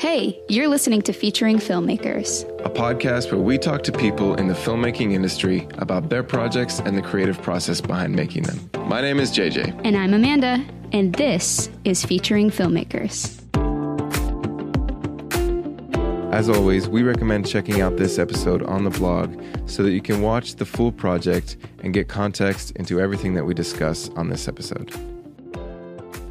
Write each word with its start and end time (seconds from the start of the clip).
Hey, 0.00 0.42
you're 0.48 0.68
listening 0.68 1.02
to 1.02 1.12
Featuring 1.12 1.58
Filmmakers, 1.58 2.48
a 2.64 2.70
podcast 2.70 3.30
where 3.30 3.38
we 3.38 3.58
talk 3.58 3.82
to 3.82 3.92
people 3.92 4.34
in 4.36 4.48
the 4.48 4.54
filmmaking 4.54 5.12
industry 5.12 5.68
about 5.76 6.08
their 6.08 6.22
projects 6.22 6.80
and 6.80 6.96
the 6.96 7.02
creative 7.02 7.42
process 7.42 7.82
behind 7.82 8.16
making 8.16 8.44
them. 8.44 8.70
My 8.88 9.02
name 9.02 9.20
is 9.20 9.30
JJ. 9.30 9.78
And 9.84 9.98
I'm 9.98 10.14
Amanda, 10.14 10.64
and 10.92 11.14
this 11.16 11.68
is 11.84 12.02
Featuring 12.02 12.48
Filmmakers. 12.48 13.36
As 16.32 16.48
always, 16.48 16.88
we 16.88 17.02
recommend 17.02 17.46
checking 17.46 17.82
out 17.82 17.98
this 17.98 18.18
episode 18.18 18.62
on 18.62 18.84
the 18.84 18.90
blog 18.90 19.38
so 19.66 19.82
that 19.82 19.90
you 19.90 20.00
can 20.00 20.22
watch 20.22 20.54
the 20.54 20.64
full 20.64 20.92
project 20.92 21.58
and 21.82 21.92
get 21.92 22.08
context 22.08 22.70
into 22.76 23.02
everything 23.02 23.34
that 23.34 23.44
we 23.44 23.52
discuss 23.52 24.08
on 24.16 24.30
this 24.30 24.48
episode. 24.48 24.94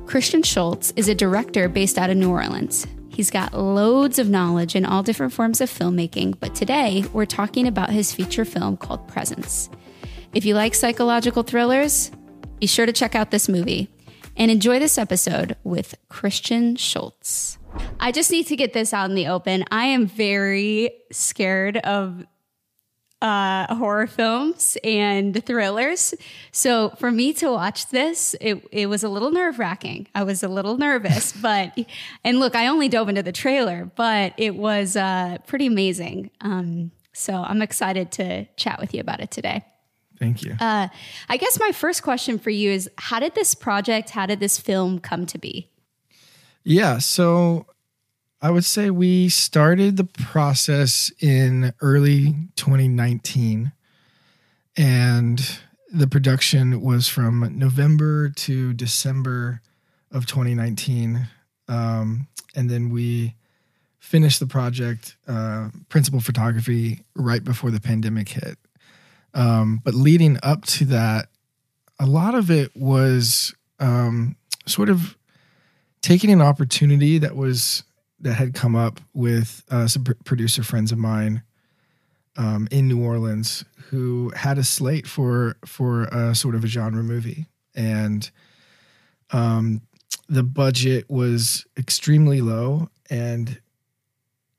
Christian 0.07 0.41
Schultz 0.41 0.91
is 0.95 1.07
a 1.07 1.13
director 1.13 1.69
based 1.69 1.99
out 1.99 2.09
of 2.09 2.17
New 2.17 2.31
Orleans. 2.31 2.87
He's 3.19 3.31
got 3.31 3.53
loads 3.53 4.17
of 4.17 4.29
knowledge 4.29 4.77
in 4.77 4.85
all 4.85 5.03
different 5.03 5.33
forms 5.33 5.59
of 5.59 5.69
filmmaking, 5.69 6.39
but 6.39 6.55
today 6.55 7.03
we're 7.11 7.25
talking 7.25 7.67
about 7.67 7.89
his 7.89 8.13
feature 8.13 8.45
film 8.45 8.77
called 8.77 9.09
Presence. 9.09 9.69
If 10.33 10.45
you 10.45 10.53
like 10.53 10.73
psychological 10.73 11.43
thrillers, 11.43 12.11
be 12.61 12.65
sure 12.65 12.85
to 12.85 12.93
check 12.93 13.15
out 13.15 13.29
this 13.29 13.49
movie 13.49 13.89
and 14.37 14.49
enjoy 14.49 14.79
this 14.79 14.97
episode 14.97 15.57
with 15.65 15.95
Christian 16.07 16.77
Schultz. 16.77 17.57
I 17.99 18.13
just 18.13 18.31
need 18.31 18.47
to 18.47 18.55
get 18.55 18.71
this 18.71 18.93
out 18.93 19.09
in 19.09 19.17
the 19.17 19.27
open. 19.27 19.65
I 19.69 19.87
am 19.87 20.07
very 20.07 20.91
scared 21.11 21.75
of 21.75 22.25
uh, 23.21 23.73
horror 23.75 24.07
films 24.07 24.77
and 24.83 25.43
thrillers. 25.45 26.13
So 26.51 26.91
for 26.91 27.11
me 27.11 27.33
to 27.33 27.51
watch 27.51 27.89
this, 27.89 28.35
it, 28.39 28.65
it 28.71 28.87
was 28.87 29.03
a 29.03 29.09
little 29.09 29.31
nerve 29.31 29.59
wracking. 29.59 30.07
I 30.15 30.23
was 30.23 30.43
a 30.43 30.47
little 30.47 30.77
nervous, 30.77 31.31
but, 31.41 31.77
and 32.23 32.39
look, 32.39 32.55
I 32.55 32.67
only 32.67 32.87
dove 32.87 33.09
into 33.09 33.23
the 33.23 33.31
trailer, 33.31 33.91
but 33.95 34.33
it 34.37 34.55
was 34.55 34.95
uh, 34.95 35.37
pretty 35.47 35.65
amazing. 35.65 36.31
Um, 36.41 36.91
so 37.13 37.33
I'm 37.33 37.61
excited 37.61 38.11
to 38.13 38.45
chat 38.55 38.79
with 38.79 38.93
you 38.93 39.01
about 39.01 39.19
it 39.19 39.31
today. 39.31 39.65
Thank 40.19 40.43
you. 40.43 40.55
Uh, 40.59 40.89
I 41.29 41.37
guess 41.37 41.59
my 41.59 41.71
first 41.71 42.03
question 42.03 42.39
for 42.39 42.49
you 42.49 42.71
is 42.71 42.89
how 42.97 43.19
did 43.19 43.35
this 43.35 43.55
project, 43.55 44.09
how 44.11 44.25
did 44.25 44.39
this 44.39 44.59
film 44.59 44.99
come 44.99 45.25
to 45.27 45.37
be? 45.37 45.69
Yeah. 46.63 46.97
So 46.99 47.65
I 48.41 48.51
would 48.51 48.63
say 48.63 48.89
we 48.89 49.27
started 49.27 49.97
the 49.97 50.05
process 50.05 51.11
in 51.19 51.73
early 51.81 52.35
2019. 52.55 53.73
And 54.77 55.59
the 55.91 56.07
production 56.07 56.81
was 56.81 57.09
from 57.09 57.57
November 57.57 58.29
to 58.29 58.73
December 58.73 59.61
of 60.11 60.25
2019. 60.25 61.27
Um, 61.67 62.27
and 62.55 62.69
then 62.69 62.89
we 62.89 63.35
finished 63.99 64.39
the 64.39 64.47
project, 64.47 65.17
uh, 65.27 65.69
principal 65.89 66.21
photography, 66.21 67.03
right 67.15 67.43
before 67.43 67.71
the 67.71 67.81
pandemic 67.81 68.29
hit. 68.29 68.57
Um, 69.33 69.81
but 69.83 69.93
leading 69.93 70.39
up 70.41 70.65
to 70.65 70.85
that, 70.85 71.27
a 71.99 72.05
lot 72.05 72.35
of 72.35 72.49
it 72.49 72.71
was 72.73 73.53
um, 73.79 74.37
sort 74.65 74.89
of 74.89 75.17
taking 76.01 76.31
an 76.31 76.41
opportunity 76.41 77.17
that 77.17 77.35
was 77.35 77.83
that 78.21 78.33
had 78.33 78.53
come 78.53 78.75
up 78.75 78.99
with 79.13 79.63
uh, 79.69 79.87
some 79.87 80.03
pr- 80.03 80.13
producer 80.25 80.63
friends 80.63 80.91
of 80.91 80.97
mine 80.97 81.43
um, 82.37 82.67
in 82.71 82.87
New 82.87 83.03
Orleans 83.03 83.65
who 83.89 84.31
had 84.35 84.57
a 84.57 84.63
slate 84.63 85.07
for 85.07 85.57
for 85.65 86.03
a 86.05 86.35
sort 86.35 86.55
of 86.55 86.63
a 86.63 86.67
genre 86.67 87.03
movie, 87.03 87.47
and 87.75 88.29
um, 89.31 89.81
the 90.27 90.43
budget 90.43 91.09
was 91.09 91.65
extremely 91.77 92.41
low, 92.41 92.89
and 93.09 93.59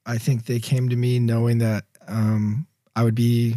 I 0.05 0.19
think 0.19 0.47
they 0.47 0.61
came 0.61 0.89
to 0.89 0.97
me 0.97 1.19
knowing 1.19 1.59
that 1.59 1.85
um, 2.09 2.67
I 2.97 3.05
would 3.05 3.15
be, 3.15 3.57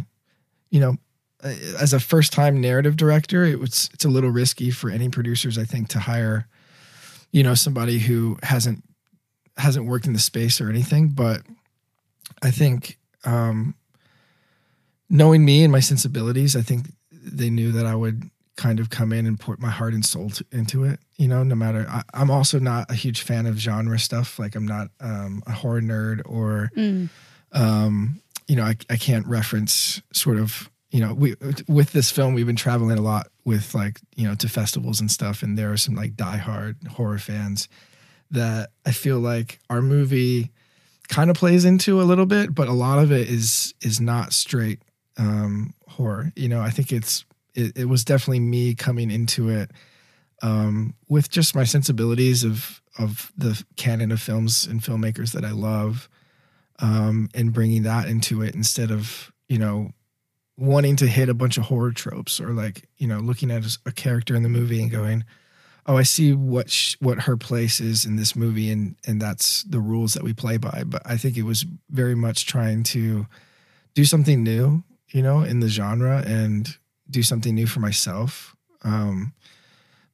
you 0.70 0.80
know, 0.80 0.96
as 1.42 1.92
a 1.92 2.00
first 2.00 2.32
time 2.32 2.60
narrative 2.60 2.96
director, 2.96 3.44
it 3.44 3.58
was 3.58 3.90
it's 3.92 4.04
a 4.04 4.08
little 4.08 4.30
risky 4.30 4.70
for 4.70 4.90
any 4.90 5.08
producers, 5.08 5.58
I 5.58 5.64
think, 5.64 5.88
to 5.88 5.98
hire, 5.98 6.46
you 7.32 7.42
know, 7.42 7.54
somebody 7.54 7.98
who 7.98 8.38
hasn't 8.42 8.84
hasn't 9.56 9.86
worked 9.86 10.06
in 10.06 10.12
the 10.12 10.18
space 10.18 10.60
or 10.60 10.68
anything, 10.68 11.08
but 11.08 11.42
I 12.42 12.50
think 12.50 12.98
um, 13.24 13.74
knowing 15.08 15.44
me 15.44 15.62
and 15.62 15.72
my 15.72 15.80
sensibilities, 15.80 16.56
I 16.56 16.62
think 16.62 16.86
they 17.10 17.50
knew 17.50 17.72
that 17.72 17.86
I 17.86 17.94
would 17.94 18.30
kind 18.56 18.78
of 18.78 18.90
come 18.90 19.12
in 19.12 19.26
and 19.26 19.38
put 19.38 19.58
my 19.58 19.70
heart 19.70 19.94
and 19.94 20.04
soul 20.04 20.30
to, 20.30 20.44
into 20.52 20.84
it. 20.84 21.00
You 21.16 21.28
know, 21.28 21.42
no 21.42 21.54
matter. 21.54 21.86
I, 21.88 22.02
am 22.14 22.30
also 22.30 22.58
not 22.58 22.90
a 22.90 22.94
huge 22.94 23.22
fan 23.22 23.46
of 23.46 23.56
genre 23.56 23.98
stuff. 23.98 24.38
Like 24.38 24.54
I'm 24.54 24.66
not 24.66 24.88
um, 25.00 25.42
a 25.46 25.52
horror 25.52 25.80
nerd 25.80 26.22
or, 26.24 26.70
mm. 26.76 27.08
um, 27.52 28.20
you 28.46 28.56
know, 28.56 28.64
I, 28.64 28.76
I 28.90 28.96
can't 28.96 29.26
reference 29.26 30.02
sort 30.12 30.38
of. 30.38 30.70
You 30.90 31.00
know, 31.00 31.12
we 31.12 31.34
with 31.66 31.90
this 31.90 32.12
film 32.12 32.34
we've 32.34 32.46
been 32.46 32.54
traveling 32.54 32.96
a 32.96 33.02
lot 33.02 33.26
with 33.44 33.74
like 33.74 33.98
you 34.14 34.28
know 34.28 34.36
to 34.36 34.48
festivals 34.48 35.00
and 35.00 35.10
stuff, 35.10 35.42
and 35.42 35.58
there 35.58 35.72
are 35.72 35.76
some 35.76 35.96
like 35.96 36.14
diehard 36.14 36.86
horror 36.86 37.18
fans 37.18 37.68
that 38.30 38.70
I 38.84 38.92
feel 38.92 39.18
like 39.18 39.60
our 39.70 39.82
movie 39.82 40.50
kind 41.08 41.30
of 41.30 41.36
plays 41.36 41.64
into 41.64 42.00
a 42.00 42.04
little 42.04 42.26
bit, 42.26 42.54
but 42.54 42.68
a 42.68 42.72
lot 42.72 42.98
of 42.98 43.12
it 43.12 43.28
is 43.28 43.74
is 43.80 44.00
not 44.00 44.32
straight 44.32 44.80
um, 45.16 45.74
horror. 45.88 46.32
You 46.36 46.48
know, 46.48 46.60
I 46.60 46.70
think 46.70 46.92
it's 46.92 47.24
it, 47.54 47.76
it 47.76 47.84
was 47.86 48.04
definitely 48.04 48.40
me 48.40 48.74
coming 48.74 49.10
into 49.10 49.48
it 49.48 49.70
um, 50.42 50.94
with 51.08 51.30
just 51.30 51.54
my 51.54 51.64
sensibilities 51.64 52.44
of 52.44 52.82
of 52.98 53.32
the 53.36 53.62
canon 53.76 54.12
of 54.12 54.20
films 54.20 54.66
and 54.66 54.80
filmmakers 54.80 55.32
that 55.32 55.44
I 55.44 55.50
love, 55.50 56.08
um, 56.78 57.28
and 57.34 57.52
bringing 57.52 57.82
that 57.82 58.08
into 58.08 58.42
it 58.42 58.54
instead 58.54 58.90
of 58.90 59.32
you 59.48 59.58
know 59.58 59.90
wanting 60.56 60.96
to 60.96 61.06
hit 61.06 61.28
a 61.28 61.34
bunch 61.34 61.58
of 61.58 61.64
horror 61.64 61.90
tropes 61.90 62.40
or 62.40 62.50
like 62.50 62.88
you 62.96 63.06
know 63.06 63.18
looking 63.18 63.50
at 63.50 63.64
a 63.86 63.92
character 63.92 64.34
in 64.34 64.42
the 64.42 64.48
movie 64.48 64.80
and 64.80 64.90
going 64.90 65.24
oh, 65.86 65.96
I 65.96 66.02
see 66.02 66.32
what 66.32 66.70
sh- 66.70 66.96
what 67.00 67.22
her 67.22 67.36
place 67.36 67.80
is 67.80 68.04
in 68.04 68.16
this 68.16 68.34
movie, 68.34 68.70
and 68.70 68.96
and 69.06 69.20
that's 69.20 69.62
the 69.64 69.80
rules 69.80 70.14
that 70.14 70.22
we 70.22 70.32
play 70.32 70.56
by. 70.56 70.84
But 70.86 71.02
I 71.04 71.16
think 71.16 71.36
it 71.36 71.42
was 71.42 71.64
very 71.90 72.14
much 72.14 72.46
trying 72.46 72.82
to 72.84 73.26
do 73.94 74.04
something 74.04 74.42
new, 74.42 74.82
you 75.10 75.22
know, 75.22 75.42
in 75.42 75.60
the 75.60 75.68
genre, 75.68 76.22
and 76.26 76.76
do 77.10 77.22
something 77.22 77.54
new 77.54 77.66
for 77.66 77.80
myself. 77.80 78.56
Um, 78.82 79.32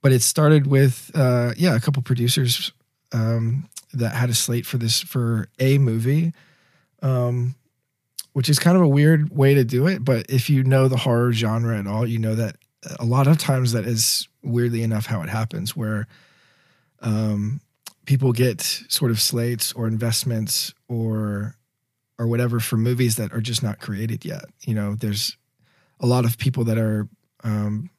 but 0.02 0.12
it 0.12 0.22
started 0.22 0.66
with 0.66 1.10
uh, 1.14 1.52
yeah, 1.56 1.76
a 1.76 1.80
couple 1.80 2.02
producers 2.02 2.72
um, 3.12 3.68
that 3.92 4.14
had 4.14 4.30
a 4.30 4.34
slate 4.34 4.66
for 4.66 4.78
this 4.78 5.00
for 5.00 5.48
a 5.58 5.78
movie. 5.78 6.32
Um, 7.02 7.54
which 8.32 8.48
is 8.48 8.58
kind 8.58 8.76
of 8.76 8.82
a 8.82 8.88
weird 8.88 9.36
way 9.36 9.54
to 9.54 9.64
do 9.64 9.88
it, 9.88 10.04
but 10.04 10.26
if 10.28 10.48
you 10.48 10.62
know 10.62 10.86
the 10.86 10.96
horror 10.96 11.32
genre 11.32 11.76
at 11.76 11.86
all, 11.86 12.06
you 12.06 12.18
know 12.18 12.34
that 12.36 12.56
a 12.98 13.04
lot 13.04 13.26
of 13.26 13.38
times 13.38 13.72
that 13.72 13.84
is 13.84 14.28
weirdly 14.42 14.82
enough 14.82 15.06
how 15.06 15.22
it 15.22 15.28
happens 15.28 15.76
where 15.76 16.06
um, 17.00 17.60
people 18.06 18.32
get 18.32 18.60
sort 18.60 19.10
of 19.10 19.20
slates 19.20 19.72
or 19.72 19.86
investments 19.86 20.74
or 20.88 21.56
or 22.18 22.26
whatever 22.26 22.60
for 22.60 22.76
movies 22.76 23.16
that 23.16 23.32
are 23.32 23.40
just 23.40 23.62
not 23.62 23.80
created 23.80 24.24
yet. 24.24 24.44
You 24.62 24.74
know 24.74 24.94
there's 24.94 25.36
a 26.00 26.06
lot 26.06 26.24
of 26.24 26.38
people 26.38 26.64
that 26.64 26.78
are 26.78 27.08
um, 27.44 27.90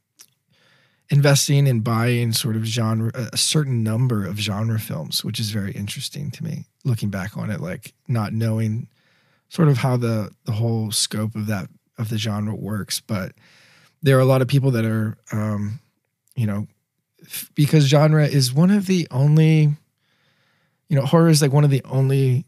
investing 1.09 1.68
and 1.68 1.84
buying 1.84 2.31
sort 2.31 2.56
of 2.56 2.63
genre 2.63 3.12
a 3.16 3.38
certain 3.38 3.84
number 3.84 4.25
of 4.25 4.40
genre 4.40 4.79
films 4.79 5.25
which 5.25 5.40
is 5.40 5.50
very 5.50 5.72
interesting 5.73 6.31
to 6.31 6.44
me 6.44 6.66
looking 6.85 7.09
back 7.09 7.35
on 7.35 7.50
it 7.50 7.59
like 7.59 7.94
not 8.08 8.31
knowing 8.31 8.88
sort 9.50 9.68
of 9.68 9.78
how 9.78 9.97
the 9.97 10.31
the 10.46 10.53
whole 10.53 10.91
scope 10.91 11.35
of 11.35 11.47
that 11.47 11.68
of 12.02 12.09
the 12.09 12.18
genre 12.18 12.56
works. 12.56 13.00
But 13.00 13.34
there 14.02 14.18
are 14.18 14.22
a 14.22 14.25
lot 14.25 14.41
of 14.41 14.47
people 14.47 14.72
that 14.72 14.85
are, 14.85 15.18
um, 15.31 15.79
you 16.36 16.47
know, 16.47 16.68
because 17.56 17.86
genre 17.86 18.25
is 18.25 18.53
one 18.53 18.72
of 18.72 18.86
the 18.88 19.08
only, 19.12 19.69
you 20.88 20.96
know, 20.96 21.06
horror 21.06 21.30
is 21.30 21.42
like 21.42 21.53
one 21.53 21.64
of 21.64 21.69
the 21.69 21.84
only 21.86 22.46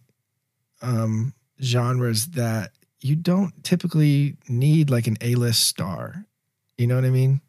um, 0.81 1.33
genres 1.61 2.27
that 2.27 2.71
you 3.01 3.15
don't 3.15 3.63
typically 3.63 4.37
need 4.47 4.89
like 4.89 5.07
an 5.07 5.17
A-list 5.21 5.67
star. 5.67 6.25
You 6.77 6.87
know 6.87 6.95
what 6.95 7.05
I 7.05 7.09
mean? 7.09 7.41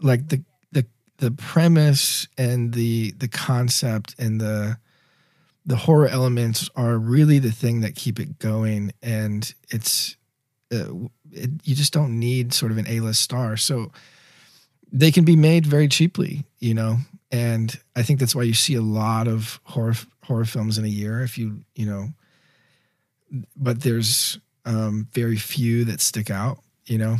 Like 0.00 0.28
the 0.28 0.42
the 0.72 0.86
the 1.18 1.30
premise 1.30 2.26
and 2.36 2.72
the 2.72 3.12
the 3.12 3.28
concept 3.28 4.14
and 4.18 4.40
the 4.40 4.78
the 5.66 5.76
horror 5.76 6.08
elements 6.08 6.68
are 6.76 6.98
really 6.98 7.38
the 7.38 7.52
thing 7.52 7.80
that 7.80 7.94
keep 7.94 8.20
it 8.20 8.38
going 8.38 8.92
and 9.02 9.54
it's 9.70 10.16
uh, 10.72 11.08
it, 11.30 11.50
you 11.64 11.74
just 11.74 11.92
don't 11.92 12.18
need 12.18 12.52
sort 12.52 12.72
of 12.72 12.78
an 12.78 12.86
A-list 12.88 13.20
star. 13.20 13.56
So 13.56 13.92
they 14.94 15.10
can 15.10 15.24
be 15.24 15.36
made 15.36 15.66
very 15.66 15.88
cheaply, 15.88 16.44
you 16.60 16.72
know. 16.72 16.96
And 17.30 17.74
I 17.96 18.02
think 18.02 18.20
that's 18.20 18.34
why 18.34 18.44
you 18.44 18.54
see 18.54 18.74
a 18.76 18.80
lot 18.82 19.26
of 19.28 19.60
horror 19.64 19.94
horror 20.22 20.44
films 20.46 20.78
in 20.78 20.84
a 20.84 20.88
year. 20.88 21.20
If 21.22 21.36
you 21.36 21.64
you 21.74 21.84
know, 21.84 22.08
but 23.56 23.82
there's 23.82 24.38
um, 24.64 25.08
very 25.12 25.36
few 25.36 25.84
that 25.86 26.00
stick 26.00 26.30
out, 26.30 26.58
you 26.86 26.98
know. 26.98 27.16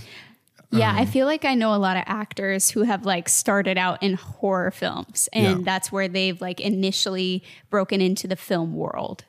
Yeah, 0.71 0.91
Um, 0.91 0.99
I 0.99 1.05
feel 1.07 1.27
like 1.27 1.45
I 1.45 1.55
know 1.55 1.75
a 1.75 1.79
lot 1.79 1.97
of 1.97 2.03
actors 2.07 2.71
who 2.71 2.83
have 2.83 3.05
like 3.05 3.29
started 3.29 3.79
out 3.79 4.03
in 4.03 4.15
horror 4.15 4.71
films 4.71 5.29
and 5.33 5.45
Yeah. 5.59 5.65
that's 5.65 5.93
where 5.93 6.09
they've 6.09 6.41
like 6.41 6.61
initially 6.61 7.43
broken 7.71 8.01
into 8.01 8.27
the 8.27 8.37
film 8.37 8.75
world. 8.75 9.25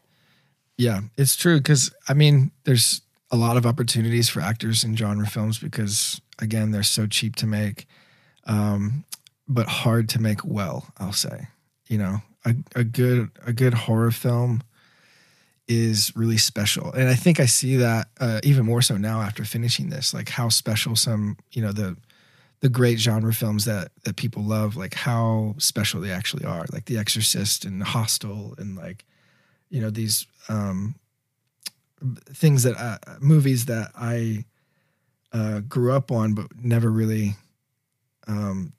Yeah, 0.77 1.01
it's 1.17 1.35
true 1.35 1.57
because 1.57 1.91
I 2.09 2.13
mean, 2.13 2.51
there's 2.63 3.01
a 3.31 3.37
lot 3.37 3.57
of 3.57 3.65
opportunities 3.65 4.29
for 4.29 4.39
actors 4.41 4.83
in 4.83 4.95
genre 4.95 5.27
films 5.27 5.57
because 5.59 6.19
again, 6.39 6.71
they're 6.71 6.83
so 6.83 7.05
cheap 7.07 7.35
to 7.37 7.47
make, 7.47 7.87
um, 8.45 9.05
but 9.47 9.67
hard 9.67 10.09
to 10.09 10.21
make 10.21 10.43
well. 10.43 10.87
I'll 10.97 11.13
say, 11.13 11.47
you 11.87 11.97
know, 11.97 12.21
a, 12.45 12.55
a 12.75 12.83
good 12.83 13.31
a 13.45 13.53
good 13.53 13.73
horror 13.73 14.11
film 14.11 14.63
is 15.67 16.15
really 16.15 16.37
special, 16.37 16.91
and 16.93 17.09
I 17.09 17.15
think 17.15 17.39
I 17.39 17.45
see 17.45 17.77
that 17.77 18.07
uh, 18.19 18.39
even 18.43 18.65
more 18.65 18.81
so 18.81 18.97
now 18.97 19.21
after 19.21 19.43
finishing 19.45 19.89
this, 19.89 20.13
like 20.13 20.29
how 20.29 20.49
special 20.49 20.95
some 20.95 21.37
you 21.51 21.61
know 21.61 21.71
the 21.71 21.97
the 22.61 22.69
great 22.69 22.99
genre 22.99 23.33
films 23.33 23.65
that 23.65 23.91
that 24.03 24.15
people 24.15 24.43
love, 24.43 24.75
like 24.75 24.93
how 24.93 25.55
special 25.57 26.01
they 26.01 26.11
actually 26.11 26.45
are, 26.45 26.65
like 26.71 26.85
The 26.85 26.97
Exorcist 26.97 27.65
and 27.65 27.83
Hostel, 27.83 28.55
and 28.57 28.75
like 28.75 29.05
you 29.69 29.81
know 29.81 29.89
these 29.89 30.27
um 30.49 30.95
things 32.29 32.63
that 32.63 32.77
uh, 32.77 32.97
movies 33.19 33.65
that 33.65 33.91
I 33.95 34.45
uh, 35.31 35.61
grew 35.61 35.91
up 35.91 36.11
on, 36.11 36.33
but 36.33 36.47
never 36.61 36.89
really 36.89 37.35
um, 38.27 38.73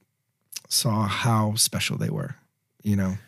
saw 0.69 1.07
how 1.07 1.55
special 1.55 1.97
they 1.97 2.11
were. 2.11 2.37
You 2.83 2.97
know, 2.97 3.19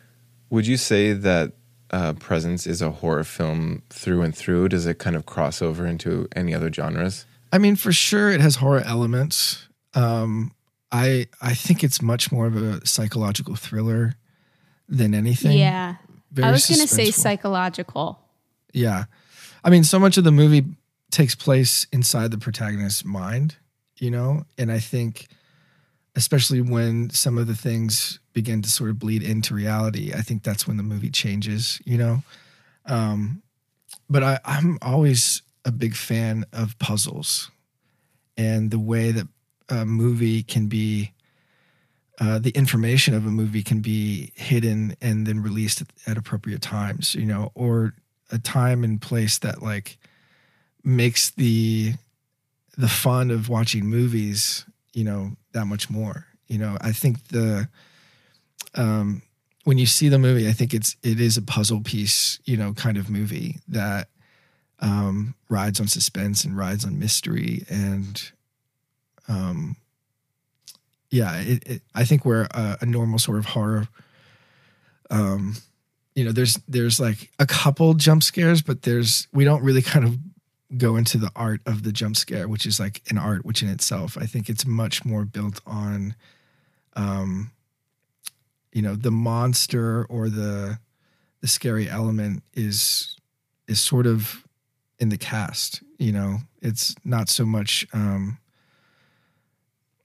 Would 0.49 0.67
you 0.67 0.77
say 0.77 1.13
that 1.13 1.53
uh, 1.91 2.13
Presence 2.13 2.65
is 2.65 2.81
a 2.81 2.91
horror 2.91 3.23
film 3.23 3.83
through 3.89 4.21
and 4.21 4.35
through? 4.35 4.69
Does 4.69 4.85
it 4.85 4.99
kind 4.99 5.15
of 5.15 5.25
cross 5.25 5.61
over 5.61 5.85
into 5.85 6.27
any 6.35 6.53
other 6.53 6.71
genres? 6.71 7.25
I 7.51 7.57
mean, 7.57 7.75
for 7.75 7.91
sure, 7.91 8.31
it 8.31 8.41
has 8.41 8.57
horror 8.57 8.83
elements. 8.85 9.67
Um, 9.93 10.53
I 10.91 11.27
I 11.41 11.53
think 11.53 11.83
it's 11.83 12.01
much 12.01 12.31
more 12.31 12.47
of 12.47 12.55
a 12.55 12.85
psychological 12.85 13.55
thriller 13.55 14.15
than 14.87 15.13
anything. 15.13 15.57
Yeah. 15.57 15.95
Very 16.31 16.47
I 16.47 16.51
was 16.51 16.67
going 16.67 16.81
to 16.81 16.87
say 16.87 17.11
psychological. 17.11 18.19
Yeah. 18.73 19.05
I 19.63 19.69
mean, 19.69 19.83
so 19.83 19.99
much 19.99 20.17
of 20.17 20.23
the 20.23 20.31
movie 20.31 20.65
takes 21.11 21.35
place 21.35 21.87
inside 21.91 22.31
the 22.31 22.37
protagonist's 22.37 23.03
mind, 23.03 23.57
you 23.97 24.11
know? 24.11 24.43
And 24.57 24.71
I 24.71 24.79
think, 24.79 25.27
especially 26.15 26.61
when 26.61 27.09
some 27.09 27.37
of 27.37 27.47
the 27.47 27.55
things 27.55 28.19
begin 28.33 28.61
to 28.61 28.69
sort 28.69 28.89
of 28.89 28.99
bleed 28.99 29.23
into 29.23 29.53
reality, 29.53 30.13
I 30.13 30.21
think 30.21 30.43
that's 30.43 30.67
when 30.67 30.77
the 30.77 30.83
movie 30.83 31.09
changes, 31.09 31.81
you 31.85 31.97
know? 31.97 32.23
Um, 32.85 33.41
but 34.09 34.23
I, 34.23 34.39
I'm 34.45 34.77
always 34.81 35.41
a 35.65 35.71
big 35.71 35.95
fan 35.95 36.45
of 36.51 36.77
puzzles 36.79 37.51
and 38.37 38.71
the 38.71 38.79
way 38.79 39.11
that 39.11 39.27
a 39.69 39.85
movie 39.85 40.43
can 40.43 40.67
be. 40.67 41.13
Uh, 42.21 42.37
the 42.37 42.49
information 42.49 43.13
of 43.13 43.25
a 43.25 43.29
movie 43.29 43.63
can 43.63 43.79
be 43.79 44.33
hidden 44.35 44.93
and 45.01 45.25
then 45.25 45.41
released 45.41 45.79
at, 45.79 45.87
at 46.05 46.17
appropriate 46.17 46.61
times, 46.61 47.15
you 47.15 47.25
know, 47.25 47.49
or 47.55 47.93
a 48.29 48.37
time 48.37 48.83
and 48.83 49.01
place 49.01 49.37
that 49.39 49.63
like 49.63 49.97
makes 50.83 51.29
the 51.31 51.93
the 52.77 52.89
fun 52.89 53.31
of 53.31 53.49
watching 53.49 53.85
movies 53.85 54.65
you 54.93 55.03
know 55.03 55.31
that 55.53 55.65
much 55.65 55.89
more. 55.89 56.25
You 56.49 56.57
know 56.57 56.77
i 56.81 56.91
think 56.91 57.27
the 57.27 57.69
um 58.73 59.21
when 59.65 59.77
you 59.77 59.85
see 59.85 60.09
the 60.09 60.17
movie 60.17 60.47
i 60.47 60.51
think 60.51 60.73
it's 60.73 60.95
it 61.03 61.19
is 61.21 61.37
a 61.37 61.43
puzzle 61.43 61.81
piece 61.81 62.39
you 62.43 62.57
know 62.57 62.73
kind 62.73 62.97
of 62.97 63.07
movie 63.07 63.59
that 63.67 64.09
um 64.79 65.35
rides 65.47 65.79
on 65.79 65.87
suspense 65.87 66.43
and 66.43 66.57
rides 66.57 66.85
on 66.85 66.97
mystery 66.97 67.65
and 67.69 68.31
um 69.27 69.75
yeah 71.11 71.39
it, 71.39 71.67
it 71.67 71.81
i 71.93 72.03
think 72.03 72.25
where 72.25 72.47
a, 72.51 72.79
a 72.81 72.85
normal 72.87 73.19
sort 73.19 73.37
of 73.37 73.45
horror 73.45 73.87
um 75.11 75.55
you 76.15 76.23
know 76.23 76.31
there's 76.31 76.57
there's 76.67 76.99
like 76.99 77.29
a 77.37 77.45
couple 77.45 77.93
jump 77.93 78.23
scares 78.23 78.63
but 78.63 78.81
there's 78.81 79.27
we 79.33 79.43
don't 79.43 79.63
really 79.63 79.83
kind 79.83 80.05
of 80.05 80.17
go 80.77 80.95
into 80.95 81.17
the 81.17 81.31
art 81.35 81.61
of 81.65 81.83
the 81.83 81.91
jump 81.91 82.15
scare 82.15 82.47
which 82.47 82.65
is 82.65 82.79
like 82.79 83.01
an 83.09 83.17
art 83.17 83.45
which 83.45 83.63
in 83.63 83.69
itself 83.69 84.17
i 84.19 84.25
think 84.25 84.49
it's 84.49 84.65
much 84.65 85.03
more 85.03 85.25
built 85.25 85.61
on 85.65 86.15
um 86.95 87.51
you 88.71 88.81
know 88.81 88.95
the 88.95 89.11
monster 89.11 90.05
or 90.05 90.29
the 90.29 90.77
the 91.41 91.47
scary 91.47 91.89
element 91.89 92.43
is 92.53 93.17
is 93.67 93.79
sort 93.79 94.05
of 94.05 94.45
in 94.99 95.09
the 95.09 95.17
cast 95.17 95.81
you 95.97 96.11
know 96.11 96.37
it's 96.61 96.93
not 97.03 97.29
so 97.29 97.45
much 97.45 97.87
um 97.93 98.37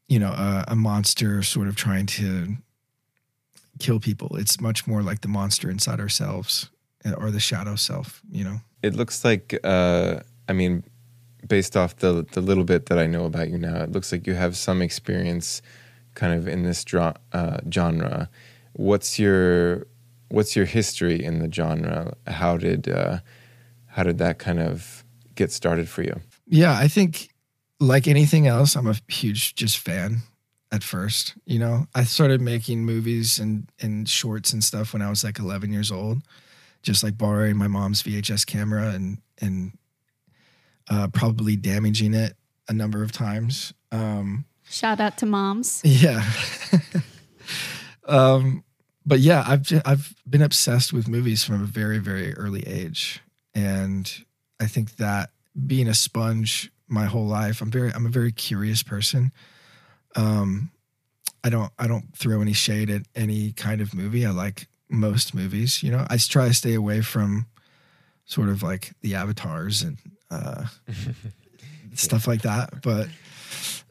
you 0.08 0.19
know 0.19 0.32
a, 0.32 0.64
a 0.69 0.76
monster 0.76 1.43
sort 1.43 1.69
of 1.69 1.76
trying 1.76 2.06
to 2.06 2.56
kill 3.78 4.00
people. 4.00 4.37
It's 4.37 4.61
much 4.61 4.87
more 4.87 5.02
like 5.02 5.20
the 5.20 5.28
monster 5.28 5.70
inside 5.70 6.00
ourselves 6.00 6.70
uh, 7.05 7.12
or 7.12 7.31
the 7.31 7.40
shadow 7.40 7.76
self, 7.76 8.22
you 8.31 8.44
know? 8.44 8.61
It 8.82 8.94
looks 8.94 9.25
like, 9.25 9.58
uh, 9.64 10.20
I 10.49 10.52
mean, 10.52 10.85
based 11.46 11.76
off 11.76 11.96
the 11.96 12.26
the 12.32 12.41
little 12.41 12.64
bit 12.64 12.87
that 12.87 12.99
I 12.99 13.06
know 13.06 13.25
about 13.25 13.50
you 13.50 13.58
now, 13.58 13.82
it 13.82 13.93
looks 13.93 14.12
like 14.12 14.26
you 14.26 14.35
have 14.35 14.56
some 14.56 14.82
experience, 14.82 15.62
kind 16.14 16.32
of 16.35 16.49
in 16.49 16.62
this 16.62 16.85
dra- 16.85 17.17
uh, 17.32 17.58
genre. 17.73 18.29
What's 18.73 19.19
your 19.19 19.87
What's 20.29 20.56
your 20.56 20.67
history 20.67 21.23
in 21.23 21.38
the 21.38 21.52
genre? 21.52 22.14
How 22.26 22.56
did 22.56 22.88
uh, 22.88 23.19
How 23.87 24.02
did 24.02 24.19
that 24.19 24.38
kind 24.38 24.61
of 24.61 25.05
get 25.35 25.52
started 25.52 25.88
for 25.88 26.02
you? 26.02 26.20
Yeah, 26.47 26.76
I 26.76 26.88
think 26.88 27.35
like 27.81 28.08
anything 28.08 28.47
else, 28.47 28.76
I'm 28.76 28.87
a 28.87 28.97
huge 29.08 29.55
just 29.55 29.79
fan 29.79 30.23
at 30.73 30.82
first. 30.82 31.35
You 31.47 31.58
know, 31.58 31.87
I 31.94 32.05
started 32.05 32.40
making 32.40 32.85
movies 32.85 33.38
and, 33.38 33.69
and 33.81 34.08
shorts 34.08 34.52
and 34.52 34.62
stuff 34.62 34.93
when 34.93 35.02
I 35.02 35.11
was 35.11 35.25
like 35.25 35.38
11 35.38 35.73
years 35.73 35.90
old, 35.90 36.23
just 36.82 37.02
like 37.02 37.17
borrowing 37.17 37.56
my 37.56 37.69
mom's 37.69 38.02
VHS 38.02 38.47
camera 38.47 38.90
and, 38.90 39.19
and 39.40 39.73
uh, 40.89 41.09
probably 41.09 41.57
damaging 41.57 42.15
it 42.15 42.35
a 42.69 42.73
number 42.73 43.03
of 43.03 43.13
times. 43.13 43.73
Um, 43.93 44.45
Shout 44.69 45.01
out 45.01 45.19
to 45.19 45.27
moms. 45.27 45.83
Yeah. 45.85 46.25
um, 48.09 48.65
but 49.07 49.21
yeah, 49.21 49.45
I've 49.47 49.71
I've 49.85 50.15
been 50.29 50.43
obsessed 50.43 50.93
with 50.93 51.09
movies 51.09 51.45
from 51.45 51.63
a 51.63 51.67
very 51.67 51.99
very 51.99 52.35
early 52.35 52.67
age, 52.67 53.23
and 53.55 54.11
I 54.59 54.67
think 54.67 54.97
that 54.97 55.31
being 55.67 55.89
a 55.89 55.95
sponge 55.95 56.71
my 56.89 57.05
whole 57.05 57.27
life, 57.27 57.61
I'm 57.61 57.71
very 57.71 57.93
I'm 57.93 58.07
a 58.07 58.11
very 58.11 58.33
curious 58.33 58.83
person. 58.83 59.33
Um, 60.17 60.71
I 61.43 61.51
don't 61.51 61.71
I 61.79 61.87
don't 61.87 62.17
throw 62.17 62.41
any 62.41 62.55
shade 62.55 62.89
at 62.89 63.03
any 63.15 63.53
kind 63.53 63.83
of 63.83 63.95
movie. 63.95 64.25
I 64.25 64.31
like 64.31 64.69
most 64.89 65.35
movies. 65.35 65.83
You 65.83 65.93
know, 65.93 66.07
I 66.09 66.17
try 66.17 66.49
to 66.49 66.55
stay 66.55 66.75
away 66.75 67.03
from 67.03 67.47
sort 68.25 68.49
of 68.49 68.63
like 68.63 68.95
the 69.03 69.14
avatars 69.14 69.83
and 69.83 69.99
uh, 70.31 70.66
stuff 71.95 72.26
like 72.26 72.43
that. 72.43 72.83
But 72.83 73.09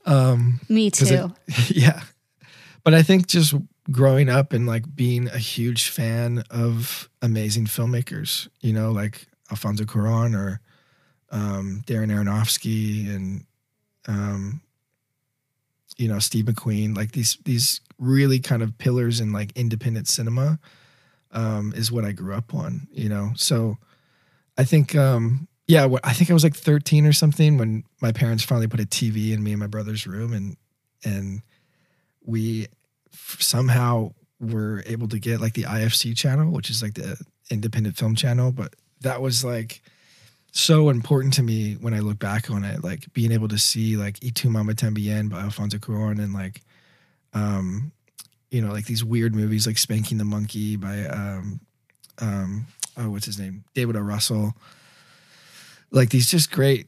um, 0.05 0.59
Me 0.69 0.89
too. 0.91 1.31
it- 1.47 1.69
yeah. 1.75 2.01
But 2.83 2.93
I 2.93 3.01
think 3.01 3.27
just 3.27 3.53
growing 3.91 4.29
up 4.29 4.51
and 4.53 4.67
like 4.67 4.93
being 4.95 5.27
a 5.29 5.37
huge 5.37 5.89
fan 5.89 6.43
of 6.49 7.09
amazing 7.21 7.65
filmmakers, 7.65 8.47
you 8.61 8.73
know, 8.73 8.91
like 8.91 9.27
Alfonso 9.51 9.83
Cuarón 9.85 10.35
or 10.35 10.59
um, 11.31 11.81
Darren 11.87 12.11
Aronofsky 12.11 13.13
and 13.13 13.45
um, 14.07 14.61
you 15.97 16.07
know 16.07 16.19
Steve 16.19 16.45
McQueen, 16.45 16.95
like 16.95 17.11
these 17.13 17.37
these 17.45 17.79
really 17.99 18.39
kind 18.39 18.61
of 18.61 18.77
pillars 18.77 19.19
in 19.21 19.31
like 19.31 19.51
independent 19.55 20.07
cinema, 20.07 20.59
um, 21.31 21.73
is 21.75 21.91
what 21.91 22.03
I 22.03 22.11
grew 22.11 22.33
up 22.35 22.53
on. 22.53 22.87
You 22.91 23.09
know, 23.09 23.31
so 23.35 23.77
I 24.57 24.63
think 24.65 24.95
um, 24.95 25.47
yeah, 25.73 25.87
I 26.03 26.13
think 26.13 26.29
I 26.29 26.33
was 26.33 26.43
like 26.43 26.55
13 26.55 27.07
or 27.07 27.13
something 27.13 27.57
when 27.57 27.83
my 27.99 28.11
parents 28.11 28.43
finally 28.43 28.67
put 28.67 28.79
a 28.79 28.85
TV 28.85 29.31
in 29.31 29.43
me 29.43 29.53
and 29.53 29.59
my 29.59 29.65
brother's 29.65 30.05
room, 30.05 30.31
and 30.31 30.55
and 31.03 31.41
we 32.23 32.67
somehow 33.11 34.13
were 34.39 34.83
able 34.85 35.07
to 35.07 35.17
get 35.17 35.41
like 35.41 35.55
the 35.55 35.63
IFC 35.63 36.15
channel, 36.15 36.51
which 36.51 36.69
is 36.69 36.83
like 36.83 36.93
the 36.93 37.19
independent 37.49 37.97
film 37.97 38.13
channel. 38.13 38.51
But 38.51 38.75
that 39.01 39.19
was 39.19 39.43
like 39.43 39.81
so 40.51 40.89
important 40.89 41.33
to 41.35 41.43
me 41.43 41.73
when 41.73 41.95
I 41.95 42.01
look 42.01 42.19
back 42.19 42.51
on 42.51 42.63
it, 42.63 42.83
like 42.83 43.11
being 43.13 43.31
able 43.31 43.47
to 43.47 43.57
see 43.57 43.97
like 43.97 44.19
Y 44.21 44.29
tu 44.31 44.51
Mama 44.51 44.73
Tambien 44.73 45.27
by 45.27 45.39
Alfonso 45.39 45.79
Cuarón 45.79 46.23
and 46.23 46.33
like, 46.33 46.61
um, 47.33 47.91
you 48.51 48.61
know, 48.61 48.71
like 48.71 48.85
these 48.85 49.03
weird 49.03 49.33
movies 49.33 49.65
like 49.65 49.79
Spanking 49.79 50.19
the 50.19 50.25
Monkey 50.25 50.75
by, 50.75 51.05
um, 51.05 51.59
um, 52.19 52.67
oh, 52.95 53.09
what's 53.09 53.25
his 53.25 53.39
name? 53.39 53.63
David 53.73 53.95
O. 53.95 54.01
Russell. 54.01 54.53
Like 55.93 56.09
these 56.09 56.29
just 56.29 56.51
great 56.51 56.87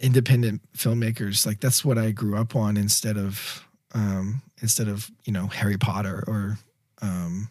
independent 0.00 0.62
filmmakers. 0.74 1.44
Like 1.44 1.60
that's 1.60 1.84
what 1.84 1.98
I 1.98 2.12
grew 2.12 2.36
up 2.36 2.56
on 2.56 2.78
instead 2.78 3.18
of, 3.18 3.66
um, 3.92 4.42
instead 4.62 4.88
of, 4.88 5.10
you 5.24 5.32
know, 5.32 5.48
Harry 5.48 5.76
Potter 5.76 6.24
or, 6.26 6.58
um, 7.02 7.48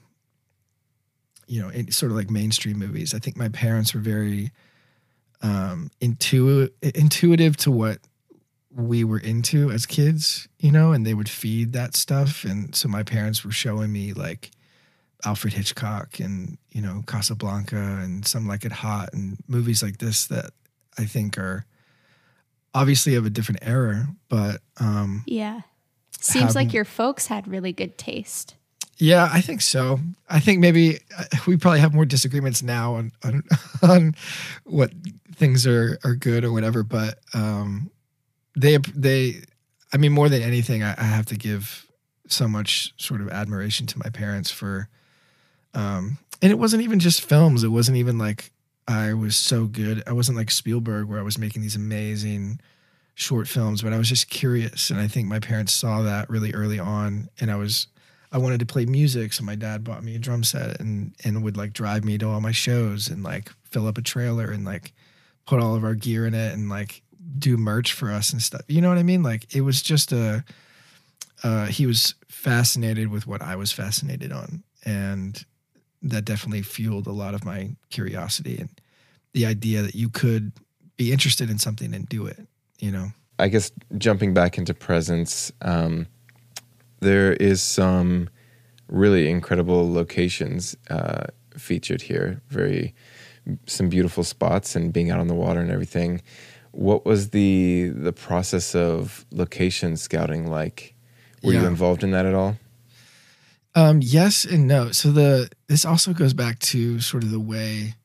you 1.46 1.62
know, 1.62 1.70
sort 1.90 2.12
of 2.12 2.18
like 2.18 2.32
mainstream 2.32 2.80
movies. 2.80 3.14
I 3.14 3.20
think 3.20 3.38
my 3.38 3.50
parents 3.50 3.94
were 3.94 4.00
very, 4.00 4.52
um, 5.42 5.92
intu- 6.00 6.70
intuitive 6.82 7.58
to 7.58 7.72
what 7.72 8.00
we 8.72 9.04
were 9.04 9.20
into 9.20 9.72
as 9.72 9.86
kids, 9.86 10.48
you 10.60 10.72
know, 10.72 10.92
and 10.92 11.06
they 11.06 11.14
would 11.14 11.30
feed 11.30 11.74
that 11.74 11.96
stuff. 11.96 12.44
And 12.44 12.76
so 12.76 12.88
my 12.88 13.04
parents 13.04 13.44
were 13.44 13.52
showing 13.52 13.92
me 13.92 14.14
like 14.14 14.52
Alfred 15.26 15.54
Hitchcock 15.54 16.20
and, 16.20 16.58
you 16.72 16.82
know, 16.82 17.04
Casablanca 17.08 17.76
and 17.76 18.26
Some 18.26 18.48
Like 18.48 18.64
It 18.66 18.72
Hot 18.72 19.10
and 19.14 19.38
movies 19.48 19.82
like 19.82 19.98
this 19.98 20.28
that 20.28 20.52
I 20.98 21.06
think 21.06 21.38
are 21.38 21.66
obviously 22.74 23.16
of 23.16 23.26
a 23.26 23.30
different 23.30 23.62
era, 23.64 24.08
but 24.30 24.62
um 24.80 25.24
Yeah. 25.26 25.62
Seems 26.20 26.46
Have- 26.48 26.56
like 26.56 26.74
your 26.74 26.86
folks 26.86 27.28
had 27.28 27.48
really 27.48 27.72
good 27.74 27.98
taste. 27.98 28.56
yeah, 28.98 29.30
I 29.32 29.42
think 29.42 29.62
so. 29.62 30.00
I 30.30 30.40
think 30.40 30.60
maybe 30.60 31.00
uh, 31.18 31.24
we 31.48 31.58
probably 31.58 31.80
have 31.82 31.94
more 31.94 32.06
disagreements 32.06 32.64
now 32.64 32.96
on 32.96 33.12
on, 33.24 33.44
on 33.82 34.16
what 34.64 34.92
things 35.36 35.66
are 35.68 35.98
are 36.04 36.16
good 36.16 36.44
or 36.46 36.52
whatever, 36.52 36.84
but 36.84 37.20
um 37.34 37.90
they 38.58 38.78
they 38.96 39.42
I 39.94 39.98
mean 39.98 40.12
more 40.14 40.30
than 40.30 40.42
anything 40.42 40.84
I, 40.84 40.96
I 40.98 41.04
have 41.04 41.26
to 41.28 41.36
give 41.36 41.86
so 42.28 42.48
much 42.48 42.94
sort 42.98 43.22
of 43.22 43.30
admiration 43.30 43.86
to 43.88 44.00
my 44.00 44.10
parents 44.10 44.50
for 44.50 44.90
um 45.76 46.18
and 46.42 46.52
it 46.52 46.60
wasn't 46.60 46.84
even 46.84 47.00
just 47.00 47.22
films. 47.22 47.64
It 47.64 47.70
wasn't 47.70 47.98
even 47.98 48.18
like 48.18 48.52
I 48.88 49.14
was 49.14 49.36
so 49.36 49.66
good. 49.66 50.04
I 50.06 50.14
wasn't 50.14 50.38
like 50.38 50.52
Spielberg 50.52 51.08
where 51.08 51.20
I 51.20 51.24
was 51.24 51.38
making 51.38 51.62
these 51.62 51.76
amazing 51.76 52.60
short 53.16 53.48
films, 53.48 53.82
but 53.82 53.94
I 53.94 53.98
was 53.98 54.10
just 54.10 54.30
curious 54.30 54.90
and 54.90 55.00
I 55.00 55.08
think 55.08 55.28
my 55.28 55.40
parents 55.40 55.74
saw 55.74 56.02
that 56.04 56.30
really 56.30 56.54
early 56.54 56.80
on 56.80 57.30
and 57.40 57.50
I 57.52 57.56
was 57.56 57.88
I 58.32 58.38
wanted 58.38 58.60
to 58.60 58.66
play 58.66 58.86
music, 58.86 59.32
so 59.32 59.46
my 59.46 59.56
dad 59.56 59.84
bought 59.84 60.04
me 60.04 60.16
a 60.16 60.20
drum 60.20 60.44
set 60.44 60.80
and 60.80 61.16
and 61.24 61.44
would 61.44 61.58
like 61.58 61.74
drive 61.74 62.04
me 62.04 62.18
to 62.18 62.28
all 62.28 62.42
my 62.42 62.52
shows 62.52 63.08
and 63.08 63.24
like 63.24 63.52
fill 63.64 63.88
up 63.88 63.98
a 63.98 64.02
trailer 64.02 64.52
and 64.52 64.66
like 64.66 64.94
put 65.46 65.62
all 65.62 65.76
of 65.76 65.84
our 65.84 65.96
gear 65.96 66.26
in 66.26 66.34
it 66.34 66.54
and 66.54 66.70
like 66.70 67.02
do 67.40 67.58
merch 67.58 67.94
for 67.94 68.12
us 68.12 68.34
and 68.34 68.42
stuff. 68.42 68.62
You 68.68 68.82
know 68.82 68.90
what 68.90 68.98
I 68.98 69.04
mean? 69.04 69.24
Like 69.24 69.56
it 69.56 69.62
was 69.62 69.82
just 69.82 70.12
a 70.12 70.44
uh 71.44 71.66
he 71.68 71.86
was 71.86 72.16
fascinated 72.28 73.10
with 73.10 73.26
what 73.26 73.42
I 73.42 73.56
was 73.56 73.72
fascinated 73.72 74.32
on 74.32 74.64
and 74.84 75.44
that 76.06 76.24
definitely 76.24 76.62
fueled 76.62 77.08
a 77.08 77.12
lot 77.12 77.34
of 77.34 77.44
my 77.44 77.72
curiosity 77.90 78.58
and 78.60 78.70
the 79.34 79.46
idea 79.46 79.82
that 79.82 79.96
you 79.96 80.08
could 80.08 80.52
be 80.98 81.12
interested 81.12 81.50
in 81.50 81.58
something 81.58 81.94
and 81.94 82.08
do 82.08 82.26
it, 82.26 82.40
you 82.80 82.92
know. 82.92 83.10
I 83.38 83.50
guess 83.50 83.72
jumping 83.98 84.34
back 84.34 84.58
into 84.58 84.74
presence, 84.74 85.52
um, 85.62 86.08
there 87.02 87.34
is 87.34 87.62
some 87.62 88.30
really 88.88 89.30
incredible 89.30 89.92
locations 89.92 90.78
uh, 90.90 91.26
featured 91.58 92.04
here. 92.04 92.42
Very 92.50 92.94
some 93.66 93.90
beautiful 93.90 94.24
spots 94.24 94.76
and 94.76 94.94
being 94.94 95.12
out 95.12 95.20
on 95.20 95.28
the 95.28 95.36
water 95.36 95.60
and 95.60 95.72
everything. 95.72 96.22
What 96.72 97.06
was 97.06 97.32
the 97.32 97.90
the 97.90 98.14
process 98.14 98.76
of 98.76 99.26
location 99.32 99.98
scouting 99.98 100.48
like? 100.50 100.94
Were 101.44 101.54
you 101.54 101.68
involved 101.68 102.04
in 102.04 102.12
that 102.12 102.26
at 102.26 102.34
all? 102.34 102.58
Um, 103.76 104.00
yes 104.02 104.46
and 104.46 104.68
no. 104.68 104.92
So 104.92 105.12
the 105.12 105.50
this 105.68 105.86
also 105.86 106.14
goes 106.14 106.34
back 106.34 106.60
to 106.60 107.00
sort 107.02 107.24
of 107.24 107.32
the 107.32 107.40
way 107.40 107.96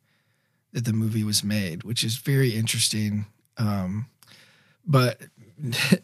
that 0.73 0.85
the 0.85 0.93
movie 0.93 1.25
was 1.25 1.45
made, 1.45 1.85
which 1.85 2.05
is 2.05 2.17
very 2.17 2.51
interesting. 2.51 3.27
Um, 3.57 4.07
but 4.85 5.21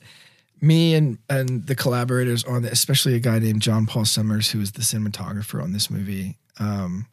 me 0.60 0.94
and 0.94 1.18
and 1.28 1.66
the 1.66 1.74
collaborators 1.74 2.44
on 2.44 2.64
it, 2.64 2.72
especially 2.72 3.14
a 3.14 3.18
guy 3.20 3.40
named 3.40 3.62
John 3.62 3.86
Paul 3.86 4.04
Summers, 4.04 4.50
who 4.50 4.60
is 4.60 4.72
the 4.72 4.82
cinematographer 4.82 5.62
on 5.62 5.72
this 5.72 5.90
movie, 5.90 6.38
um, 6.60 7.06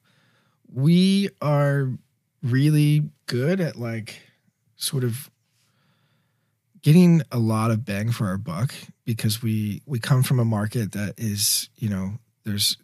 we 0.72 1.30
are 1.42 1.90
really 2.44 3.10
good 3.26 3.60
at 3.62 3.78
like 3.78 4.20
sort 4.76 5.04
of 5.04 5.30
getting 6.82 7.22
a 7.32 7.40
lot 7.40 7.72
of 7.72 7.86
bang 7.86 8.12
for 8.12 8.28
our 8.28 8.38
buck 8.38 8.74
because 9.06 9.42
we 9.42 9.82
we 9.86 10.00
come 10.00 10.22
from 10.22 10.40
a 10.40 10.46
market 10.46 10.92
that 10.92 11.14
is 11.18 11.70
you 11.78 11.90
know 11.90 12.14
there's 12.46 12.78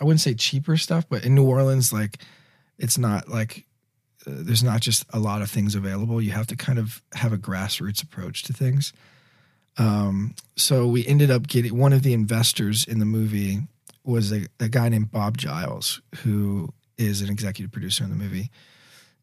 I 0.00 0.04
wouldn't 0.04 0.20
say 0.20 0.34
cheaper 0.34 0.76
stuff, 0.76 1.06
but 1.08 1.24
in 1.24 1.34
New 1.34 1.46
Orleans, 1.46 1.92
like 1.92 2.18
it's 2.78 2.98
not 2.98 3.28
like 3.28 3.66
uh, 4.26 4.32
there's 4.34 4.64
not 4.64 4.80
just 4.80 5.04
a 5.12 5.18
lot 5.18 5.42
of 5.42 5.50
things 5.50 5.74
available. 5.74 6.20
You 6.20 6.32
have 6.32 6.46
to 6.48 6.56
kind 6.56 6.78
of 6.78 7.02
have 7.14 7.32
a 7.32 7.38
grassroots 7.38 8.02
approach 8.02 8.42
to 8.44 8.52
things. 8.52 8.92
Um, 9.78 10.34
so 10.56 10.86
we 10.86 11.06
ended 11.06 11.30
up 11.30 11.46
getting 11.46 11.78
one 11.78 11.92
of 11.92 12.02
the 12.02 12.12
investors 12.12 12.84
in 12.84 12.98
the 12.98 13.06
movie 13.06 13.60
was 14.04 14.32
a, 14.32 14.46
a 14.60 14.68
guy 14.68 14.88
named 14.88 15.10
Bob 15.10 15.38
Giles, 15.38 16.02
who 16.16 16.70
is 16.98 17.22
an 17.22 17.30
executive 17.30 17.72
producer 17.72 18.04
in 18.04 18.10
the 18.10 18.16
movie, 18.16 18.50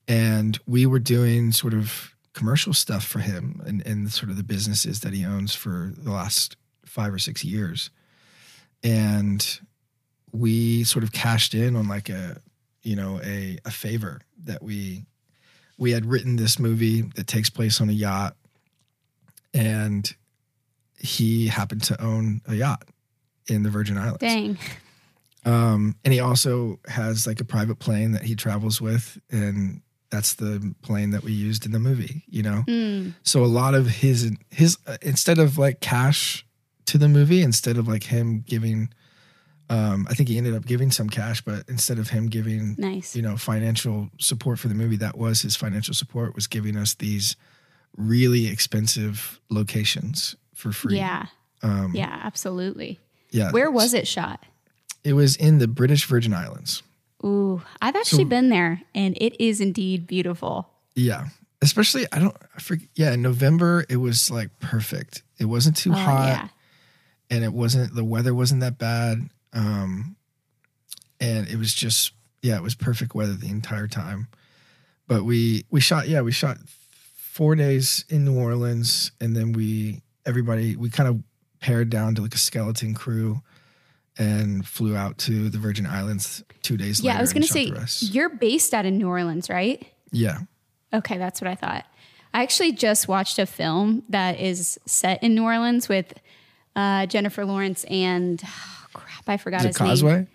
and 0.07 0.57
we 0.65 0.85
were 0.85 0.99
doing 0.99 1.51
sort 1.51 1.73
of 1.73 2.15
commercial 2.33 2.73
stuff 2.73 3.03
for 3.03 3.19
him 3.19 3.61
and, 3.65 3.85
and 3.85 4.11
sort 4.11 4.29
of 4.29 4.37
the 4.37 4.43
businesses 4.43 5.01
that 5.01 5.13
he 5.13 5.25
owns 5.25 5.53
for 5.53 5.91
the 5.97 6.11
last 6.11 6.55
five 6.85 7.13
or 7.13 7.19
six 7.19 7.43
years 7.43 7.89
and 8.83 9.59
we 10.31 10.83
sort 10.83 11.03
of 11.03 11.11
cashed 11.11 11.53
in 11.53 11.75
on 11.75 11.87
like 11.87 12.09
a 12.09 12.37
you 12.83 12.95
know 12.95 13.19
a 13.23 13.57
a 13.65 13.71
favor 13.71 14.21
that 14.45 14.61
we 14.63 15.05
we 15.77 15.91
had 15.91 16.05
written 16.05 16.35
this 16.35 16.59
movie 16.59 17.01
that 17.15 17.27
takes 17.27 17.49
place 17.49 17.79
on 17.81 17.89
a 17.89 17.93
yacht 17.93 18.35
and 19.53 20.13
he 20.97 21.47
happened 21.47 21.83
to 21.83 22.01
own 22.03 22.41
a 22.47 22.55
yacht 22.55 22.83
in 23.47 23.63
the 23.63 23.69
Virgin 23.69 23.97
Islands. 23.97 24.19
Dang. 24.19 24.57
Um, 25.45 25.95
and 26.03 26.13
he 26.13 26.19
also 26.19 26.79
has 26.87 27.25
like 27.25 27.39
a 27.39 27.45
private 27.45 27.79
plane 27.79 28.11
that 28.11 28.23
he 28.23 28.35
travels 28.35 28.81
with, 28.81 29.17
and 29.31 29.81
that's 30.11 30.33
the 30.33 30.75
plane 30.81 31.11
that 31.11 31.23
we 31.23 31.31
used 31.31 31.65
in 31.65 31.71
the 31.71 31.79
movie. 31.79 32.23
You 32.27 32.43
know, 32.43 32.63
Mm. 32.67 33.13
so 33.23 33.43
a 33.43 33.47
lot 33.47 33.73
of 33.73 33.87
his 33.87 34.31
his 34.51 34.77
uh, 34.85 34.97
instead 35.01 35.39
of 35.39 35.57
like 35.57 35.79
cash 35.79 36.45
to 36.89 36.97
the 36.97 37.07
movie, 37.09 37.41
instead 37.41 37.77
of 37.77 37.87
like 37.87 38.03
him 38.03 38.43
giving, 38.47 38.89
um, 39.69 40.07
I 40.09 40.13
think 40.13 40.29
he 40.29 40.37
ended 40.37 40.55
up 40.55 40.65
giving 40.65 40.91
some 40.91 41.09
cash, 41.09 41.41
but 41.41 41.63
instead 41.69 41.99
of 41.99 42.09
him 42.09 42.27
giving 42.27 42.75
Nice. 42.77 43.15
you 43.15 43.21
know 43.21 43.37
financial 43.37 44.09
support 44.19 44.59
for 44.59 44.67
the 44.67 44.75
movie, 44.75 44.97
that 44.97 45.17
was 45.17 45.41
his 45.41 45.55
financial 45.55 45.93
support 45.93 46.35
was 46.35 46.47
giving 46.47 46.75
us 46.77 46.93
these 46.95 47.35
really 47.97 48.47
expensive 48.47 49.39
locations 49.49 50.35
for 50.53 50.71
free. 50.71 50.97
Yeah. 50.97 51.25
um, 51.63 51.91
Yeah, 51.95 52.19
absolutely. 52.23 52.99
yeah. 53.31 53.51
Where 53.51 53.71
was 53.71 53.93
it 53.93 54.07
shot? 54.07 54.43
It 55.03 55.13
was 55.13 55.35
in 55.35 55.57
the 55.59 55.67
British 55.67 56.05
Virgin 56.05 56.33
Islands. 56.33 56.83
Ooh, 57.23 57.61
I've 57.81 57.95
actually 57.95 58.23
So- 58.25 58.29
been 58.29 58.49
there 58.49 58.81
and 58.95 59.17
it 59.19 59.39
is 59.43 59.59
indeed 59.61 60.07
beautiful. 60.07 60.69
Yeah. 60.95 61.29
Especially, 61.61 62.05
I 62.13 62.19
don't, 62.19 62.35
I 62.55 62.59
forget. 62.61 62.87
Yeah, 62.95 63.11
in 63.13 63.21
November, 63.21 63.85
it 63.89 63.97
was 63.97 64.31
like 64.31 64.49
perfect. 64.59 65.23
It 65.39 65.45
wasn't 65.45 65.75
too 65.75 65.91
Oh, 65.91 65.95
hot 65.95 66.27
yeah. 66.27 66.47
And 67.29 67.43
it 67.43 67.53
wasn't, 67.53 67.95
the 67.95 68.03
weather 68.03 68.33
wasn't 68.33 68.61
that 68.61 68.77
bad. 68.77 69.29
Um, 69.53 70.15
and 71.19 71.47
it 71.47 71.57
was 71.57 71.73
just, 71.73 72.13
yeah, 72.41 72.55
it 72.55 72.63
was 72.63 72.75
perfect 72.75 73.13
weather 73.15 73.33
the 73.33 73.49
entire 73.49 73.87
time. 73.87 74.27
But 75.07 75.23
we, 75.23 75.65
we 75.69 75.81
shot, 75.81 76.07
yeah, 76.07 76.21
we 76.21 76.31
shot 76.31 76.57
four 77.15 77.55
days 77.55 78.05
in 78.09 78.25
New 78.25 78.37
Orleans 78.39 79.11
and 79.19 79.35
then 79.35 79.53
we, 79.53 80.01
everybody, 80.25 80.75
we 80.75 80.89
kind 80.89 81.09
of 81.09 81.21
pared 81.59 81.89
down 81.89 82.15
to 82.15 82.21
like 82.21 82.35
a 82.35 82.37
skeleton 82.37 82.93
crew 82.93 83.41
and 84.17 84.67
flew 84.67 84.95
out 84.95 85.17
to 85.17 85.49
the 85.49 85.57
Virgin 85.57 85.85
Islands 85.85 86.43
two 86.61 86.77
days 86.77 87.01
Yeah, 87.01 87.11
later. 87.11 87.15
Yeah, 87.15 87.19
I 87.19 87.21
was 87.21 87.33
going 87.33 87.43
to 87.43 87.87
say, 87.87 88.07
you're 88.07 88.29
based 88.29 88.73
out 88.73 88.85
of 88.85 88.93
New 88.93 89.07
Orleans, 89.07 89.49
right? 89.49 89.85
yeah. 90.11 90.39
Okay, 90.91 91.17
that's 91.19 91.39
what 91.39 91.47
I 91.47 91.53
thought. 91.55 91.85
I 92.33 92.41
actually 92.41 92.71
just 92.71 93.07
watched 93.07 93.37
a 93.39 93.45
film 93.45 94.03
that 94.09 94.39
is 94.39 94.79
set 94.85 95.23
in 95.23 95.35
New 95.35 95.43
Orleans 95.43 95.87
with 95.87 96.13
uh, 96.75 97.05
Jennifer 97.07 97.45
Lawrence 97.45 97.83
and 97.85 98.41
oh, 98.45 98.85
crap, 98.93 99.27
I 99.27 99.37
forgot 99.37 99.61
Is 99.61 99.65
it 99.65 99.67
his 99.69 99.79
name. 99.79 99.89
Causeway? 99.89 100.27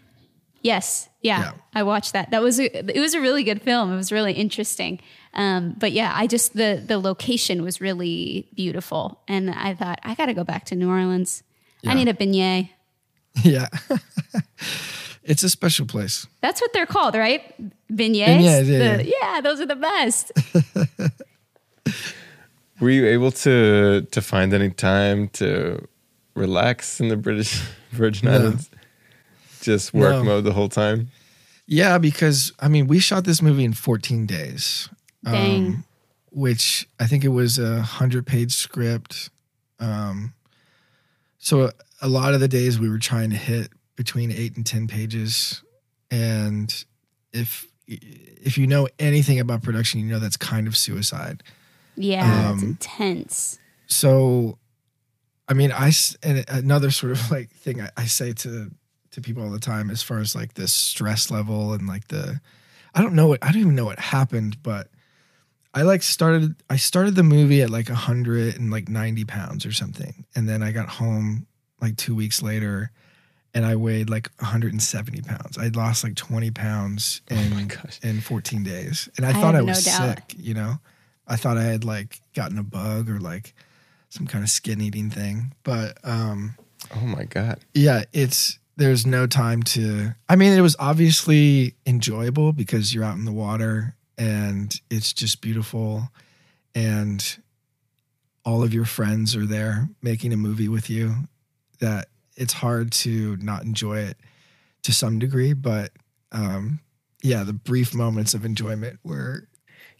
Yes, 0.62 1.10
yeah, 1.20 1.40
Yeah. 1.40 1.52
I 1.74 1.82
watched 1.82 2.14
that. 2.14 2.30
That 2.30 2.40
was 2.42 2.58
a, 2.58 2.64
it 2.96 2.98
was 3.00 3.12
a 3.12 3.20
really 3.20 3.44
good 3.44 3.60
film. 3.60 3.92
It 3.92 3.96
was 3.96 4.10
really 4.10 4.32
interesting. 4.32 4.98
Um, 5.34 5.74
but 5.78 5.92
yeah, 5.92 6.10
I 6.14 6.26
just 6.26 6.54
the 6.54 6.82
the 6.86 6.96
location 6.98 7.62
was 7.62 7.80
really 7.82 8.48
beautiful, 8.54 9.20
and 9.28 9.50
I 9.50 9.74
thought 9.74 9.98
I 10.04 10.14
got 10.14 10.26
to 10.26 10.32
go 10.34 10.42
back 10.44 10.64
to 10.66 10.74
New 10.76 10.88
Orleans. 10.88 11.42
I 11.86 11.92
need 11.94 12.08
a 12.08 12.14
beignet. 12.14 12.70
Yeah. 13.42 13.66
it's 15.24 15.42
a 15.42 15.50
special 15.50 15.86
place. 15.86 16.24
That's 16.40 16.60
what 16.60 16.72
they're 16.72 16.86
called, 16.86 17.16
right? 17.16 17.42
Beignets. 17.92 18.26
Beignets, 18.38 18.66
yeah, 18.68 18.96
The- 18.96 19.12
yeah, 19.20 19.40
those 19.42 19.60
are 19.60 19.66
the 19.66 19.74
best. 19.76 20.30
Were 22.80 22.90
you 22.90 23.06
able 23.06 23.32
to 23.32 24.02
to 24.10 24.22
find 24.22 24.52
any 24.54 24.70
time 24.70 25.28
to 25.30 25.86
relax 26.34 27.00
in 27.00 27.08
the 27.08 27.16
British 27.16 27.62
Virgin 27.90 28.26
No. 28.28 28.34
Islands? 28.34 28.70
Just 29.60 29.94
work 29.94 30.10
No. 30.12 30.24
mode 30.24 30.44
the 30.44 30.52
whole 30.52 30.68
time. 30.68 31.10
Yeah, 31.66 31.96
because 31.98 32.52
I 32.60 32.68
mean, 32.68 32.86
we 32.86 32.98
shot 32.98 33.24
this 33.24 33.40
movie 33.40 33.64
in 33.64 33.72
14 33.72 34.26
days, 34.26 34.88
Dang. 35.24 35.84
which 36.30 36.86
I 37.00 37.06
think 37.06 37.24
it 37.24 37.28
was 37.28 37.58
a 37.58 37.80
hundred 37.80 38.26
page 38.26 38.52
script. 38.52 39.30
Um, 39.80 40.34
so 41.38 41.70
a 42.02 42.08
lot 42.08 42.34
of 42.34 42.40
the 42.40 42.48
days 42.48 42.78
we 42.78 42.90
were 42.90 42.98
trying 42.98 43.30
to 43.30 43.36
hit 43.36 43.70
between 43.96 44.30
eight 44.30 44.56
and 44.56 44.66
10 44.66 44.86
pages. 44.88 45.62
And 46.10 46.84
if, 47.32 47.66
if 47.86 48.58
you 48.58 48.66
know 48.66 48.86
anything 48.98 49.40
about 49.40 49.62
production, 49.62 50.00
you 50.00 50.06
know 50.06 50.18
that's 50.18 50.36
kind 50.36 50.66
of 50.66 50.76
suicide. 50.76 51.42
Yeah, 51.96 52.52
it's 52.52 52.62
Um, 52.62 52.68
intense. 52.68 53.58
so 53.86 54.58
I 55.48 55.54
mean, 55.54 55.72
I 55.72 55.88
s- 55.88 56.16
and 56.22 56.44
another 56.48 56.90
sort 56.90 57.12
of 57.12 57.30
like 57.30 57.50
thing 57.50 57.80
I, 57.80 57.90
I 57.96 58.04
say 58.06 58.32
to 58.32 58.70
to 59.12 59.20
people 59.20 59.44
all 59.44 59.50
the 59.50 59.60
time 59.60 59.90
as 59.90 60.02
far 60.02 60.18
as 60.18 60.34
like 60.34 60.54
this 60.54 60.72
stress 60.72 61.30
level 61.30 61.72
and 61.72 61.86
like 61.86 62.08
the 62.08 62.40
I 62.94 63.00
don't 63.02 63.14
know 63.14 63.28
what 63.28 63.44
I 63.44 63.52
don't 63.52 63.60
even 63.60 63.74
know 63.74 63.84
what 63.84 63.98
happened, 63.98 64.62
but 64.62 64.88
I 65.74 65.82
like 65.82 66.02
started 66.02 66.54
I 66.70 66.76
started 66.76 67.14
the 67.16 67.22
movie 67.22 67.62
at 67.62 67.70
like 67.70 67.90
a 67.90 67.94
hundred 67.94 68.56
and 68.56 68.70
like 68.70 68.88
ninety 68.88 69.24
pounds 69.24 69.66
or 69.66 69.72
something, 69.72 70.24
and 70.34 70.48
then 70.48 70.62
I 70.62 70.72
got 70.72 70.88
home 70.88 71.46
like 71.80 71.96
two 71.96 72.14
weeks 72.14 72.40
later, 72.42 72.90
and 73.52 73.66
I 73.66 73.76
weighed 73.76 74.08
like 74.08 74.30
170 74.38 75.20
pounds. 75.22 75.58
I 75.58 75.68
lost 75.68 76.02
like 76.04 76.14
20 76.14 76.50
pounds 76.52 77.20
Oh 77.30 77.34
in 77.34 77.66
gosh. 77.68 77.98
in 78.02 78.20
14 78.20 78.62
days, 78.62 79.08
and 79.16 79.26
I, 79.26 79.30
I 79.30 79.32
thought 79.34 79.54
I 79.54 79.58
have 79.58 79.66
no 79.66 79.70
was 79.70 79.84
sick. 79.84 80.34
You 80.38 80.54
know, 80.54 80.74
I 81.26 81.36
thought 81.36 81.58
I 81.58 81.64
had 81.64 81.84
like 81.84 82.20
gotten 82.34 82.56
a 82.58 82.62
bug 82.62 83.10
or 83.10 83.18
like 83.20 83.54
some 84.14 84.26
kind 84.28 84.44
of 84.44 84.50
skin 84.50 84.80
eating 84.80 85.10
thing, 85.10 85.52
but 85.64 85.98
um, 86.04 86.54
Oh 86.94 87.00
my 87.04 87.24
god. 87.24 87.58
yeah, 87.74 88.04
it's 88.12 88.58
there's 88.76 89.04
no 89.04 89.26
time 89.26 89.62
to. 89.64 90.14
I 90.28 90.36
mean, 90.36 90.52
it 90.52 90.60
was 90.60 90.76
obviously 90.78 91.74
enjoyable 91.86 92.52
because 92.52 92.94
you're 92.94 93.04
out 93.04 93.16
in 93.16 93.24
the 93.24 93.32
water 93.32 93.96
and 94.16 94.72
it's 94.90 95.12
just 95.12 95.40
beautiful, 95.40 96.08
and 96.74 97.38
all 98.44 98.62
of 98.62 98.72
your 98.72 98.84
friends 98.84 99.34
are 99.34 99.46
there 99.46 99.88
making 100.02 100.32
a 100.32 100.36
movie 100.36 100.68
with 100.68 100.88
you. 100.88 101.14
That 101.80 102.06
it's 102.36 102.52
hard 102.52 102.92
to 102.92 103.36
not 103.38 103.64
enjoy 103.64 103.98
it 103.98 104.16
to 104.84 104.92
some 104.92 105.18
degree, 105.18 105.52
but 105.54 105.90
um, 106.30 106.78
yeah, 107.22 107.42
the 107.42 107.52
brief 107.52 107.94
moments 107.94 108.34
of 108.34 108.44
enjoyment 108.44 108.98
were 109.02 109.48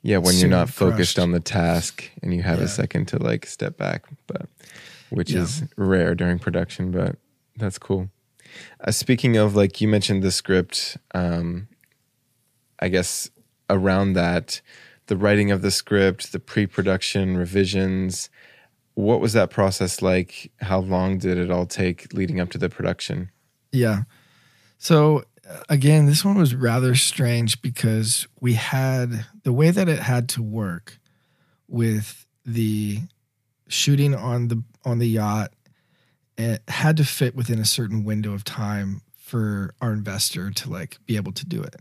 Yeah, 0.04 0.18
when 0.18 0.36
you're 0.36 0.50
not 0.50 0.68
focused 0.68 1.14
crushed. 1.14 1.18
on 1.18 1.32
the 1.32 1.40
task 1.40 2.10
and 2.22 2.34
you 2.34 2.42
have 2.42 2.58
Yeah. 2.58 2.66
a 2.66 2.68
second 2.68 3.08
to 3.08 3.18
like 3.18 3.46
step 3.46 3.78
back, 3.78 4.04
but 4.26 4.48
which 5.08 5.30
Yeah. 5.30 5.40
is 5.42 5.62
rare 5.76 6.14
during 6.14 6.38
production, 6.38 6.90
but 6.90 7.16
that's 7.56 7.78
cool. 7.78 8.10
Uh, 8.80 8.90
speaking 8.90 9.38
of 9.38 9.56
like 9.56 9.80
you 9.80 9.88
mentioned 9.88 10.22
the 10.22 10.30
script, 10.30 10.98
um, 11.14 11.68
I 12.78 12.88
guess 12.88 13.30
around 13.70 14.12
that, 14.12 14.60
the 15.06 15.16
writing 15.16 15.50
of 15.50 15.62
the 15.62 15.70
script, 15.70 16.32
the 16.32 16.38
pre-production 16.38 17.38
revisions, 17.38 18.28
what 18.92 19.20
was 19.20 19.32
that 19.32 19.48
process 19.50 20.02
like? 20.02 20.52
How 20.60 20.80
long 20.80 21.16
did 21.16 21.38
it 21.38 21.50
all 21.50 21.64
take 21.66 22.12
leading 22.12 22.40
up 22.40 22.50
to 22.50 22.58
the 22.58 22.68
production? 22.68 23.30
Yeah. 23.72 24.02
So 24.76 25.24
again, 25.68 26.06
this 26.06 26.24
one 26.24 26.36
was 26.36 26.54
rather 26.54 26.94
strange 26.94 27.60
because 27.62 28.26
we 28.40 28.54
had 28.54 29.26
the 29.42 29.52
way 29.52 29.70
that 29.70 29.88
it 29.88 29.98
had 29.98 30.28
to 30.30 30.42
work 30.42 30.98
with 31.68 32.26
the 32.44 33.00
shooting 33.68 34.14
on 34.14 34.48
the 34.48 34.62
on 34.84 34.98
the 34.98 35.08
yacht. 35.08 35.52
It 36.36 36.62
had 36.68 36.96
to 36.96 37.04
fit 37.04 37.34
within 37.34 37.58
a 37.58 37.64
certain 37.64 38.04
window 38.04 38.32
of 38.32 38.44
time 38.44 39.02
for 39.16 39.74
our 39.80 39.92
investor 39.92 40.50
to 40.50 40.70
like 40.70 40.98
be 41.06 41.16
able 41.16 41.32
to 41.32 41.46
do 41.46 41.62
it 41.62 41.76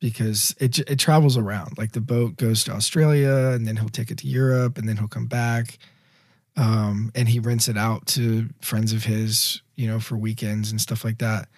because 0.00 0.54
it 0.58 0.78
it 0.80 0.98
travels 0.98 1.36
around. 1.36 1.78
Like 1.78 1.92
the 1.92 2.00
boat 2.00 2.36
goes 2.36 2.64
to 2.64 2.72
Australia 2.72 3.52
and 3.54 3.66
then 3.66 3.76
he'll 3.76 3.88
take 3.88 4.10
it 4.10 4.18
to 4.18 4.26
Europe 4.26 4.78
and 4.78 4.88
then 4.88 4.96
he'll 4.96 5.08
come 5.08 5.26
back. 5.26 5.78
Um, 6.56 7.12
and 7.14 7.28
he 7.28 7.38
rents 7.38 7.68
it 7.68 7.76
out 7.76 8.06
to 8.08 8.48
friends 8.60 8.92
of 8.92 9.04
his, 9.04 9.62
you 9.76 9.86
know, 9.86 10.00
for 10.00 10.16
weekends 10.16 10.72
and 10.72 10.80
stuff 10.80 11.04
like 11.04 11.18
that. 11.18 11.48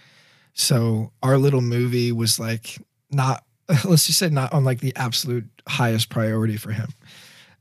So 0.54 1.12
our 1.23 1.38
little 1.38 1.61
movie 1.61 2.12
was 2.12 2.38
like 2.38 2.78
not 3.11 3.45
let's 3.85 4.07
just 4.07 4.19
say 4.19 4.28
not 4.28 4.52
on 4.52 4.64
like 4.64 4.80
the 4.80 4.95
absolute 4.97 5.47
highest 5.69 6.09
priority 6.11 6.57
for 6.57 6.73
him. 6.73 6.88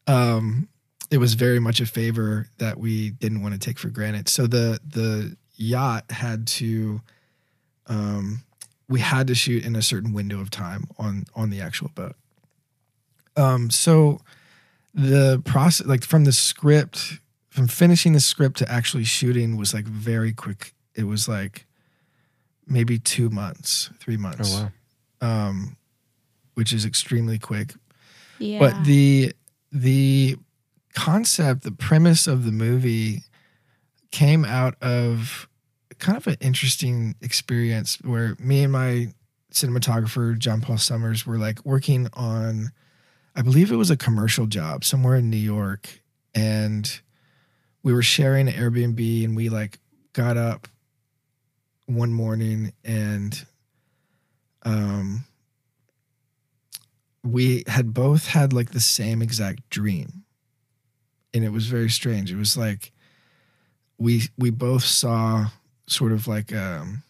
Um 0.07 0.69
it 1.11 1.17
was 1.17 1.33
very 1.33 1.59
much 1.59 1.79
a 1.79 1.87
favor 1.87 2.47
that 2.59 2.77
we 2.77 3.09
didn't 3.09 3.41
want 3.41 3.53
to 3.53 3.59
take 3.59 3.79
for 3.79 3.89
granted. 3.89 4.29
So 4.29 4.47
the 4.47 4.79
the 4.87 5.35
yacht 5.55 6.05
had 6.11 6.47
to 6.47 7.01
um 7.87 8.43
we 8.87 8.99
had 8.99 9.27
to 9.27 9.35
shoot 9.35 9.65
in 9.65 9.75
a 9.75 9.81
certain 9.81 10.13
window 10.13 10.39
of 10.39 10.49
time 10.49 10.85
on 10.97 11.25
on 11.35 11.49
the 11.49 11.61
actual 11.61 11.89
boat. 11.95 12.15
Um 13.35 13.69
so 13.69 14.21
the 14.93 15.41
process 15.45 15.85
like 15.85 16.03
from 16.03 16.25
the 16.25 16.31
script 16.31 17.19
from 17.49 17.67
finishing 17.67 18.13
the 18.13 18.19
script 18.19 18.57
to 18.57 18.71
actually 18.71 19.03
shooting 19.03 19.57
was 19.57 19.73
like 19.73 19.85
very 19.85 20.33
quick. 20.33 20.73
It 20.95 21.03
was 21.03 21.27
like 21.27 21.65
maybe 22.69 22.99
two 22.99 23.29
months, 23.29 23.89
three 23.99 24.17
months, 24.17 24.53
Oh 24.55 24.69
wow. 25.21 25.47
um, 25.49 25.77
which 26.53 26.71
is 26.71 26.85
extremely 26.85 27.39
quick. 27.39 27.73
Yeah. 28.37 28.59
But 28.59 28.83
the 28.85 29.33
the 29.71 30.37
concept, 30.95 31.63
the 31.63 31.71
premise 31.71 32.27
of 32.27 32.45
the 32.45 32.51
movie 32.51 33.23
came 34.11 34.43
out 34.45 34.75
of 34.81 35.47
kind 35.99 36.17
of 36.17 36.25
an 36.27 36.37
interesting 36.39 37.15
experience 37.21 37.97
where 38.03 38.35
me 38.39 38.63
and 38.63 38.71
my 38.71 39.09
cinematographer 39.53 40.37
John 40.37 40.61
Paul 40.61 40.77
Summers 40.77 41.25
were 41.25 41.37
like 41.37 41.63
working 41.65 42.07
on 42.13 42.71
I 43.35 43.41
believe 43.41 43.71
it 43.71 43.75
was 43.75 43.91
a 43.91 43.97
commercial 43.97 44.45
job 44.47 44.83
somewhere 44.83 45.15
in 45.15 45.29
New 45.29 45.37
York 45.37 46.01
and 46.33 47.01
we 47.83 47.93
were 47.93 48.01
sharing 48.03 48.47
an 48.47 48.53
Airbnb 48.53 49.23
and 49.25 49.35
we 49.35 49.49
like 49.49 49.79
got 50.13 50.37
up 50.37 50.67
one 51.89 52.13
morning 52.13 52.71
and 52.85 53.45
um 54.63 55.23
we 57.23 57.63
had 57.67 57.93
both 57.93 58.27
had 58.27 58.53
like 58.53 58.71
the 58.71 58.79
same 58.79 59.21
exact 59.21 59.69
dream. 59.69 60.23
And 61.33 61.43
it 61.43 61.49
was 61.49 61.67
very 61.67 61.89
strange. 61.89 62.31
It 62.31 62.37
was 62.37 62.55
like 62.57 62.91
we 63.97 64.23
we 64.37 64.49
both 64.49 64.83
saw 64.83 65.47
sort 65.87 66.11
of 66.11 66.27
like 66.27 66.53
um 66.53 67.03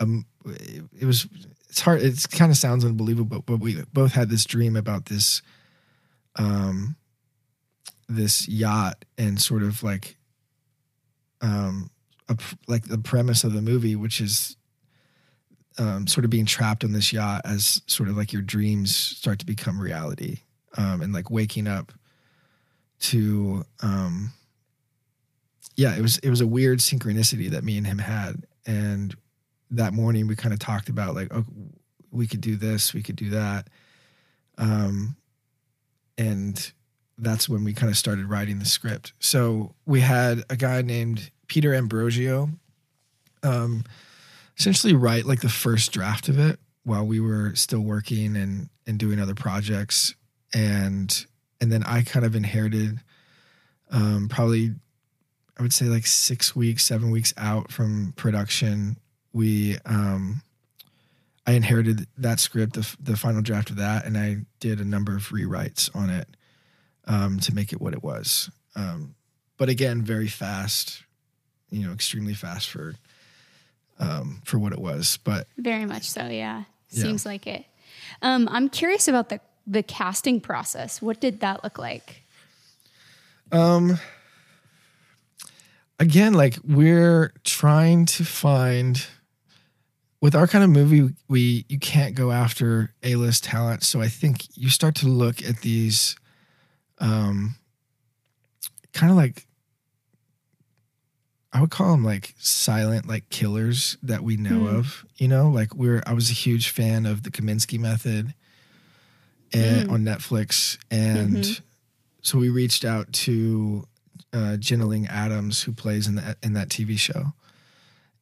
um 0.00 0.26
it 0.44 1.04
was 1.04 1.28
it's 1.68 1.80
hard 1.80 2.02
it 2.02 2.26
kind 2.32 2.50
of 2.50 2.56
sounds 2.56 2.84
unbelievable 2.84 3.42
but 3.46 3.60
we 3.60 3.82
both 3.92 4.12
had 4.12 4.28
this 4.28 4.44
dream 4.44 4.76
about 4.76 5.06
this 5.06 5.40
um 6.36 6.96
this 8.08 8.48
yacht 8.48 9.04
and 9.16 9.40
sort 9.40 9.62
of 9.62 9.82
like 9.82 10.16
um 11.42 11.90
a, 12.32 12.70
like 12.70 12.84
the 12.88 12.98
premise 12.98 13.44
of 13.44 13.52
the 13.52 13.62
movie 13.62 13.96
which 13.96 14.20
is 14.20 14.56
um, 15.78 16.06
sort 16.06 16.24
of 16.24 16.30
being 16.30 16.46
trapped 16.46 16.84
on 16.84 16.92
this 16.92 17.12
yacht 17.12 17.40
as 17.44 17.80
sort 17.86 18.08
of 18.08 18.16
like 18.16 18.32
your 18.32 18.42
dreams 18.42 18.94
start 18.94 19.38
to 19.38 19.46
become 19.46 19.80
reality 19.80 20.40
um, 20.76 21.00
and 21.02 21.12
like 21.12 21.30
waking 21.30 21.66
up 21.66 21.92
to 23.00 23.64
um, 23.82 24.32
yeah 25.76 25.94
it 25.94 26.02
was 26.02 26.18
it 26.18 26.30
was 26.30 26.40
a 26.40 26.46
weird 26.46 26.78
synchronicity 26.78 27.50
that 27.50 27.64
me 27.64 27.76
and 27.76 27.86
him 27.86 27.98
had. 27.98 28.46
And 28.64 29.14
that 29.70 29.92
morning 29.92 30.26
we 30.26 30.36
kind 30.36 30.52
of 30.52 30.58
talked 30.58 30.88
about 30.88 31.14
like 31.14 31.28
oh 31.32 31.44
we 32.10 32.26
could 32.26 32.40
do 32.40 32.56
this 32.56 32.94
we 32.94 33.02
could 33.02 33.16
do 33.16 33.30
that. 33.30 33.68
Um, 34.58 35.16
and 36.18 36.72
that's 37.18 37.48
when 37.48 37.64
we 37.64 37.72
kind 37.72 37.90
of 37.90 37.96
started 37.96 38.26
writing 38.26 38.58
the 38.58 38.64
script. 38.64 39.12
So 39.18 39.74
we 39.86 40.00
had 40.00 40.44
a 40.50 40.56
guy 40.56 40.82
named 40.82 41.30
peter 41.52 41.74
ambrosio 41.74 42.48
um, 43.42 43.84
essentially 44.58 44.94
write 44.94 45.26
like 45.26 45.40
the 45.40 45.48
first 45.48 45.92
draft 45.92 46.28
of 46.28 46.38
it 46.38 46.58
while 46.84 47.04
we 47.04 47.20
were 47.20 47.54
still 47.54 47.80
working 47.80 48.36
and 48.36 48.68
and 48.86 48.98
doing 48.98 49.20
other 49.20 49.34
projects. 49.34 50.14
And 50.54 51.26
and 51.60 51.70
then 51.72 51.82
I 51.84 52.02
kind 52.02 52.24
of 52.24 52.34
inherited 52.34 53.00
um 53.90 54.28
probably 54.28 54.74
I 55.58 55.62
would 55.62 55.72
say 55.72 55.86
like 55.86 56.06
6 56.06 56.56
weeks 56.56 56.84
7 56.84 57.10
weeks 57.10 57.34
out 57.36 57.70
from 57.70 58.12
production. 58.16 58.96
We 59.32 59.78
um 59.84 60.42
I 61.46 61.52
inherited 61.52 62.06
that 62.18 62.38
script 62.38 62.74
the, 62.74 62.96
the 63.00 63.16
final 63.16 63.42
draft 63.42 63.70
of 63.70 63.76
that 63.76 64.04
and 64.04 64.16
I 64.16 64.38
did 64.60 64.80
a 64.80 64.84
number 64.84 65.16
of 65.16 65.28
rewrites 65.28 65.94
on 65.94 66.10
it 66.10 66.28
um 67.06 67.40
to 67.40 67.54
make 67.54 67.72
it 67.72 67.80
what 67.80 67.94
it 67.94 68.02
was. 68.02 68.50
Um 68.74 69.14
but 69.56 69.68
again 69.68 70.02
very 70.02 70.28
fast 70.28 71.04
you 71.72 71.84
know 71.86 71.92
extremely 71.92 72.34
fast 72.34 72.68
for 72.70 72.94
um, 73.98 74.40
for 74.44 74.58
what 74.58 74.72
it 74.72 74.78
was. 74.78 75.18
But 75.24 75.48
Very 75.58 75.86
much 75.86 76.08
so, 76.08 76.26
yeah. 76.26 76.64
Yeah. 76.90 77.02
Seems 77.02 77.26
like 77.26 77.46
it. 77.46 77.64
Um, 78.20 78.48
I'm 78.50 78.68
curious 78.68 79.08
about 79.08 79.28
the 79.28 79.40
the 79.66 79.82
casting 79.82 80.40
process. 80.40 81.02
What 81.02 81.20
did 81.20 81.40
that 81.40 81.64
look 81.64 81.78
like? 81.78 82.22
um, 83.52 83.98
again, 86.00 86.32
like 86.34 86.58
we're 86.64 87.32
trying 87.44 88.06
to 88.06 88.24
find 88.24 89.06
with 90.20 90.34
our 90.34 90.46
kind 90.46 90.64
of 90.64 90.70
movie, 90.70 91.14
we 91.28 91.64
you 91.68 91.78
can't 91.78 92.14
go 92.14 92.30
after 92.32 92.94
a 93.02 93.16
list 93.16 93.44
talent. 93.44 93.82
So 93.82 94.00
I 94.00 94.08
think 94.08 94.46
you 94.56 94.70
start 94.70 94.94
to 94.96 95.08
look 95.08 95.42
at 95.42 95.60
these, 95.60 96.16
um, 96.98 97.56
kind 98.92 99.10
of 99.10 99.16
like 99.16 99.46
I 101.52 101.60
would 101.60 101.70
call 101.70 101.92
them 101.92 102.04
like 102.04 102.34
silent 102.38 103.06
like 103.06 103.28
killers 103.28 103.98
that 104.02 104.22
we 104.22 104.36
know 104.36 104.60
Mm. 104.62 104.78
of. 104.78 105.04
You 105.16 105.28
know, 105.28 105.50
like 105.50 105.74
we're 105.74 106.02
I 106.06 106.12
was 106.14 106.30
a 106.30 106.34
huge 106.34 106.70
fan 106.70 107.04
of 107.06 107.22
the 107.24 107.30
Kominsky 107.30 107.78
Method, 107.78 108.34
and 109.52 109.86
Mm. 109.86 109.90
on 109.92 110.04
Netflix, 110.04 110.78
and 110.90 111.36
Mhm. 111.44 111.60
so 112.22 112.38
we 112.38 112.48
reached 112.48 112.84
out 112.84 113.12
to 113.12 113.86
uh, 114.32 114.56
Adams, 115.10 115.62
who 115.62 115.72
plays 115.72 116.06
in 116.06 116.14
that 116.14 116.38
in 116.42 116.54
that 116.54 116.70
TV 116.70 116.98
show, 116.98 117.34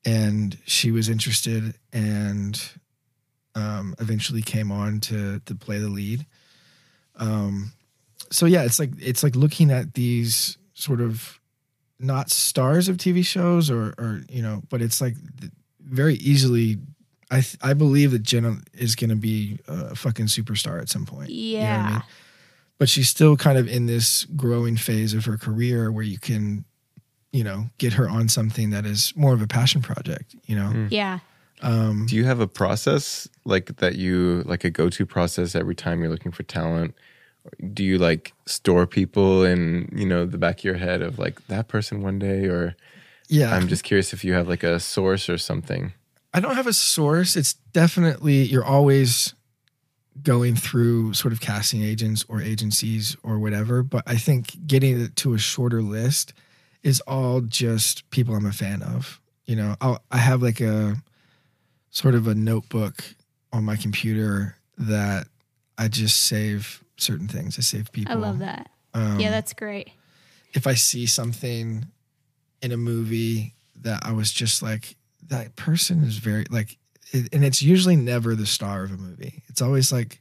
and 0.05 0.59
she 0.67 0.91
was 0.91 1.09
interested 1.09 1.75
and 1.93 2.61
um, 3.55 3.95
eventually 4.01 4.43
came 4.43 4.73
on 4.73 5.01
to 5.01 5.41
to 5.41 5.55
play 5.55 5.79
the 5.79 5.89
lead. 5.89 6.27
Um, 7.17 7.73
so 8.31 8.47
yeah, 8.47 8.63
it's 8.65 8.79
like 8.79 8.91
it's 8.99 9.23
like 9.23 9.37
looking 9.37 9.71
at 9.71 9.95
these 9.95 10.57
sort 10.75 11.01
of 11.01 11.40
not 12.01 12.31
stars 12.31 12.89
of 12.89 12.97
TV 12.97 13.25
shows 13.25 13.71
or 13.71 13.95
or 13.99 14.23
you 14.29 14.43
know, 14.43 14.63
but 14.71 14.83
it's 14.83 15.01
like 15.01 15.15
very 15.81 16.15
easily. 16.15 16.79
I 17.31 17.43
th- 17.43 17.59
I 17.63 17.75
believe 17.75 18.11
that 18.11 18.23
Jenna 18.23 18.57
is 18.73 18.97
going 18.97 19.11
to 19.11 19.17
be 19.17 19.61
a 19.69 19.95
fucking 19.95 20.27
superstar 20.27 20.81
at 20.81 20.89
some 20.89 21.07
point. 21.07 21.31
Yeah. 21.31 21.59
You 21.59 21.61
know 21.61 21.69
what 21.69 21.85
I 21.85 21.91
mean? 21.93 22.03
But 22.79 22.89
she's 22.89 23.09
still 23.09 23.37
kind 23.37 23.57
of 23.59 23.69
in 23.69 23.87
this 23.87 24.25
growing 24.37 24.77
phase 24.77 25.15
of 25.15 25.27
her 25.27 25.37
career 25.37 25.93
where 25.93 26.03
you 26.03 26.19
can, 26.19 26.65
you 27.31 27.45
know, 27.45 27.67
get 27.79 27.93
her 27.93 28.09
on 28.09 28.29
something 28.29 28.71
that 28.71 28.85
is 28.85 29.13
more 29.15 29.33
of 29.33 29.43
a 29.43 29.47
passion 29.47 29.81
project. 29.83 30.35
You 30.47 30.57
know. 30.57 30.73
Mm. 30.75 30.89
Yeah. 30.91 31.19
Um, 31.63 32.07
Do 32.09 32.17
you 32.17 32.25
have 32.25 32.41
a 32.41 32.47
process 32.49 33.29
like 33.45 33.77
that 33.77 33.97
you 33.97 34.43
like 34.47 34.65
a 34.65 34.71
go 34.71 34.89
to 34.89 35.07
process 35.07 35.55
every 35.55 35.75
time 35.75 36.01
you're 36.01 36.11
looking 36.11 36.33
for 36.33 36.43
talent? 36.43 36.95
Do 37.73 37.85
you 37.85 37.99
like 37.99 38.33
store 38.47 38.87
people 38.87 39.45
in 39.45 39.89
you 39.95 40.07
know 40.07 40.27
the 40.27 40.39
back 40.39 40.59
of 40.59 40.65
your 40.65 40.77
head 40.77 41.03
of 41.03 41.19
like 41.19 41.47
that 41.47 41.69
person 41.69 42.03
one 42.03 42.19
day, 42.19 42.47
or 42.47 42.77
yeah. 43.29 43.55
I'm 43.55 43.69
just 43.69 43.85
curious 43.85 44.13
if 44.13 44.25
you 44.25 44.33
have 44.35 44.49
like 44.49 44.63
a 44.63 44.81
source 44.81 45.29
or 45.29 45.39
something. 45.39 45.93
I 46.35 46.41
don't 46.41 46.57
have 46.57 46.67
a 46.67 46.73
source. 46.73 47.37
It's 47.37 47.55
definitely 47.55 48.43
you're 48.43 48.65
always 48.65 49.35
going 50.23 50.57
through 50.57 51.15
sort 51.15 51.33
of 51.33 51.41
casting 51.41 51.83
agents 51.83 52.25
or 52.29 52.43
agencies 52.43 53.17
or 53.23 53.39
whatever. 53.39 53.83
But 53.83 54.05
I 54.07 54.17
think 54.17 54.67
getting 54.67 55.01
it 55.01 55.17
to 55.17 55.35
a 55.35 55.39
shorter 55.39 55.81
list 55.81 56.33
is 56.83 57.01
all 57.03 57.41
just 57.41 58.09
people 58.11 58.35
I'm 58.35 58.47
a 58.47 58.53
fan 58.53 58.83
of. 58.83 59.21
You 59.47 59.57
know, 59.57 59.77
I'll, 59.81 60.03
I 60.11 60.19
have 60.19 60.43
like 60.43 60.61
a 60.61 60.97
sort 61.91 62.15
of 62.15 62.27
a 62.27 62.35
notebook 62.35 63.03
on 63.53 63.65
my 63.65 63.77
computer 63.77 64.57
that 64.79 65.27
I 65.79 65.89
just 65.89 66.25
save 66.25 66.85
certain 67.03 67.29
things. 67.29 67.59
I 67.59 67.63
save 67.63 67.91
people. 67.93 68.13
I 68.13 68.17
love 68.17 68.39
that. 68.41 68.71
Um, 68.95 69.21
yeah, 69.21 69.31
that's 69.31 69.53
great. 69.53 69.91
if 70.55 70.67
I 70.67 70.75
see 70.75 71.07
something 71.07 71.87
in 72.63 72.73
a 72.73 72.77
movie 72.77 73.55
that 73.83 74.01
I 74.05 74.13
was 74.13 74.33
just 74.33 74.63
like, 74.63 74.97
that 75.29 75.55
person 75.57 76.03
is 76.05 76.17
very 76.19 76.45
like, 76.51 76.77
it, 77.13 77.33
and 77.33 77.45
it's 77.45 77.63
usually 77.63 77.97
never 77.97 78.35
the 78.35 78.47
star 78.47 78.85
of 78.85 78.91
a 78.91 78.97
movie. 78.97 79.43
It's 79.49 79.63
always 79.63 79.93
like, 79.93 80.21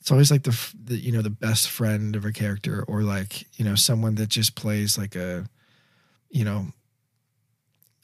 it's 0.00 0.10
always 0.10 0.30
like 0.30 0.42
the, 0.42 0.54
the 0.84 0.96
you 0.96 1.12
know 1.12 1.22
the 1.22 1.30
best 1.30 1.70
friend 1.70 2.14
of 2.14 2.26
a 2.26 2.32
character 2.32 2.84
or 2.86 3.02
like 3.02 3.46
you 3.58 3.64
know 3.64 3.74
someone 3.74 4.16
that 4.16 4.28
just 4.28 4.54
plays 4.54 4.98
like 4.98 5.16
a, 5.16 5.46
you 6.30 6.44
know, 6.44 6.66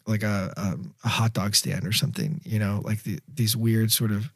like 0.07 0.23
a 0.23 0.53
a, 0.57 0.79
a 1.05 1.09
hot 1.09 1.35
dog 1.35 1.55
stand 1.55 1.87
or 1.87 1.93
something. 1.93 2.41
You 2.45 2.59
know, 2.59 2.81
like 2.85 3.03
the, 3.03 3.21
these 3.33 3.55
weird 3.57 3.93
sort 3.93 4.11
of 4.13 4.31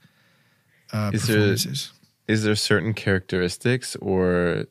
uh, 0.93 1.11
Is 1.15 1.27
there- 1.27 1.37
performances. 1.37 1.93
Is 2.27 2.43
there 2.43 2.55
certain 2.57 2.95
characteristics 2.95 3.97
or 3.97 4.67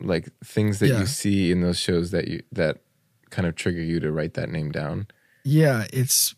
like 0.00 0.28
things 0.44 0.78
that 0.78 0.88
Yeah. 0.88 1.00
you 1.00 1.06
see 1.06 1.50
in 1.50 1.60
those 1.62 1.78
shows 1.78 2.10
that 2.10 2.28
you 2.28 2.42
that 2.52 2.82
kind 3.30 3.46
of 3.46 3.54
trigger 3.56 3.82
you 3.82 3.98
to 4.00 4.12
write 4.12 4.34
that 4.34 4.50
name 4.50 4.70
down? 4.70 5.06
Yeah, 5.44 5.86
it's 5.92 6.34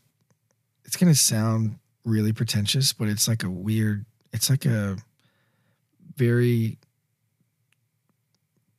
it's 0.85 0.97
gonna 0.97 1.15
sound 1.15 1.79
really 2.05 2.33
pretentious, 2.33 2.93
but 2.93 3.09
it's 3.09 3.27
like 3.29 3.43
a 3.43 3.51
weird. 3.51 4.07
It's 4.33 4.49
like 4.49 4.65
a 4.65 4.97
very 6.17 6.79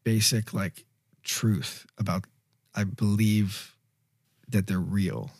basic 0.03 0.53
like 0.53 0.85
truth 1.23 1.85
about. 1.97 2.25
I 2.73 2.85
believe 2.85 3.75
that 4.47 4.67
they're 4.67 4.79
real. 4.79 5.31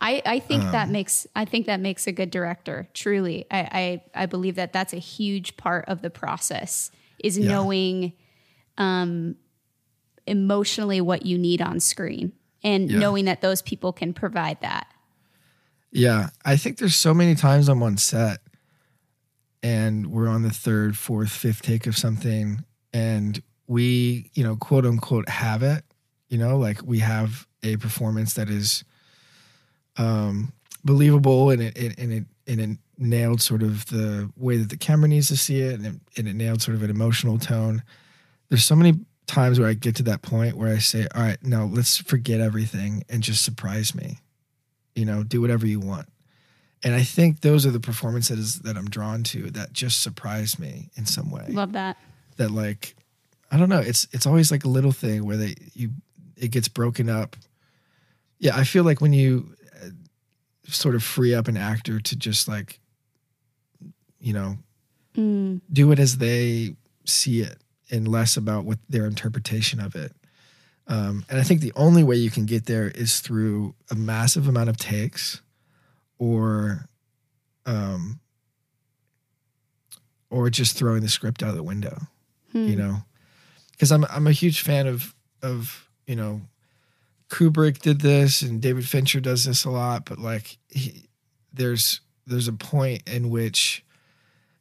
I, 0.00 0.22
I 0.24 0.38
think 0.38 0.62
that 0.72 0.86
Um, 0.86 0.92
makes 0.92 1.26
I 1.34 1.44
think 1.44 1.66
that 1.66 1.80
makes 1.80 2.06
a 2.06 2.12
good 2.12 2.30
director. 2.30 2.88
Truly, 2.94 3.46
I, 3.50 4.02
I 4.14 4.22
I 4.22 4.26
believe 4.26 4.54
that 4.54 4.72
that's 4.72 4.92
a 4.92 4.98
huge 4.98 5.56
part 5.56 5.86
of 5.88 6.02
the 6.02 6.10
process 6.10 6.90
is 7.18 7.36
Yeah. 7.36 7.48
knowing, 7.48 8.12
um, 8.76 9.36
emotionally 10.26 11.00
what 11.00 11.26
you 11.26 11.36
need 11.38 11.60
on 11.60 11.80
screen 11.80 12.32
and 12.62 12.88
Yeah. 12.90 13.00
knowing 13.00 13.24
that 13.24 13.40
those 13.40 13.62
people 13.62 13.92
can 13.92 14.12
provide 14.14 14.60
that. 14.60 14.86
Yeah, 15.90 16.28
I 16.44 16.56
think 16.56 16.78
there's 16.78 16.94
so 16.96 17.14
many 17.14 17.34
times 17.34 17.68
I'm 17.68 17.82
on 17.82 17.96
set 17.96 18.38
and 19.62 20.08
we're 20.08 20.28
on 20.28 20.42
the 20.42 20.50
third, 20.50 20.96
fourth, 20.96 21.30
fifth 21.30 21.62
take 21.62 21.86
of 21.86 21.96
something 21.96 22.64
and 22.92 23.42
we, 23.66 24.30
you 24.34 24.44
know, 24.44 24.56
quote 24.56 24.86
unquote 24.86 25.28
have 25.28 25.62
it, 25.62 25.82
you 26.28 26.38
know, 26.38 26.56
like 26.58 26.82
we 26.84 27.00
have 27.00 27.46
a 27.62 27.76
performance 27.76 28.34
that 28.34 28.48
is 28.48 28.84
um 29.98 30.52
believable 30.84 31.50
and 31.50 31.60
it, 31.60 31.76
it 31.76 31.98
and 31.98 32.12
it 32.12 32.24
and 32.46 32.60
it 32.60 32.78
nailed 32.96 33.40
sort 33.42 33.62
of 33.62 33.86
the 33.86 34.30
way 34.36 34.56
that 34.56 34.70
the 34.70 34.76
camera 34.76 35.08
needs 35.08 35.28
to 35.28 35.36
see 35.36 35.60
it 35.60 35.74
and 35.74 35.86
it, 35.86 35.94
and 36.16 36.26
it 36.28 36.34
nailed 36.34 36.62
sort 36.62 36.76
of 36.76 36.82
an 36.82 36.90
emotional 36.90 37.38
tone. 37.38 37.82
There's 38.48 38.64
so 38.64 38.74
many 38.74 38.98
times 39.26 39.60
where 39.60 39.68
I 39.68 39.74
get 39.74 39.94
to 39.96 40.02
that 40.04 40.22
point 40.22 40.56
where 40.56 40.72
I 40.74 40.78
say, 40.78 41.06
"All 41.14 41.22
right, 41.22 41.42
now 41.44 41.64
let's 41.64 41.98
forget 41.98 42.40
everything 42.40 43.04
and 43.08 43.22
just 43.22 43.44
surprise 43.44 43.94
me." 43.94 44.18
you 44.98 45.04
know 45.04 45.22
do 45.22 45.40
whatever 45.40 45.64
you 45.64 45.78
want 45.78 46.08
and 46.82 46.92
i 46.92 47.02
think 47.04 47.40
those 47.40 47.64
are 47.64 47.70
the 47.70 47.78
performances 47.78 48.58
that 48.60 48.76
i'm 48.76 48.90
drawn 48.90 49.22
to 49.22 49.48
that 49.52 49.72
just 49.72 50.02
surprise 50.02 50.58
me 50.58 50.90
in 50.96 51.06
some 51.06 51.30
way 51.30 51.44
Love 51.48 51.72
that. 51.74 51.96
that 52.36 52.50
like 52.50 52.96
i 53.52 53.56
don't 53.56 53.68
know 53.68 53.78
it's 53.78 54.08
it's 54.10 54.26
always 54.26 54.50
like 54.50 54.64
a 54.64 54.68
little 54.68 54.90
thing 54.90 55.24
where 55.24 55.36
they 55.36 55.54
you 55.72 55.90
it 56.36 56.48
gets 56.48 56.66
broken 56.66 57.08
up 57.08 57.36
yeah 58.40 58.56
i 58.56 58.64
feel 58.64 58.82
like 58.82 59.00
when 59.00 59.12
you 59.12 59.54
sort 60.68 60.94
of 60.94 61.02
free 61.02 61.34
up 61.34 61.48
an 61.48 61.56
actor 61.56 62.00
to 62.00 62.16
just 62.16 62.48
like 62.48 62.80
you 64.20 64.32
know 64.32 64.58
Mm, 65.18 65.60
do 65.72 65.90
it 65.90 65.98
as 65.98 66.18
they 66.18 66.76
see 67.04 67.40
it 67.40 67.58
and 67.90 68.06
less 68.06 68.36
about 68.36 68.64
what 68.64 68.78
their 68.88 69.04
interpretation 69.04 69.80
of 69.80 69.96
it. 69.96 70.12
Um, 70.86 71.24
and 71.28 71.40
I 71.40 71.42
think 71.42 71.60
the 71.60 71.72
only 71.74 72.04
way 72.04 72.14
you 72.14 72.30
can 72.30 72.46
get 72.46 72.66
there 72.66 72.88
is 72.88 73.18
through 73.18 73.74
a 73.90 73.96
massive 73.96 74.46
amount 74.46 74.68
of 74.68 74.76
takes 74.76 75.42
or 76.18 76.86
um, 77.66 78.20
or 80.30 80.48
just 80.50 80.76
throwing 80.76 81.02
the 81.02 81.08
script 81.08 81.42
out 81.42 81.50
of 81.50 81.56
the 81.56 81.62
window, 81.64 81.98
hmm. 82.52 82.68
you 82.68 82.76
know. 82.76 82.98
Cuz 83.78 83.90
I'm 83.90 84.04
I'm 84.04 84.28
a 84.28 84.32
huge 84.32 84.60
fan 84.60 84.86
of 84.86 85.14
of, 85.42 85.88
you 86.06 86.14
know, 86.14 86.42
Kubrick 87.28 87.80
did 87.80 88.00
this 88.00 88.42
and 88.42 88.60
David 88.60 88.86
Fincher 88.88 89.20
does 89.20 89.44
this 89.44 89.64
a 89.64 89.70
lot, 89.70 90.04
but 90.04 90.18
like 90.18 90.58
he, 90.68 91.08
there's 91.52 92.00
there's 92.26 92.48
a 92.48 92.52
point 92.52 93.02
in 93.08 93.30
which 93.30 93.84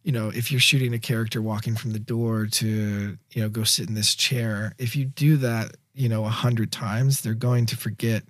you 0.03 0.13
know, 0.13 0.29
if 0.29 0.53
you're 0.53 0.61
shooting 0.61 0.93
a 0.93 0.99
character 0.99 1.41
walking 1.41 1.75
from 1.75 1.91
the 1.91 1.99
door 1.99 2.45
to, 2.45 3.17
you 3.33 3.41
know, 3.41 3.49
go 3.49 3.65
sit 3.65 3.89
in 3.89 3.93
this 3.93 4.15
chair, 4.15 4.71
if 4.77 4.95
you 4.95 5.03
do 5.03 5.35
that, 5.35 5.75
you 5.93 6.07
know, 6.07 6.23
a 6.23 6.29
hundred 6.29 6.71
times, 6.71 7.19
they're 7.19 7.33
going 7.33 7.65
to 7.65 7.75
forget 7.75 8.23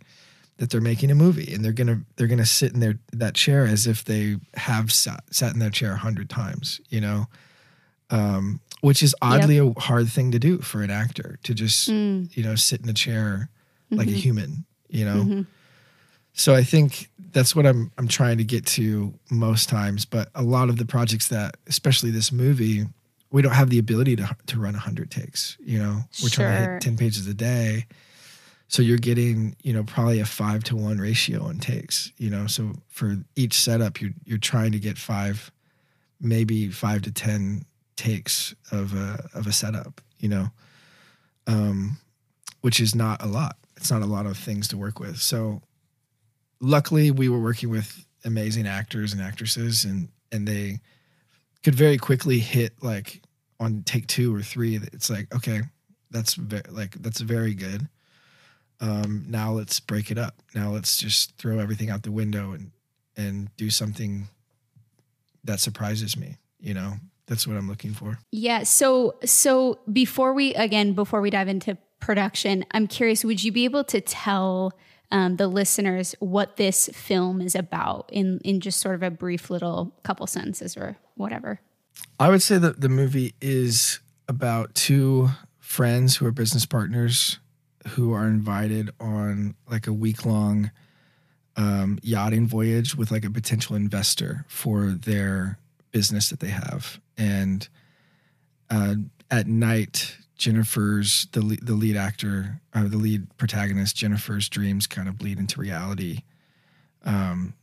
that 0.58 0.72
they're 0.72 0.82
making 0.82 1.12
a 1.12 1.16
movie 1.16 1.54
and 1.54 1.64
they're 1.64 1.72
gonna 1.72 2.02
they're 2.16 2.26
gonna 2.26 2.48
sit 2.48 2.74
in 2.74 2.80
their 2.80 2.98
that 3.14 3.36
chair 3.36 3.68
as 3.68 3.86
if 3.86 4.04
they 4.06 4.38
have 4.56 4.92
sat, 4.92 5.24
sat 5.30 5.54
in 5.54 5.60
their 5.60 5.70
chair 5.70 5.94
a 5.94 5.98
hundred 5.98 6.32
times, 6.32 6.82
you 6.90 7.00
know. 7.00 7.28
Um, 8.10 8.60
which 8.82 9.04
is 9.04 9.14
oddly 9.22 9.58
a 9.60 9.72
hard 9.80 10.08
thing 10.08 10.32
to 10.32 10.40
do 10.40 10.60
for 10.60 10.82
an 10.82 10.90
actor 10.90 11.38
to 11.44 11.54
just, 11.54 11.90
Mm, 11.90 12.36
you 12.36 12.42
know, 12.42 12.56
sit 12.56 12.82
in 12.82 12.90
a 12.90 12.94
chair 12.94 13.50
like 13.92 14.08
a 14.08 14.12
mhm, 14.12 14.16
human, 14.16 14.66
you 14.90 15.06
know. 15.06 15.24
mhm. 15.24 15.46
So 16.34 16.54
I 16.54 16.64
think 16.64 17.10
that's 17.32 17.56
what 17.56 17.66
I'm 17.66 17.92
I'm 17.98 18.08
trying 18.08 18.38
to 18.38 18.44
get 18.44 18.66
to 18.68 19.14
most 19.32 19.70
times. 19.70 20.06
But 20.06 20.30
a 20.36 20.44
lot 20.44 20.70
of 20.70 20.78
the 20.78 20.86
projects 20.86 21.30
that, 21.30 21.58
especially 21.68 22.12
this 22.12 22.32
movie, 22.32 22.86
we 23.32 23.42
don't 23.42 23.54
have 23.54 23.70
the 23.70 23.80
ability 23.80 24.16
to 24.18 24.36
to 24.48 24.60
run 24.60 24.74
hundred 24.74 25.10
takes. 25.12 25.58
You 25.60 25.80
know, 25.80 26.02
we're 26.22 26.30
trying 26.30 26.52
to 26.66 26.72
hit 26.74 26.82
ten 26.82 26.98
pages 26.98 27.28
a 27.28 27.34
day, 27.34 27.86
so 28.68 28.82
you're 28.82 28.98
getting 28.98 29.56
you 29.64 29.74
know 29.74 29.84
probably 29.84 30.20
a 30.20 30.26
five 30.26 30.64
to 30.66 30.76
one 30.76 31.00
ratio 31.00 31.44
on 31.44 31.58
takes. 31.58 32.12
You 32.18 32.30
know, 32.30 32.48
so 32.48 32.74
for 32.90 33.18
each 33.36 33.54
setup, 33.54 34.00
you're 34.00 34.12
you're 34.26 34.38
trying 34.38 34.72
to 34.74 34.80
get 34.80 34.98
five, 34.98 35.52
maybe 36.22 36.70
five 36.70 37.02
to 37.04 37.12
ten 37.12 37.66
takes 37.96 38.54
of 38.72 38.94
a 38.94 39.28
of 39.34 39.48
a 39.48 39.52
setup. 39.52 40.02
You 40.20 40.30
know, 40.30 40.48
um, 41.48 41.98
which 42.62 42.80
is 42.80 42.94
not 42.96 43.24
a 43.24 43.28
lot. 43.28 43.58
It's 43.78 43.92
not 43.92 44.02
a 44.02 44.06
lot 44.08 44.26
of 44.26 44.38
things 44.38 44.68
to 44.70 44.78
work 44.78 45.00
with. 45.00 45.18
So 45.18 45.62
luckily 46.60 47.12
we 47.12 47.30
were 47.30 47.40
working 47.40 47.70
with 47.70 48.06
amazing 48.26 48.68
actors 48.68 49.14
and 49.14 49.22
actresses 49.22 49.86
and 49.86 50.10
and 50.32 50.48
they 50.48 50.80
could 51.64 51.76
very 51.76 51.98
quickly 51.98 52.40
hit 52.40 52.74
like 52.82 53.22
on 53.60 53.84
take 53.84 54.08
two 54.08 54.36
or 54.36 54.42
three 54.42 54.76
it's 54.92 55.10
like 55.10 55.34
okay 55.34 55.62
that's 56.12 56.34
ve- 56.34 56.62
like 56.70 56.96
that's 57.02 57.22
very 57.22 57.54
good 57.54 57.88
um 58.82 59.26
now 59.28 59.52
let's 59.52 59.80
break 59.80 60.12
it 60.12 60.18
up 60.18 60.42
now 60.56 60.72
let's 60.72 60.98
just 60.98 61.38
throw 61.38 61.60
everything 61.60 61.90
out 61.90 62.04
the 62.04 62.12
window 62.12 62.52
and 62.52 62.72
and 63.16 63.56
do 63.56 63.70
something 63.70 64.28
that 65.44 65.60
surprises 65.60 66.18
me 66.18 66.38
you 66.60 66.74
know 66.74 66.94
that's 67.28 67.48
what 67.48 67.56
i'm 67.56 67.68
looking 67.68 67.94
for 67.94 68.18
Yeah. 68.32 68.64
So 68.64 69.16
so 69.26 69.80
before 69.92 70.34
we 70.34 70.54
again 70.56 70.94
before 70.94 71.22
we 71.22 71.30
dive 71.30 71.48
into 71.48 71.78
production, 72.00 72.66
I'm 72.72 72.88
curious, 72.88 73.24
would 73.24 73.44
you 73.44 73.52
be 73.52 73.66
able 73.66 73.84
to 73.86 74.02
tell 74.02 74.74
um, 75.12 75.38
the 75.38 75.48
listeners 75.48 76.16
what 76.20 76.58
this 76.58 76.90
film 76.94 77.42
is 77.42 77.56
about 77.56 78.10
in, 78.12 78.40
in 78.44 78.60
just 78.60 78.80
sort 78.80 78.96
of 78.96 79.04
a 79.04 79.12
brief 79.12 79.50
little 79.50 79.96
couple 80.04 80.28
sentences 80.28 80.76
or 80.76 80.98
whatever? 81.16 81.62
I 82.20 82.30
would 82.30 82.42
say 82.42 82.58
that 82.58 82.82
the 82.82 82.90
movie 82.90 83.34
is 83.42 84.00
about 84.28 84.76
two 84.76 85.30
friends 85.60 86.18
who 86.18 86.26
are 86.26 86.32
business 86.32 86.66
partners 86.66 87.40
who 87.90 88.14
are 88.14 88.28
invited 88.28 88.90
on 89.00 89.56
like 89.70 89.88
a 89.88 89.94
week 89.94 90.26
long 90.26 90.72
um, 91.56 91.98
yachting 92.04 92.48
voyage 92.48 92.96
with 92.96 93.12
like 93.12 93.26
a 93.26 93.32
potential 93.32 93.76
investor 93.76 94.46
for 94.48 94.92
their 94.92 95.58
business 95.92 96.30
that 96.30 96.40
they 96.40 96.50
have. 96.50 97.00
And 97.18 97.68
uh, 98.70 98.96
at 99.32 99.48
night, 99.48 100.18
Jennifer's 100.38 101.28
the 101.32 101.58
the 101.62 101.74
lead 101.74 101.96
actor, 101.96 102.62
uh, 102.74 102.88
the 102.88 102.98
lead 102.98 103.36
protagonist, 103.38 103.96
Jennifer's 103.96 104.50
dreams 104.50 104.88
kind 104.88 105.08
of 105.08 105.18
bleed 105.18 105.40
into 105.40 105.60
reality, 105.60 106.20
um, 107.06 107.54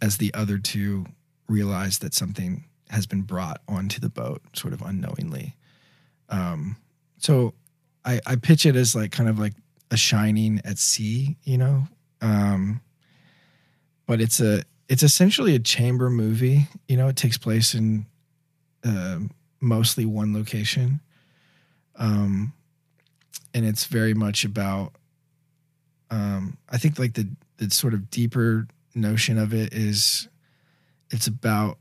as 0.00 0.16
the 0.18 0.32
other 0.34 0.58
two 0.58 1.06
realize 1.48 1.98
that 1.98 2.14
something 2.14 2.64
has 2.90 3.06
been 3.06 3.22
brought 3.22 3.60
onto 3.66 3.98
the 3.98 4.08
boat, 4.08 4.42
sort 4.54 4.72
of 4.72 4.82
unknowingly. 4.82 5.56
Um, 6.28 6.76
so 7.18 7.54
I, 8.04 8.20
I 8.26 8.36
pitch 8.36 8.66
it 8.66 8.76
as 8.76 8.94
like 8.94 9.12
kind 9.12 9.28
of 9.28 9.38
like 9.38 9.54
a 9.90 9.96
shining 9.96 10.60
at 10.64 10.78
sea, 10.78 11.36
you 11.44 11.58
know. 11.58 11.88
Um, 12.20 12.80
but 14.06 14.20
it's 14.20 14.40
a 14.40 14.62
it's 14.88 15.02
essentially 15.02 15.54
a 15.54 15.58
chamber 15.58 16.10
movie. 16.10 16.68
You 16.88 16.96
know, 16.96 17.08
it 17.08 17.16
takes 17.16 17.38
place 17.38 17.74
in 17.74 18.06
uh, 18.84 19.20
mostly 19.60 20.04
one 20.04 20.34
location, 20.34 21.00
um, 21.96 22.52
and 23.54 23.64
it's 23.66 23.84
very 23.84 24.14
much 24.14 24.44
about. 24.44 24.92
Um, 26.10 26.58
I 26.68 26.78
think 26.78 26.98
like 26.98 27.14
the 27.14 27.28
the 27.56 27.70
sort 27.70 27.94
of 27.94 28.10
deeper 28.10 28.66
notion 28.94 29.38
of 29.38 29.54
it 29.54 29.72
is, 29.72 30.28
it's 31.10 31.26
about 31.26 31.78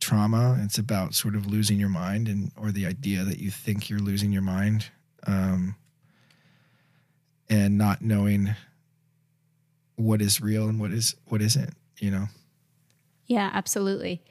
trauma. 0.00 0.58
It's 0.62 0.78
about 0.78 1.14
sort 1.14 1.36
of 1.36 1.46
losing 1.46 1.78
your 1.78 1.88
mind 1.88 2.28
and 2.28 2.50
or 2.56 2.72
the 2.72 2.86
idea 2.86 3.24
that 3.24 3.38
you 3.38 3.50
think 3.50 3.88
you're 3.88 4.00
losing 4.00 4.32
your 4.32 4.42
mind, 4.42 4.86
um, 5.26 5.76
and 7.48 7.78
not 7.78 8.02
knowing 8.02 8.54
what 9.96 10.20
is 10.20 10.40
real 10.40 10.68
and 10.68 10.80
what 10.80 10.90
is 10.92 11.14
what 11.26 11.40
isn't. 11.40 11.74
You 11.98 12.10
know. 12.10 12.26
Yeah, 13.32 13.50
absolutely. 13.54 14.22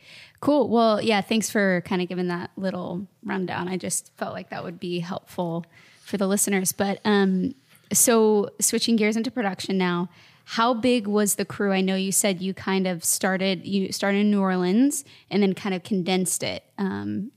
Cool. 0.41 0.69
Well, 0.69 1.01
yeah, 1.01 1.21
thanks 1.21 1.49
for 1.49 1.81
kind 1.85 2.03
of 2.03 2.07
giving 2.07 2.27
that 2.27 2.51
little 2.55 3.07
rundown. 3.23 3.67
I 3.67 3.77
just 3.77 4.11
felt 4.15 4.33
like 4.33 4.51
that 4.51 4.63
would 4.63 4.79
be 4.79 4.99
helpful 4.99 5.65
for 6.03 6.17
the 6.17 6.27
listeners. 6.27 6.71
But 6.71 6.99
um, 7.03 7.55
so 7.91 8.51
switching 8.59 8.97
gears 8.97 9.17
into 9.17 9.31
production 9.31 9.75
now, 9.75 10.07
how 10.45 10.75
big 10.75 11.07
was 11.07 11.33
the 11.33 11.45
crew? 11.45 11.71
I 11.71 11.81
know 11.81 11.95
you 11.95 12.11
said 12.11 12.41
you 12.43 12.53
kind 12.53 12.85
of 12.85 13.03
started 13.03 13.65
you 13.65 13.91
started 13.91 14.19
in 14.19 14.29
New 14.29 14.41
Orleans 14.41 15.03
and 15.31 15.41
then 15.41 15.53
kind 15.55 15.73
of 15.73 15.81
condensed 15.81 16.43
it 16.43 16.63
um, 16.77 17.31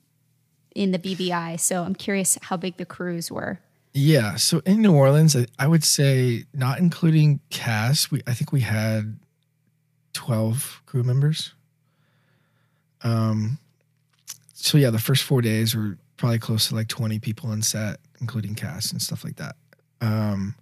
in 0.75 0.91
the 0.91 0.99
BVI. 0.99 1.59
So 1.59 1.83
I'm 1.83 1.95
curious 1.95 2.37
how 2.43 2.59
big 2.59 2.77
the 2.77 2.85
crews 2.85 3.31
were. 3.31 3.59
Yeah. 3.95 4.37
So 4.37 4.61
in 4.67 4.83
New 4.83 4.93
Orleans, 4.93 5.35
I, 5.35 5.47
I 5.59 5.67
would 5.67 5.85
say 5.85 6.45
not 6.53 6.79
including 6.79 7.41
cast, 7.49 8.11
we 8.11 8.21
I 8.27 8.35
think 8.35 8.53
we 8.53 8.61
had 8.61 9.19
12 10.15 10.83
crew 10.87 11.03
members. 11.03 11.53
Um, 13.03 13.59
so 14.55 14.79
yeah, 14.79 14.91
the 14.91 14.99
first 14.99 15.25
four 15.25 15.43
days 15.43 15.77
were 15.77 15.99
probably 16.17 16.39
close 16.39 16.69
to 16.69 16.75
like 16.75 16.89
20 16.89 17.19
people 17.19 17.51
on 17.51 17.61
set, 17.61 18.01
including 18.21 18.55
cast 18.55 18.93
and 18.93 19.03
stuff 19.03 19.25
like 19.25 19.37
that. 19.37 19.57
Um, 20.01 20.55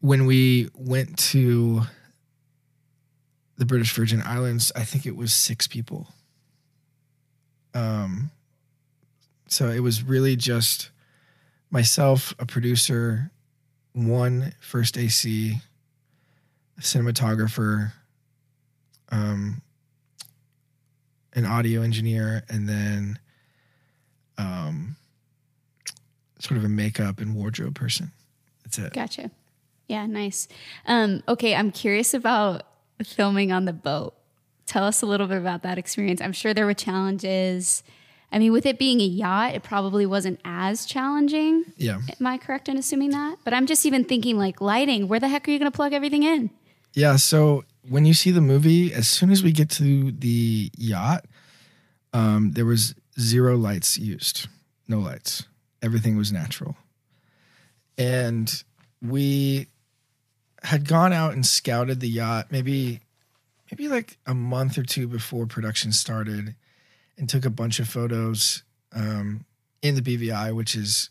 when 0.00 0.26
we 0.26 0.68
went 0.74 1.18
to 1.18 1.82
the 3.56 3.66
British 3.66 3.92
Virgin 3.92 4.22
Islands, 4.24 4.72
I 4.74 4.84
think 4.84 5.04
it 5.04 5.16
was 5.16 5.34
six 5.34 5.66
people. 5.66 6.06
Um, 7.74 8.30
so 9.48 9.68
it 9.68 9.80
was 9.80 10.02
really 10.02 10.36
just 10.36 10.90
myself, 11.70 12.34
a 12.38 12.46
producer, 12.46 13.30
one 13.92 14.54
first 14.60 14.96
AC, 14.96 15.56
a 16.76 16.80
cinematographer, 16.80 17.92
um, 19.10 19.62
an 21.34 21.44
audio 21.44 21.82
engineer, 21.82 22.44
and 22.48 22.68
then 22.68 23.18
um, 24.38 24.96
sort 26.38 26.58
of 26.58 26.64
a 26.64 26.68
makeup 26.68 27.20
and 27.20 27.34
wardrobe 27.34 27.74
person. 27.74 28.12
That's 28.64 28.78
it. 28.78 28.92
Gotcha. 28.92 29.30
Yeah, 29.88 30.06
nice. 30.06 30.48
Um, 30.86 31.22
okay, 31.26 31.54
I'm 31.54 31.72
curious 31.72 32.12
about 32.14 32.62
filming 33.02 33.52
on 33.52 33.64
the 33.64 33.72
boat. 33.72 34.14
Tell 34.66 34.84
us 34.84 35.00
a 35.00 35.06
little 35.06 35.26
bit 35.26 35.38
about 35.38 35.62
that 35.62 35.78
experience. 35.78 36.20
I'm 36.20 36.32
sure 36.32 36.52
there 36.52 36.66
were 36.66 36.74
challenges. 36.74 37.82
I 38.30 38.38
mean, 38.38 38.52
with 38.52 38.66
it 38.66 38.78
being 38.78 39.00
a 39.00 39.04
yacht, 39.04 39.54
it 39.54 39.62
probably 39.62 40.04
wasn't 40.04 40.40
as 40.44 40.84
challenging. 40.84 41.64
Yeah. 41.78 42.00
Am 42.20 42.26
I 42.26 42.36
correct 42.36 42.68
in 42.68 42.76
assuming 42.76 43.10
that? 43.10 43.38
But 43.44 43.54
I'm 43.54 43.64
just 43.66 43.86
even 43.86 44.04
thinking 44.04 44.36
like 44.36 44.60
lighting. 44.60 45.08
Where 45.08 45.18
the 45.18 45.28
heck 45.28 45.48
are 45.48 45.50
you 45.50 45.58
going 45.58 45.70
to 45.70 45.74
plug 45.74 45.94
everything 45.94 46.22
in? 46.22 46.50
Yeah. 46.92 47.16
So 47.16 47.64
when 47.88 48.04
you 48.04 48.14
see 48.14 48.30
the 48.30 48.40
movie, 48.40 48.92
as 48.92 49.08
soon 49.08 49.30
as 49.30 49.42
we 49.42 49.52
get 49.52 49.70
to 49.70 50.12
the 50.12 50.70
yacht, 50.76 51.24
um, 52.12 52.52
there 52.52 52.64
was 52.64 52.94
zero 53.18 53.56
lights 53.56 53.98
used, 53.98 54.48
no 54.86 54.98
lights. 54.98 55.44
Everything 55.82 56.16
was 56.16 56.32
natural. 56.32 56.76
And 57.96 58.62
we 59.02 59.68
had 60.62 60.86
gone 60.86 61.12
out 61.12 61.32
and 61.34 61.46
scouted 61.46 62.00
the 62.00 62.08
yacht 62.08 62.46
maybe 62.50 63.00
maybe 63.70 63.88
like 63.88 64.18
a 64.26 64.34
month 64.34 64.76
or 64.76 64.82
two 64.82 65.06
before 65.06 65.46
production 65.46 65.92
started 65.92 66.56
and 67.16 67.28
took 67.28 67.44
a 67.44 67.50
bunch 67.50 67.78
of 67.78 67.88
photos 67.88 68.62
um, 68.92 69.44
in 69.82 69.94
the 69.94 70.00
BVI, 70.00 70.54
which 70.54 70.74
is 70.74 71.10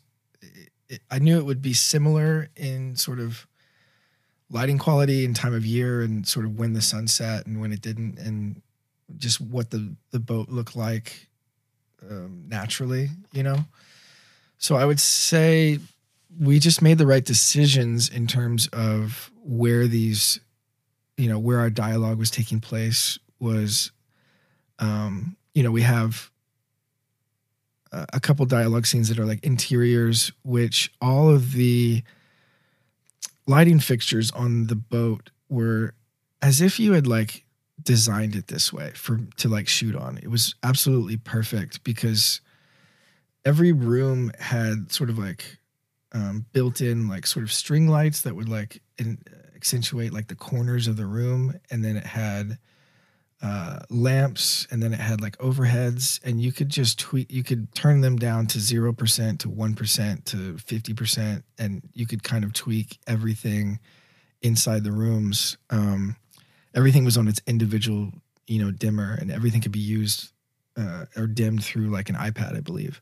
I 1.11 1.19
knew 1.19 1.37
it 1.37 1.45
would 1.45 1.61
be 1.61 1.73
similar 1.73 2.49
in 2.55 2.95
sort 2.95 3.19
of 3.19 3.47
lighting 4.49 4.77
quality 4.77 5.25
and 5.25 5.35
time 5.35 5.53
of 5.53 5.65
year 5.65 6.01
and 6.01 6.27
sort 6.27 6.45
of 6.45 6.57
when 6.57 6.73
the 6.73 6.81
sun 6.81 7.07
set 7.07 7.45
and 7.45 7.59
when 7.59 7.71
it 7.71 7.81
didn't 7.81 8.17
and 8.17 8.61
just 9.17 9.39
what 9.39 9.71
the 9.71 9.95
the 10.11 10.19
boat 10.19 10.49
looked 10.49 10.75
like 10.75 11.27
um, 12.09 12.43
naturally, 12.47 13.09
you 13.31 13.43
know. 13.43 13.65
So 14.57 14.75
I 14.75 14.85
would 14.85 14.99
say 14.99 15.79
we 16.39 16.59
just 16.59 16.81
made 16.81 16.97
the 16.97 17.07
right 17.07 17.23
decisions 17.23 18.09
in 18.09 18.27
terms 18.27 18.67
of 18.73 19.31
where 19.43 19.87
these, 19.87 20.39
you 21.15 21.29
know, 21.29 21.39
where 21.39 21.59
our 21.59 21.69
dialogue 21.69 22.17
was 22.17 22.31
taking 22.31 22.59
place 22.59 23.17
was, 23.39 23.91
um, 24.79 25.35
you 25.53 25.63
know, 25.63 25.71
we 25.71 25.81
have 25.81 26.31
a 27.91 28.19
couple 28.19 28.45
dialogue 28.45 28.85
scenes 28.85 29.09
that 29.09 29.19
are 29.19 29.25
like 29.25 29.43
interiors, 29.43 30.31
which 30.43 30.91
all 31.01 31.29
of 31.29 31.53
the 31.53 32.03
lighting 33.47 33.79
fixtures 33.79 34.29
on 34.31 34.67
the 34.67 34.75
boat 34.75 35.31
were 35.49 35.93
as 36.41 36.61
if 36.61 36.79
you 36.79 36.93
had 36.93 37.07
like 37.07 37.45
designed 37.81 38.35
it 38.35 38.47
this 38.47 38.71
way 38.71 38.91
for 38.93 39.19
to 39.37 39.47
like 39.47 39.67
shoot 39.67 39.95
on. 39.95 40.17
It 40.17 40.29
was 40.29 40.55
absolutely 40.63 41.17
perfect 41.17 41.83
because 41.83 42.41
every 43.45 43.71
room 43.71 44.31
had 44.39 44.91
sort 44.91 45.09
of 45.09 45.17
like 45.17 45.57
um, 46.11 46.45
built 46.51 46.81
in 46.81 47.07
like 47.07 47.25
sort 47.25 47.43
of 47.43 47.51
string 47.51 47.87
lights 47.87 48.21
that 48.21 48.35
would 48.35 48.49
like 48.49 48.81
in, 48.97 49.19
accentuate 49.55 50.13
like 50.13 50.27
the 50.27 50.35
corners 50.35 50.87
of 50.87 50.97
the 50.97 51.05
room, 51.05 51.59
and 51.71 51.83
then 51.83 51.97
it 51.97 52.05
had 52.05 52.57
uh, 53.41 53.79
lamps, 53.89 54.67
and 54.71 54.81
then 54.81 54.93
it 54.93 54.99
had 54.99 55.21
like 55.21 55.37
overheads, 55.37 56.19
and 56.23 56.41
you 56.41 56.51
could 56.51 56.69
just 56.69 56.97
tweak. 56.99 57.31
You 57.31 57.43
could 57.43 57.73
turn 57.75 58.01
them 58.01 58.15
down 58.17 58.47
to 58.47 58.59
zero 58.59 58.93
percent, 58.93 59.41
to 59.41 59.49
one 59.49 59.75
percent, 59.75 60.25
to 60.27 60.57
fifty 60.57 60.93
percent, 60.93 61.43
and 61.59 61.81
you 61.93 62.07
could 62.07 62.23
kind 62.23 62.43
of 62.43 62.53
tweak 62.53 62.97
everything 63.07 63.79
inside 64.41 64.83
the 64.83 64.91
rooms. 64.91 65.57
Um, 65.69 66.15
everything 66.73 67.05
was 67.05 67.17
on 67.17 67.27
its 67.27 67.41
individual, 67.47 68.11
you 68.47 68.63
know, 68.63 68.71
dimmer, 68.71 69.13
and 69.19 69.31
everything 69.31 69.61
could 69.61 69.71
be 69.71 69.79
used 69.79 70.31
uh, 70.75 71.05
or 71.15 71.27
dimmed 71.27 71.63
through 71.63 71.89
like 71.89 72.09
an 72.09 72.15
iPad, 72.15 72.55
I 72.55 72.61
believe. 72.61 73.01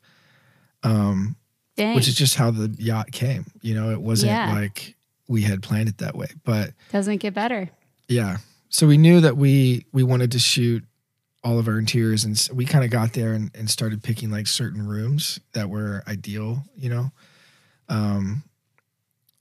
Um, 0.84 1.36
Dang. 1.78 1.96
which 1.96 2.08
is 2.08 2.16
just 2.16 2.36
how 2.36 2.52
the 2.52 2.74
yacht 2.78 3.12
came. 3.12 3.46
You 3.62 3.76
know, 3.76 3.90
it 3.92 4.02
wasn't 4.02 4.32
Yeah. 4.32 4.54
like 4.54 4.96
we 5.28 5.42
had 5.42 5.62
planned 5.64 5.90
it 5.90 5.98
that 5.98 6.16
way. 6.16 6.28
But 6.44 6.72
Doesn't 6.92 7.18
get 7.18 7.34
better. 7.34 7.70
yeah, 8.08 8.38
so 8.70 8.88
we 8.88 8.98
knew 8.98 9.22
that 9.22 9.38
we 9.38 9.86
we 9.92 10.04
wanted 10.04 10.32
to 10.34 10.40
shoot 10.40 10.84
all 11.44 11.60
of 11.60 11.68
our 11.68 11.78
interiors, 11.78 12.24
and 12.24 12.50
we 12.58 12.66
kind 12.66 12.84
of 12.84 12.90
got 12.90 13.14
there 13.14 13.34
and, 13.34 13.52
and 13.56 13.70
started 13.70 14.02
picking 14.02 14.32
like 14.32 14.48
certain 14.48 14.88
rooms 14.88 15.40
that 15.54 15.70
were 15.70 16.04
ideal. 16.08 16.64
You 16.76 16.90
know, 16.90 17.12
um, 17.90 18.44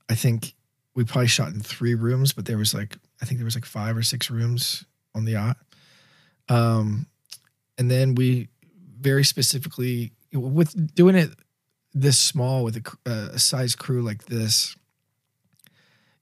I 0.09 0.15
think 0.15 0.53
we 0.93 1.03
probably 1.03 1.27
shot 1.27 1.49
in 1.49 1.61
three 1.61 1.95
rooms, 1.95 2.33
but 2.33 2.45
there 2.45 2.57
was 2.57 2.73
like 2.73 2.97
I 3.21 3.25
think 3.25 3.39
there 3.39 3.45
was 3.45 3.55
like 3.55 3.65
five 3.65 3.97
or 3.97 4.03
six 4.03 4.29
rooms 4.29 4.85
on 5.13 5.25
the 5.25 5.33
yacht. 5.33 5.57
Um, 6.47 7.07
and 7.77 7.89
then 7.89 8.15
we 8.15 8.49
very 8.99 9.23
specifically 9.23 10.11
with 10.31 10.95
doing 10.95 11.15
it 11.15 11.31
this 11.93 12.19
small 12.19 12.63
with 12.63 12.77
a, 12.77 13.09
uh, 13.09 13.29
a 13.33 13.39
size 13.39 13.75
crew 13.75 14.01
like 14.01 14.25
this, 14.25 14.75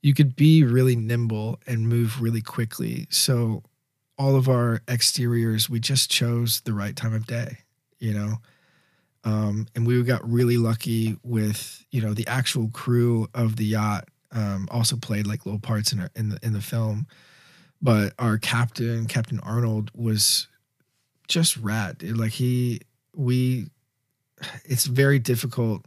you 0.04 0.12
could 0.12 0.36
be 0.36 0.62
really 0.62 0.94
nimble 0.94 1.58
and 1.66 1.88
move 1.88 2.20
really 2.20 2.42
quickly. 2.42 3.06
So 3.08 3.62
all 4.18 4.36
of 4.36 4.50
our 4.50 4.82
exteriors, 4.86 5.70
we 5.70 5.80
just 5.80 6.10
chose 6.10 6.60
the 6.60 6.74
right 6.74 6.94
time 6.94 7.14
of 7.14 7.26
day, 7.26 7.60
you 8.00 8.12
know. 8.12 8.34
Um, 9.24 9.66
and 9.74 9.86
we 9.86 10.02
got 10.02 10.30
really 10.30 10.58
lucky 10.58 11.16
with 11.22 11.86
you 11.90 12.02
know 12.02 12.12
the 12.12 12.26
actual 12.26 12.68
crew 12.68 13.28
of 13.32 13.56
the 13.56 13.64
yacht 13.64 14.08
um, 14.30 14.68
also 14.70 14.96
played 14.96 15.26
like 15.26 15.46
little 15.46 15.58
parts 15.58 15.90
in 15.90 16.00
our, 16.00 16.10
in 16.14 16.28
the 16.28 16.38
in 16.42 16.52
the 16.52 16.60
film, 16.60 17.06
but 17.80 18.12
our 18.18 18.36
captain 18.36 19.06
Captain 19.06 19.40
Arnold 19.40 19.90
was 19.94 20.48
just 21.28 21.56
rad. 21.56 21.96
dude. 21.96 22.18
Like 22.18 22.32
he 22.32 22.82
we, 23.16 23.68
it's 24.66 24.84
very 24.84 25.18
difficult 25.18 25.86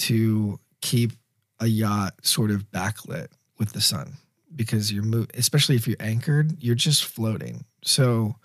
to 0.00 0.60
keep 0.82 1.12
a 1.60 1.66
yacht 1.66 2.14
sort 2.22 2.50
of 2.50 2.70
backlit 2.70 3.28
with 3.58 3.72
the 3.72 3.80
sun 3.80 4.14
because 4.54 4.92
you're 4.92 5.04
mo- 5.04 5.26
especially 5.34 5.76
if 5.76 5.86
you're 5.86 5.96
anchored, 6.00 6.62
you're 6.62 6.74
just 6.74 7.04
floating. 7.04 7.64
So 7.82 8.36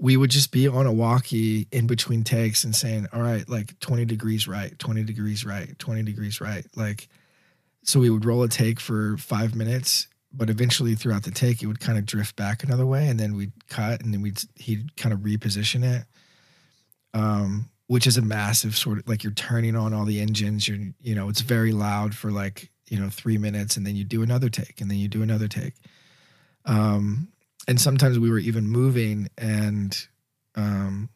we 0.00 0.16
would 0.16 0.30
just 0.30 0.50
be 0.50 0.66
on 0.66 0.86
a 0.86 0.92
walkie 0.92 1.68
in 1.70 1.86
between 1.86 2.24
takes 2.24 2.64
and 2.64 2.74
saying, 2.74 3.06
"All 3.12 3.22
right, 3.22 3.48
like 3.48 3.78
20 3.80 4.04
degrees 4.04 4.48
right, 4.48 4.76
20 4.78 5.04
degrees 5.04 5.44
right, 5.44 5.78
20 5.78 6.02
degrees 6.02 6.40
right." 6.40 6.66
Like 6.76 7.08
so 7.84 8.00
we 8.00 8.10
would 8.10 8.24
roll 8.24 8.42
a 8.42 8.48
take 8.48 8.78
for 8.78 9.16
5 9.16 9.54
minutes, 9.56 10.06
but 10.32 10.48
eventually 10.48 10.94
throughout 10.94 11.24
the 11.24 11.30
take 11.30 11.62
it 11.62 11.66
would 11.66 11.80
kind 11.80 11.98
of 11.98 12.06
drift 12.06 12.36
back 12.36 12.62
another 12.62 12.86
way 12.86 13.08
and 13.08 13.18
then 13.18 13.34
we'd 13.34 13.52
cut 13.68 14.02
and 14.02 14.14
then 14.14 14.22
we'd 14.22 14.42
he'd 14.56 14.96
kind 14.96 15.12
of 15.12 15.20
reposition 15.20 15.84
it. 15.84 16.04
Um 17.14 17.68
which 17.92 18.06
is 18.06 18.16
a 18.16 18.22
massive 18.22 18.74
sort 18.74 18.96
of 18.96 19.06
like 19.06 19.22
you're 19.22 19.34
turning 19.34 19.76
on 19.76 19.92
all 19.92 20.06
the 20.06 20.18
engines, 20.18 20.66
you're 20.66 20.78
you 21.02 21.14
know, 21.14 21.28
it's 21.28 21.42
very 21.42 21.72
loud 21.72 22.14
for 22.14 22.30
like, 22.30 22.70
you 22.88 22.98
know, 22.98 23.10
3 23.10 23.36
minutes 23.36 23.76
and 23.76 23.86
then 23.86 23.96
you 23.96 24.02
do 24.02 24.22
another 24.22 24.48
take 24.48 24.80
and 24.80 24.90
then 24.90 24.96
you 24.96 25.08
do 25.08 25.22
another 25.22 25.46
take. 25.46 25.74
Um 26.64 27.28
and 27.68 27.78
sometimes 27.78 28.18
we 28.18 28.30
were 28.30 28.38
even 28.38 28.66
moving 28.66 29.28
and 29.36 30.08
um 30.54 31.10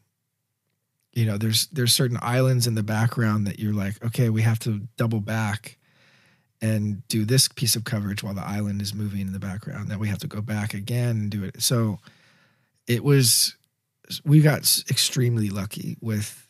you 1.15 1.25
know 1.25 1.39
there's 1.39 1.69
there's 1.69 1.95
certain 1.95 2.19
islands 2.21 2.67
in 2.67 2.75
the 2.75 2.83
background 2.83 3.47
that 3.47 3.59
you're 3.59 3.73
like 3.73 4.05
okay 4.05 4.29
we 4.29 4.43
have 4.43 4.59
to 4.59 4.83
double 4.99 5.21
back 5.21 5.79
and 6.61 7.09
do 7.09 7.25
this 7.25 7.49
piece 7.49 7.75
of 7.75 7.85
coverage 7.85 8.23
while 8.23 8.35
the 8.35 8.47
island 8.47 8.83
is 8.83 8.93
moving 8.93 9.23
in 9.23 9.33
the 9.33 9.39
background 9.39 9.89
then 9.89 9.99
we 9.99 10.09
have 10.09 10.19
to 10.19 10.27
go 10.27 10.43
back 10.43 10.75
again 10.75 11.17
and 11.17 11.31
do 11.31 11.43
it 11.43 11.63
so 11.63 11.99
it 12.87 13.03
was 13.03 13.57
we 14.27 14.43
got 14.43 14.61
extremely 14.91 15.49
lucky 15.49 15.97
with 16.03 16.46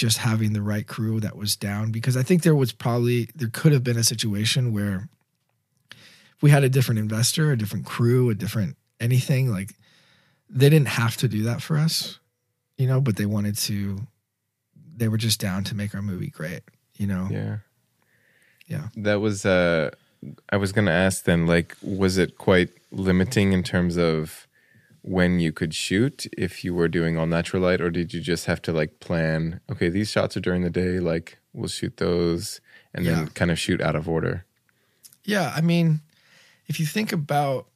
just 0.00 0.16
having 0.18 0.54
the 0.54 0.62
right 0.62 0.86
crew 0.86 1.20
that 1.20 1.36
was 1.36 1.54
down 1.56 1.92
because 1.92 2.16
i 2.16 2.22
think 2.22 2.42
there 2.42 2.54
was 2.54 2.72
probably 2.72 3.28
there 3.34 3.50
could 3.52 3.70
have 3.70 3.84
been 3.84 3.98
a 3.98 4.02
situation 4.02 4.72
where 4.72 5.10
if 5.90 6.42
we 6.42 6.48
had 6.50 6.64
a 6.64 6.70
different 6.70 6.98
investor 6.98 7.52
a 7.52 7.58
different 7.58 7.84
crew 7.84 8.30
a 8.30 8.34
different 8.34 8.78
anything 8.98 9.50
like 9.50 9.74
they 10.48 10.70
didn't 10.70 10.88
have 10.88 11.18
to 11.18 11.28
do 11.28 11.42
that 11.42 11.60
for 11.60 11.76
us 11.76 12.18
you 12.78 12.86
know 12.86 12.98
but 12.98 13.16
they 13.16 13.26
wanted 13.26 13.54
to 13.54 13.98
they 14.96 15.06
were 15.06 15.18
just 15.18 15.38
down 15.38 15.62
to 15.64 15.76
make 15.76 15.94
our 15.94 16.00
movie 16.00 16.30
great 16.30 16.62
you 16.96 17.06
know 17.06 17.28
Yeah. 17.30 17.58
Yeah. 18.66 18.86
That 18.96 19.20
was 19.20 19.44
uh 19.44 19.90
I 20.48 20.56
was 20.56 20.72
going 20.72 20.86
to 20.86 20.92
ask 20.92 21.24
then 21.24 21.46
like 21.46 21.76
was 21.82 22.16
it 22.16 22.38
quite 22.38 22.70
limiting 22.92 23.52
in 23.52 23.62
terms 23.62 23.98
of 23.98 24.46
when 25.02 25.40
you 25.40 25.52
could 25.52 25.74
shoot 25.74 26.26
if 26.36 26.62
you 26.64 26.74
were 26.74 26.88
doing 26.88 27.16
all 27.16 27.26
natural 27.26 27.62
light 27.62 27.80
or 27.80 27.90
did 27.90 28.12
you 28.12 28.20
just 28.20 28.44
have 28.46 28.60
to 28.62 28.72
like 28.72 29.00
plan 29.00 29.60
okay 29.70 29.88
these 29.88 30.10
shots 30.10 30.36
are 30.36 30.40
during 30.40 30.62
the 30.62 30.70
day 30.70 31.00
like 31.00 31.38
we'll 31.52 31.68
shoot 31.68 31.96
those 31.96 32.60
and 32.94 33.04
Yeah. 33.04 33.14
then 33.14 33.28
kind 33.28 33.50
of 33.50 33.58
shoot 33.58 33.80
out 33.80 33.96
of 33.96 34.08
order. 34.08 34.44
Yeah, 35.24 35.52
I 35.54 35.60
mean, 35.60 36.00
if 36.66 36.80
you 36.80 36.86
think 36.86 37.12
about, 37.12 37.66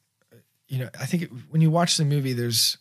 you 0.66 0.78
know, 0.78 0.88
I 0.98 1.06
think 1.06 1.22
it, 1.24 1.30
when 1.50 1.60
you 1.60 1.70
watch 1.70 1.96
the 1.96 2.04
movie, 2.04 2.32
there's 2.32 2.78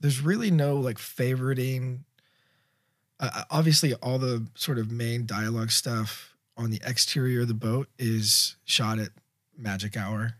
there's 0.00 0.20
really 0.20 0.50
no 0.50 0.76
like 0.76 0.98
favoriting. 0.98 2.00
Uh, 3.20 3.42
obviously, 3.50 3.94
all 3.94 4.18
the 4.18 4.46
sort 4.54 4.78
of 4.78 4.90
main 4.90 5.26
dialogue 5.26 5.70
stuff 5.70 6.36
on 6.56 6.70
the 6.70 6.80
exterior 6.86 7.42
of 7.42 7.48
the 7.48 7.54
boat 7.54 7.88
is 7.98 8.56
shot 8.64 8.98
at 8.98 9.10
magic 9.58 9.96
hour, 9.96 10.34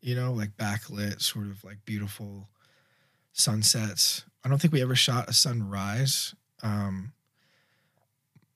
you 0.00 0.14
know, 0.14 0.32
like 0.32 0.56
backlit, 0.56 1.20
sort 1.20 1.46
of 1.46 1.62
like 1.64 1.84
beautiful 1.84 2.48
sunsets. 3.38 4.24
I 4.44 4.48
don't 4.48 4.60
think 4.60 4.72
we 4.72 4.82
ever 4.82 4.96
shot 4.96 5.28
a 5.28 5.32
sunrise. 5.32 6.34
Um, 6.62 7.12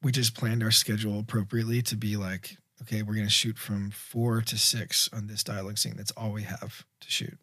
we 0.02 0.12
just 0.12 0.34
planned 0.34 0.62
our 0.62 0.70
schedule 0.70 1.20
appropriately 1.20 1.82
to 1.82 1.96
be 1.96 2.16
like, 2.16 2.56
okay, 2.82 3.02
we're 3.02 3.14
going 3.14 3.26
to 3.26 3.32
shoot 3.32 3.56
from 3.56 3.90
four 3.90 4.40
to 4.42 4.58
six 4.58 5.08
on 5.12 5.28
this 5.28 5.44
dialogue 5.44 5.78
scene. 5.78 5.94
That's 5.96 6.10
all 6.12 6.32
we 6.32 6.42
have 6.42 6.84
to 7.00 7.10
shoot. 7.10 7.38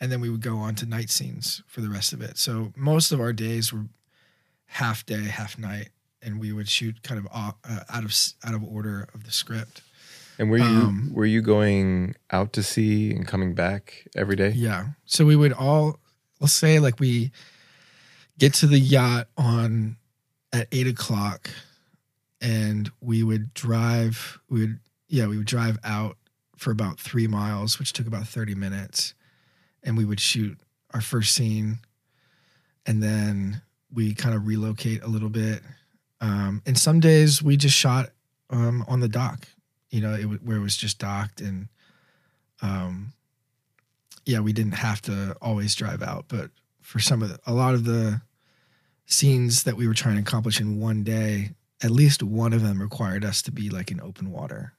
And 0.00 0.12
then 0.12 0.20
we 0.20 0.28
would 0.28 0.42
go 0.42 0.58
on 0.58 0.74
to 0.76 0.86
night 0.86 1.10
scenes 1.10 1.62
for 1.66 1.80
the 1.80 1.88
rest 1.88 2.12
of 2.12 2.20
it. 2.20 2.36
So 2.36 2.72
most 2.76 3.12
of 3.12 3.20
our 3.20 3.32
days 3.32 3.72
were 3.72 3.86
half 4.66 5.06
day, 5.06 5.24
half 5.24 5.58
night, 5.58 5.90
and 6.20 6.38
we 6.38 6.52
would 6.52 6.68
shoot 6.68 7.02
kind 7.02 7.18
of 7.18 7.26
off, 7.32 7.54
uh, 7.64 7.84
out 7.88 8.04
of 8.04 8.14
out 8.44 8.54
of 8.54 8.62
order 8.64 9.08
of 9.14 9.24
the 9.24 9.30
script. 9.30 9.80
And 10.38 10.50
were 10.50 10.58
you 10.58 10.64
Um, 10.64 11.10
were 11.14 11.26
you 11.26 11.40
going 11.40 12.14
out 12.30 12.52
to 12.54 12.62
sea 12.62 13.12
and 13.12 13.26
coming 13.26 13.54
back 13.54 14.06
every 14.16 14.36
day? 14.36 14.50
Yeah. 14.50 14.88
So 15.04 15.24
we 15.24 15.36
would 15.36 15.52
all, 15.52 16.00
let's 16.42 16.52
say, 16.52 16.80
like 16.80 16.98
we 17.00 17.30
get 18.38 18.52
to 18.54 18.66
the 18.66 18.78
yacht 18.78 19.28
on 19.38 19.96
at 20.52 20.66
eight 20.72 20.88
o'clock, 20.88 21.48
and 22.42 22.90
we 23.00 23.22
would 23.22 23.54
drive. 23.54 24.40
We 24.50 24.60
would, 24.60 24.78
yeah, 25.08 25.28
we 25.28 25.38
would 25.38 25.46
drive 25.46 25.78
out 25.84 26.18
for 26.56 26.72
about 26.72 26.98
three 27.00 27.28
miles, 27.28 27.78
which 27.78 27.92
took 27.92 28.08
about 28.08 28.26
thirty 28.26 28.56
minutes, 28.56 29.14
and 29.82 29.96
we 29.96 30.04
would 30.04 30.20
shoot 30.20 30.58
our 30.92 31.00
first 31.00 31.34
scene, 31.34 31.78
and 32.84 33.02
then 33.02 33.62
we 33.94 34.12
kind 34.12 34.34
of 34.34 34.46
relocate 34.46 35.02
a 35.02 35.08
little 35.08 35.30
bit. 35.30 35.62
Um, 36.20 36.60
and 36.66 36.76
some 36.78 37.00
days 37.00 37.42
we 37.42 37.56
just 37.56 37.76
shot 37.76 38.10
um, 38.50 38.84
on 38.88 39.00
the 39.00 39.08
dock, 39.08 39.46
you 39.90 40.00
know, 40.00 40.14
it, 40.14 40.24
where 40.42 40.56
it 40.56 40.60
was 40.60 40.76
just 40.76 40.98
docked 40.98 41.40
and. 41.40 41.68
Um, 42.60 43.12
yeah, 44.24 44.40
we 44.40 44.52
didn't 44.52 44.72
have 44.74 45.02
to 45.02 45.36
always 45.42 45.74
drive 45.74 46.02
out, 46.02 46.26
but 46.28 46.50
for 46.80 46.98
some 46.98 47.22
of 47.22 47.28
the, 47.30 47.38
a 47.46 47.52
lot 47.52 47.74
of 47.74 47.84
the 47.84 48.20
scenes 49.06 49.64
that 49.64 49.76
we 49.76 49.86
were 49.86 49.94
trying 49.94 50.16
to 50.16 50.20
accomplish 50.22 50.60
in 50.60 50.80
one 50.80 51.02
day, 51.02 51.50
at 51.82 51.90
least 51.90 52.22
one 52.22 52.52
of 52.52 52.62
them 52.62 52.80
required 52.80 53.24
us 53.24 53.42
to 53.42 53.50
be 53.52 53.68
like 53.70 53.90
in 53.90 54.00
open 54.00 54.30
water, 54.30 54.72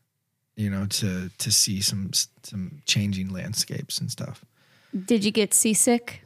you 0.55 0.69
know, 0.69 0.85
to 0.87 1.29
to 1.37 1.51
see 1.51 1.81
some 1.81 2.11
some 2.43 2.81
changing 2.85 3.29
landscapes 3.29 3.99
and 3.99 4.09
stuff. 4.11 4.45
Did 5.05 5.23
you 5.25 5.31
get 5.31 5.53
seasick? 5.53 6.21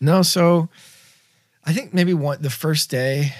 No, 0.00 0.22
so 0.22 0.68
I 1.64 1.72
think 1.72 1.94
maybe 1.94 2.12
one 2.12 2.42
the 2.42 2.50
first 2.50 2.90
day 2.90 3.34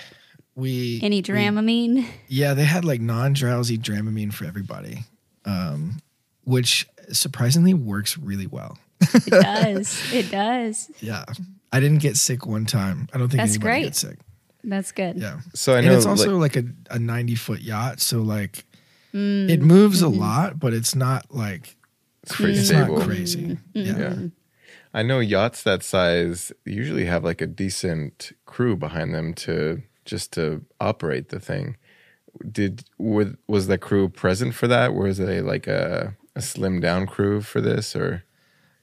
we 0.54 1.00
Any 1.02 1.16
we- 1.16 1.22
Dramamine? 1.22 2.06
yeah, 2.28 2.54
they 2.54 2.64
had 2.64 2.84
like 2.84 3.00
non-drowsy 3.00 3.78
Dramamine 3.78 4.32
for 4.32 4.44
everybody, 4.44 5.04
um, 5.44 6.00
which 6.44 6.86
surprisingly 7.10 7.74
works 7.74 8.16
really 8.18 8.46
well. 8.46 8.78
It 9.00 9.24
does. 9.26 10.12
it 10.12 10.30
does. 10.30 10.90
Yeah. 11.00 11.24
I 11.72 11.80
didn't 11.80 11.98
get 11.98 12.16
sick 12.16 12.46
one 12.46 12.66
time. 12.66 13.08
I 13.14 13.18
don't 13.18 13.28
think 13.28 13.40
That's 13.40 13.52
anybody 13.54 13.70
great. 13.70 13.82
gets 13.84 13.98
sick. 13.98 14.18
That's 14.62 14.92
good. 14.92 15.16
Yeah. 15.16 15.40
So 15.54 15.74
I 15.74 15.78
and 15.78 15.86
know 15.86 15.96
it's 15.96 16.06
also 16.06 16.36
like, 16.36 16.54
like, 16.56 16.64
a, 16.90 16.94
a 16.96 16.98
90 16.98 17.34
foot 17.34 17.60
yacht. 17.62 18.00
So 18.00 18.20
like 18.20 18.64
Mm, 19.14 19.50
it 19.50 19.60
moves 19.60 20.02
mm-hmm. 20.02 20.14
a 20.14 20.24
lot, 20.24 20.58
but 20.58 20.72
it's 20.72 20.94
not 20.94 21.26
like 21.34 21.76
it's 22.22 22.34
pretty 22.34 22.58
it's 22.58 22.68
stable. 22.68 22.98
not 22.98 23.06
crazy. 23.06 23.58
Yeah. 23.74 23.98
Yeah. 23.98 24.16
I 24.94 25.02
know 25.02 25.20
yachts 25.20 25.62
that 25.62 25.82
size 25.82 26.52
usually 26.64 27.04
have 27.06 27.24
like 27.24 27.40
a 27.40 27.46
decent 27.46 28.32
crew 28.44 28.76
behind 28.76 29.14
them 29.14 29.34
to 29.34 29.82
just 30.04 30.32
to 30.34 30.64
operate 30.80 31.28
the 31.28 31.40
thing. 31.40 31.76
Did 32.50 32.84
were, 32.98 33.34
was 33.46 33.66
the 33.66 33.78
crew 33.78 34.08
present 34.08 34.54
for 34.54 34.66
that? 34.68 34.94
Was 34.94 35.18
it 35.18 35.44
like 35.44 35.66
a 35.66 36.14
a 36.34 36.42
slim 36.42 36.80
down 36.80 37.06
crew 37.06 37.40
for 37.42 37.60
this 37.60 37.94
or 37.96 38.24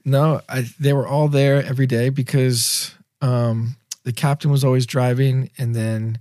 No, 0.05 0.41
I 0.49 0.65
they 0.79 0.93
were 0.93 1.07
all 1.07 1.27
there 1.27 1.63
every 1.63 1.87
day 1.87 2.09
because 2.09 2.91
um 3.21 3.75
the 4.03 4.13
captain 4.13 4.49
was 4.51 4.63
always 4.63 4.85
driving 4.85 5.49
and 5.57 5.75
then 5.75 6.19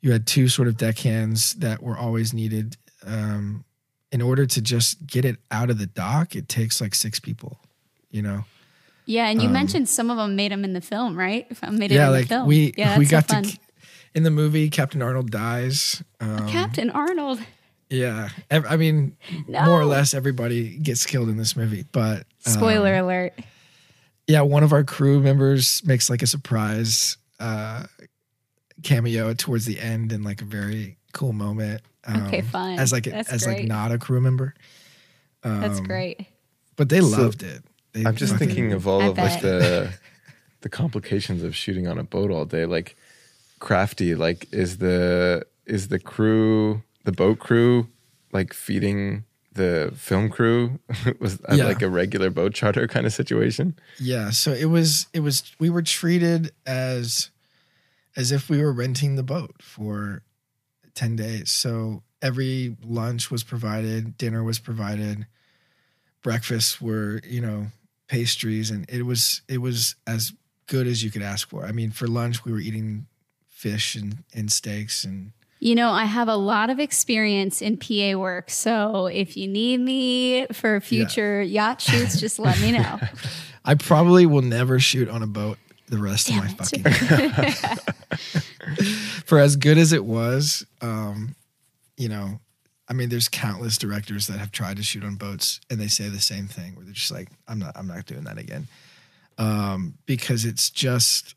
you 0.00 0.12
had 0.12 0.26
two 0.26 0.48
sort 0.48 0.68
of 0.68 0.76
deckhands 0.76 1.52
that 1.54 1.82
were 1.82 1.96
always 1.96 2.32
needed. 2.32 2.76
Um 3.06 3.64
in 4.12 4.20
order 4.22 4.44
to 4.46 4.60
just 4.60 5.06
get 5.06 5.24
it 5.24 5.36
out 5.52 5.70
of 5.70 5.78
the 5.78 5.86
dock, 5.86 6.34
it 6.34 6.48
takes 6.48 6.80
like 6.80 6.94
six 6.96 7.20
people, 7.20 7.58
you 8.10 8.20
know. 8.22 8.44
Yeah, 9.06 9.28
and 9.28 9.40
you 9.40 9.46
Um, 9.48 9.52
mentioned 9.54 9.88
some 9.88 10.10
of 10.10 10.16
them 10.16 10.34
made 10.36 10.50
them 10.52 10.64
in 10.64 10.72
the 10.72 10.80
film, 10.80 11.16
right? 11.16 11.46
Made 11.70 11.92
it 11.92 11.94
yeah, 11.94 12.06
in 12.06 12.12
like 12.12 12.22
the 12.24 12.28
film. 12.34 12.46
we 12.48 12.74
yeah, 12.76 12.98
we 12.98 13.06
got 13.06 13.28
so 13.28 13.42
to 13.42 13.58
in 14.14 14.22
the 14.24 14.30
movie 14.30 14.68
Captain 14.70 15.00
Arnold 15.02 15.30
dies. 15.30 16.02
Um, 16.20 16.48
Captain 16.48 16.90
Arnold. 16.90 17.40
Yeah, 17.90 18.28
I 18.50 18.76
mean, 18.76 19.16
No. 19.48 19.64
more 19.64 19.80
or 19.80 19.84
less 19.84 20.14
everybody 20.14 20.76
gets 20.78 21.04
killed 21.06 21.28
in 21.28 21.36
this 21.36 21.56
movie, 21.56 21.84
but 21.90 22.18
um, 22.46 22.52
Spoiler 22.52 22.94
alert. 22.96 23.32
yeah, 24.28 24.42
one 24.42 24.62
of 24.62 24.72
our 24.72 24.84
crew 24.84 25.20
members 25.20 25.82
makes 25.84 26.08
like 26.08 26.22
a 26.22 26.26
surprise 26.28 27.16
uh, 27.40 27.84
cameo 28.84 29.34
towards 29.34 29.64
the 29.66 29.80
end 29.80 30.12
in 30.12 30.22
like 30.22 30.40
a 30.40 30.44
very 30.44 30.96
cool 31.12 31.32
moment. 31.32 31.82
Okay, 32.08 32.38
um, 32.40 32.46
fun. 32.46 32.78
As 32.78 32.92
like 32.92 33.04
That's 33.04 33.28
as 33.30 33.46
like 33.46 33.64
not 33.66 33.90
a 33.92 33.98
crew 33.98 34.20
member. 34.20 34.54
That's 35.42 35.78
Um, 35.80 35.84
great. 35.84 36.26
But 36.76 36.88
they 36.90 37.00
So, 37.00 37.06
loved 37.08 37.42
it. 37.42 37.62
They 37.92 38.04
I'm 38.04 38.14
just 38.14 38.34
fucking- 38.34 38.46
thinking 38.48 38.72
of 38.72 38.86
all 38.86 39.02
I 39.02 39.06
of 39.06 39.18
like 39.18 39.40
the 39.42 39.92
the 40.60 40.68
complications 40.68 41.42
of 41.42 41.56
shooting 41.56 41.88
on 41.88 41.98
a 41.98 42.04
boat 42.04 42.30
all 42.30 42.44
day. 42.44 42.66
Like 42.66 42.96
crafty, 43.58 44.14
like 44.14 44.46
is 44.52 44.78
the 44.78 45.44
is 45.66 45.88
the 45.88 45.98
crew 45.98 46.82
the 47.04 47.12
boat 47.12 47.38
crew 47.38 47.88
like 48.32 48.52
feeding 48.52 49.24
the 49.52 49.92
film 49.96 50.28
crew 50.30 50.78
was 51.20 51.40
uh, 51.48 51.54
Yeah. 51.56 51.64
like 51.64 51.82
a 51.82 51.88
regular 51.88 52.30
boat 52.30 52.54
charter 52.54 52.86
kind 52.86 53.04
of 53.06 53.12
situation? 53.12 53.76
Yeah, 53.98 54.30
so 54.30 54.52
it 54.52 54.66
was 54.66 55.06
it 55.12 55.20
was 55.20 55.42
we 55.58 55.70
were 55.70 55.82
treated 55.82 56.52
as 56.66 57.30
as 58.16 58.32
if 58.32 58.48
we 58.48 58.58
were 58.62 58.72
renting 58.72 59.16
the 59.16 59.22
boat 59.22 59.56
for 59.62 60.22
10 60.94 61.16
days. 61.16 61.50
So 61.50 62.02
every 62.20 62.76
lunch 62.84 63.30
was 63.30 63.42
provided, 63.44 64.18
dinner 64.18 64.42
was 64.44 64.58
provided, 64.58 65.26
breakfasts 66.22 66.80
were, 66.80 67.20
you 67.24 67.40
know, 67.40 67.68
pastries 68.08 68.70
and 68.70 68.88
it 68.90 69.02
was 69.02 69.42
it 69.48 69.58
was 69.58 69.94
as 70.06 70.32
good 70.66 70.86
as 70.86 71.02
you 71.02 71.10
could 71.10 71.22
ask 71.22 71.48
for. 71.48 71.64
I 71.64 71.72
mean, 71.72 71.90
for 71.90 72.06
lunch 72.06 72.44
we 72.44 72.52
were 72.52 72.58
eating 72.60 73.06
fish 73.48 73.94
and, 73.94 74.24
and 74.34 74.50
steaks 74.50 75.04
and 75.04 75.32
You 75.60 75.74
know, 75.74 75.90
I 75.90 76.06
have 76.06 76.28
a 76.28 76.36
lot 76.36 76.70
of 76.70 76.80
experience 76.80 77.60
in 77.60 77.76
PA 77.76 78.18
work. 78.18 78.48
So 78.50 79.06
if 79.06 79.36
you 79.36 79.46
need 79.46 79.80
me 79.80 80.46
for 80.52 80.80
future 80.80 81.42
yacht 81.42 81.82
shoots, 81.82 82.18
just 82.18 82.38
let 82.38 82.58
me 82.60 82.72
know. 82.72 82.98
I 83.64 83.74
probably 83.74 84.24
will 84.24 84.42
never 84.42 84.80
shoot 84.80 85.08
on 85.08 85.22
a 85.22 85.26
boat 85.26 85.58
the 85.88 85.98
rest 85.98 86.28
Damn 86.28 86.46
of 86.46 86.58
my 86.58 86.64
fucking 86.64 86.82
for 89.26 89.38
as 89.38 89.56
good 89.56 89.76
as 89.76 89.92
it 89.92 90.04
was, 90.04 90.64
um, 90.80 91.34
you 91.96 92.08
know, 92.08 92.40
I 92.88 92.92
mean, 92.92 93.08
there's 93.08 93.28
countless 93.28 93.76
directors 93.76 94.26
that 94.28 94.38
have 94.38 94.50
tried 94.50 94.76
to 94.78 94.82
shoot 94.82 95.04
on 95.04 95.16
boats 95.16 95.60
and 95.68 95.78
they 95.78 95.88
say 95.88 96.08
the 96.08 96.20
same 96.20 96.46
thing 96.46 96.74
where 96.74 96.84
they're 96.84 96.94
just 96.94 97.12
like, 97.12 97.28
I'm 97.46 97.58
not, 97.58 97.76
I'm 97.76 97.86
not 97.86 98.06
doing 98.06 98.24
that 98.24 98.38
again. 98.38 98.66
Um, 99.38 99.94
because 100.06 100.44
it's 100.44 100.70
just, 100.70 101.34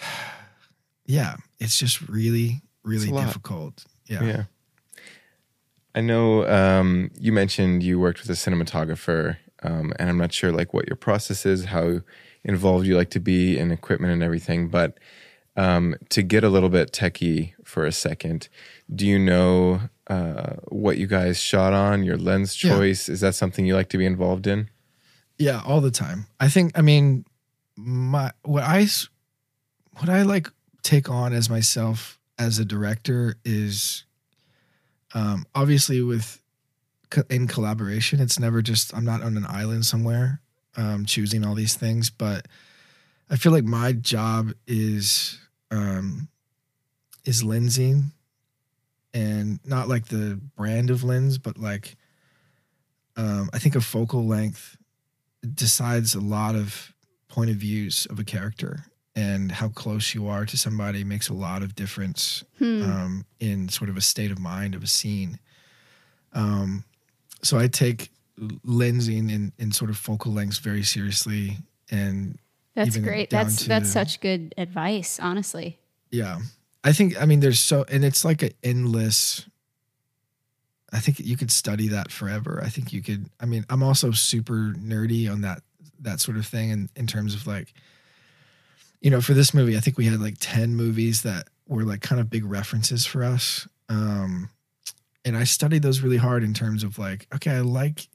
yeah, 1.06 1.36
it's 1.58 1.78
just 1.78 2.00
really, 2.08 2.62
really 2.84 3.04
It's 3.04 3.12
a 3.12 3.14
lot. 3.14 3.26
difficult. 3.26 3.84
Yeah. 4.06 4.22
Yeah. 4.24 4.44
I 5.94 6.00
know 6.00 6.46
um, 6.48 7.10
you 7.18 7.32
mentioned 7.32 7.82
you 7.82 8.00
worked 8.00 8.20
with 8.20 8.30
a 8.30 8.32
cinematographer, 8.34 9.36
um, 9.62 9.92
and 9.98 10.08
I'm 10.10 10.18
not 10.18 10.32
sure 10.32 10.50
like 10.52 10.74
what 10.74 10.86
your 10.88 10.96
process 10.96 11.46
is, 11.46 11.66
how 11.66 12.00
involved 12.42 12.86
you 12.86 12.96
like 12.96 13.10
to 13.10 13.20
be 13.20 13.56
in 13.56 13.70
equipment 13.70 14.12
and 14.12 14.22
everything. 14.22 14.68
But 14.68 14.98
um, 15.56 15.94
to 16.10 16.22
get 16.22 16.42
a 16.42 16.48
little 16.48 16.68
bit 16.68 16.92
techie 16.92 17.52
for 17.64 17.86
a 17.86 17.92
second, 17.92 18.48
do 18.92 19.06
you 19.06 19.18
know 19.20 19.82
uh, 20.08 20.54
what 20.68 20.98
you 20.98 21.06
guys 21.06 21.38
shot 21.40 21.72
on? 21.72 22.02
Your 22.02 22.16
lens 22.18 22.62
Yeah. 22.62 22.76
choice 22.76 23.08
is 23.08 23.20
that 23.20 23.34
something 23.36 23.64
you 23.64 23.74
like 23.76 23.88
to 23.90 23.98
be 23.98 24.04
involved 24.04 24.46
in? 24.48 24.68
Yeah, 25.38 25.62
all 25.64 25.80
the 25.80 25.90
time. 25.92 26.26
I 26.40 26.48
think. 26.48 26.76
I 26.76 26.82
mean, 26.82 27.24
my 27.76 28.32
what 28.42 28.64
I 28.64 28.86
what 29.98 30.08
I 30.08 30.22
like 30.22 30.48
take 30.82 31.08
on 31.08 31.32
as 31.32 31.48
myself 31.48 32.18
as 32.38 32.58
a 32.58 32.64
director 32.64 33.36
is, 33.44 34.04
um, 35.14 35.46
obviously 35.54 36.02
with 36.02 36.40
in 37.30 37.46
collaboration. 37.46 38.20
It's 38.20 38.38
never 38.38 38.62
just 38.62 38.94
I'm 38.94 39.04
not 39.04 39.22
on 39.22 39.36
an 39.36 39.46
island 39.48 39.86
somewhere, 39.86 40.40
um, 40.76 41.04
choosing 41.04 41.44
all 41.44 41.54
these 41.54 41.74
things. 41.74 42.10
But 42.10 42.46
I 43.30 43.36
feel 43.36 43.52
like 43.52 43.64
my 43.64 43.92
job 43.92 44.52
is 44.66 45.38
um, 45.70 46.28
is 47.24 47.42
lensing, 47.42 48.12
and 49.12 49.60
not 49.64 49.88
like 49.88 50.06
the 50.06 50.40
brand 50.56 50.90
of 50.90 51.04
lens, 51.04 51.38
but 51.38 51.58
like 51.58 51.96
um, 53.16 53.50
I 53.52 53.58
think 53.58 53.76
a 53.76 53.80
focal 53.80 54.26
length 54.26 54.76
decides 55.54 56.14
a 56.14 56.20
lot 56.20 56.54
of 56.54 56.92
point 57.28 57.50
of 57.50 57.56
views 57.56 58.06
of 58.10 58.18
a 58.18 58.24
character 58.24 58.84
and 59.16 59.52
how 59.52 59.68
close 59.68 60.14
you 60.14 60.26
are 60.26 60.44
to 60.44 60.56
somebody 60.56 61.04
makes 61.04 61.28
a 61.28 61.34
lot 61.34 61.62
of 61.62 61.74
difference 61.76 62.42
Hmm. 62.58 62.82
um, 62.82 63.26
in 63.40 63.68
sort 63.68 63.88
of 63.90 63.96
a 63.96 64.00
state 64.00 64.30
of 64.32 64.38
mind 64.38 64.74
of 64.74 64.82
a 64.82 64.86
scene. 64.88 65.38
Um, 66.32 66.84
so 67.42 67.58
I 67.58 67.68
take 67.68 68.10
lensing 68.38 69.32
and, 69.32 69.52
and 69.58 69.72
sort 69.74 69.90
of 69.90 69.96
focal 69.96 70.32
lengths 70.32 70.58
very 70.58 70.82
seriously. 70.82 71.58
And 71.90 72.38
That's 72.74 72.96
great. 72.96 73.30
That's 73.30 73.62
to- 73.62 73.68
that's 73.68 73.90
such 73.90 74.20
good 74.20 74.52
advice, 74.58 75.20
honestly. 75.20 75.78
yeah, 76.10 76.40
I 76.82 76.92
think, 76.92 77.20
I 77.20 77.24
mean, 77.24 77.40
there's 77.40 77.60
so, 77.60 77.84
and 77.88 78.04
it's 78.04 78.24
like 78.24 78.42
an 78.42 78.50
endless, 78.62 79.46
I 80.92 80.98
think 81.00 81.18
you 81.20 81.36
could 81.36 81.50
study 81.50 81.88
that 81.88 82.10
forever. 82.12 82.60
I 82.62 82.68
think 82.68 82.92
you 82.92 83.00
could, 83.02 83.30
I 83.40 83.46
mean, 83.46 83.64
I'm 83.70 83.82
also 83.82 84.10
super 84.10 84.74
nerdy 84.76 85.30
on 85.30 85.40
that, 85.42 85.62
that 86.00 86.20
sort 86.20 86.36
of 86.36 86.46
thing. 86.46 86.70
And 86.72 86.88
in 86.96 87.06
terms 87.06 87.34
of 87.34 87.46
like, 87.46 87.72
you 89.04 89.10
know, 89.10 89.20
for 89.20 89.34
this 89.34 89.52
movie, 89.52 89.76
I 89.76 89.80
think 89.80 89.98
we 89.98 90.06
had 90.06 90.18
like 90.18 90.36
10 90.40 90.74
movies 90.74 91.24
that 91.24 91.48
were 91.68 91.84
like 91.84 92.00
kind 92.00 92.22
of 92.22 92.30
big 92.30 92.42
references 92.42 93.04
for 93.04 93.22
us. 93.22 93.68
Um, 93.90 94.48
and 95.26 95.36
I 95.36 95.44
studied 95.44 95.82
those 95.82 96.00
really 96.00 96.16
hard 96.16 96.42
in 96.42 96.54
terms 96.54 96.82
of 96.82 96.98
like, 96.98 97.26
okay, 97.34 97.50
I 97.50 97.60
like 97.60 98.08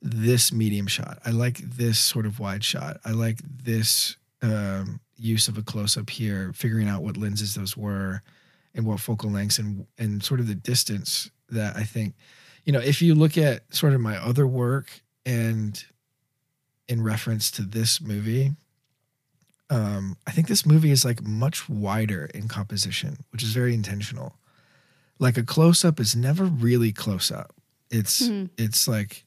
this 0.00 0.52
medium 0.52 0.86
shot. 0.86 1.18
I 1.26 1.32
like 1.32 1.58
this 1.58 1.98
sort 1.98 2.24
of 2.24 2.40
wide 2.40 2.64
shot. 2.64 2.96
I 3.04 3.10
like 3.10 3.40
this 3.44 4.16
um, 4.40 5.00
use 5.18 5.48
of 5.48 5.58
a 5.58 5.62
close 5.62 5.98
up 5.98 6.08
here, 6.08 6.54
figuring 6.54 6.88
out 6.88 7.02
what 7.02 7.18
lenses 7.18 7.54
those 7.54 7.76
were 7.76 8.22
and 8.74 8.86
what 8.86 9.00
focal 9.00 9.30
lengths 9.30 9.58
and 9.58 9.86
and 9.98 10.22
sort 10.24 10.40
of 10.40 10.46
the 10.46 10.54
distance 10.54 11.30
that 11.50 11.76
I 11.76 11.82
think, 11.84 12.14
you 12.64 12.72
know, 12.72 12.80
if 12.80 13.02
you 13.02 13.14
look 13.14 13.36
at 13.36 13.74
sort 13.74 13.92
of 13.92 14.00
my 14.00 14.16
other 14.16 14.46
work 14.46 15.02
and 15.26 15.84
in 16.88 17.02
reference 17.02 17.50
to 17.50 17.62
this 17.62 18.00
movie, 18.00 18.52
um, 19.70 20.16
I 20.26 20.32
think 20.32 20.48
this 20.48 20.66
movie 20.66 20.90
is 20.90 21.04
like 21.04 21.22
much 21.22 21.68
wider 21.68 22.24
in 22.34 22.48
composition, 22.48 23.18
which 23.30 23.42
is 23.42 23.52
very 23.52 23.72
intentional. 23.72 24.34
Like 25.18 25.36
a 25.38 25.42
close 25.44 25.84
up 25.84 26.00
is 26.00 26.16
never 26.16 26.44
really 26.44 26.92
close 26.92 27.30
up. 27.30 27.54
It's 27.90 28.26
Hmm. 28.26 28.46
it's 28.58 28.86
like 28.88 29.24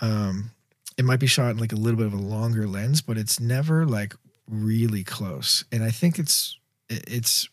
um 0.00 0.50
it 0.96 1.04
might 1.04 1.18
be 1.20 1.26
shot 1.26 1.50
in 1.50 1.58
like 1.58 1.72
a 1.72 1.76
little 1.76 1.96
bit 1.98 2.06
of 2.06 2.12
a 2.14 2.16
longer 2.16 2.66
lens, 2.68 3.02
but 3.02 3.18
it's 3.18 3.40
never 3.40 3.84
like 3.86 4.14
really 4.48 5.02
close. 5.04 5.64
And 5.72 5.82
I 5.82 5.90
think 5.90 6.18
it's 6.18 6.58
it- 6.88 7.04
it's 7.06 7.48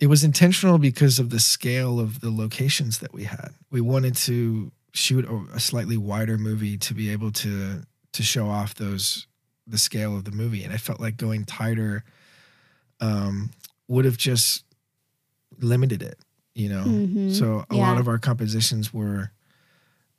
it 0.00 0.06
was 0.08 0.24
intentional 0.24 0.78
because 0.78 1.18
of 1.18 1.28
the 1.30 1.40
scale 1.40 2.00
of 2.00 2.20
the 2.20 2.30
locations 2.30 2.98
that 3.00 3.12
we 3.12 3.24
had. 3.24 3.50
We 3.70 3.80
wanted 3.82 4.16
to 4.16 4.72
shoot 4.94 5.24
a, 5.26 5.44
a 5.54 5.60
slightly 5.60 5.96
wider 5.98 6.38
movie 6.38 6.76
to 6.78 6.94
be 6.94 7.10
able 7.10 7.30
to 7.32 7.82
to 8.12 8.22
show 8.22 8.48
off 8.48 8.74
those 8.74 9.26
the 9.70 9.78
scale 9.78 10.16
of 10.16 10.24
the 10.24 10.30
movie. 10.32 10.64
And 10.64 10.72
I 10.72 10.76
felt 10.76 11.00
like 11.00 11.16
going 11.16 11.44
tighter 11.44 12.04
um 13.00 13.50
would 13.88 14.04
have 14.04 14.16
just 14.16 14.64
limited 15.58 16.02
it, 16.02 16.18
you 16.54 16.68
know. 16.68 16.84
Mhm. 16.84 17.32
So 17.34 17.64
a 17.70 17.74
Yeah. 17.74 17.80
lot 17.80 17.98
of 17.98 18.08
our 18.08 18.18
compositions 18.18 18.92
were 18.94 19.32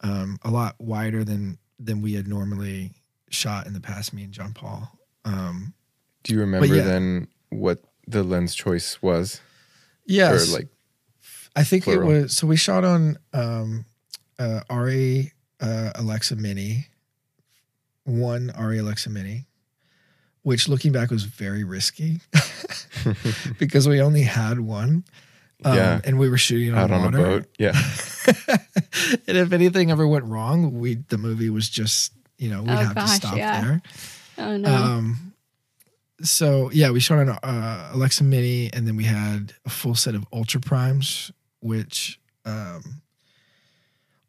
um, 0.04 0.40
a 0.42 0.50
lot 0.50 0.76
wider 0.80 1.24
than 1.24 1.58
than 1.80 2.02
we 2.02 2.14
had 2.14 2.28
normally 2.28 2.92
shot 3.30 3.68
in 3.68 3.74
the 3.74 3.80
past. 3.80 4.14
Me 4.14 4.24
and 4.24 4.34
John 4.34 4.54
Paul. 4.54 4.92
Um, 5.26 5.74
Do 6.24 6.34
you 6.34 6.40
remember 6.40 6.66
yeah. 6.76 6.82
then 6.84 7.28
what 7.50 7.84
the 8.08 8.24
lens 8.24 8.54
choice 8.56 9.00
was? 9.02 9.42
yes, 10.06 10.50
Or 10.50 10.54
like, 10.54 10.68
I 11.56 11.64
think 11.64 11.84
plural? 11.86 12.10
it 12.12 12.22
was. 12.24 12.36
So 12.36 12.48
we 12.48 12.56
shot 12.58 12.84
on 12.84 13.18
um, 13.34 13.86
uh, 14.40 14.62
ARRI 14.70 15.32
uh, 15.60 15.92
Alexa 15.96 16.36
Mini, 16.36 16.88
one 18.06 18.52
ARRI 18.56 18.80
Alexa 18.80 19.10
Mini, 19.10 19.48
which 20.44 20.68
looking 20.68 20.92
back 20.92 21.12
was 21.12 21.24
very 21.24 21.64
risky 21.64 22.20
because 23.60 23.88
we 23.88 24.02
only 24.02 24.24
had 24.24 24.60
one. 24.60 25.04
Um, 25.64 25.76
Yeah. 25.76 26.02
and 26.04 26.18
we 26.18 26.28
were 26.30 26.38
shooting 26.40 26.74
on 26.74 26.80
out 26.80 26.92
on 26.92 27.14
a 27.14 27.18
boat? 27.18 27.46
Yeah. 27.60 27.74
and 29.28 29.38
if 29.38 29.52
anything 29.54 29.92
ever 29.92 30.08
went 30.08 30.26
wrong, 30.26 30.80
we 30.80 30.96
the 30.96 31.18
movie 31.20 31.50
was 31.52 31.70
just 31.70 32.14
you 32.38 32.50
know 32.50 32.62
we'd 32.64 32.72
Oh, 32.72 32.76
have 32.78 32.96
gosh, 32.96 33.10
to 33.10 33.16
stop 33.16 33.38
yeah. 33.38 33.62
there. 33.62 33.82
Oh 34.40 34.58
no. 34.58 34.74
Um, 34.74 35.34
so 36.24 36.72
yeah, 36.72 36.90
we 36.92 37.00
shot 37.00 37.20
an 37.20 37.30
uh, 37.30 37.92
Alexa 37.94 38.24
Mini, 38.24 38.72
and 38.74 38.88
then 38.88 38.96
we 38.96 39.04
had 39.04 39.54
a 39.66 39.70
full 39.70 39.94
set 39.96 40.16
of 40.16 40.26
Ultra 40.34 40.62
Primes, 40.62 41.32
which 41.62 42.20
um, 42.46 43.02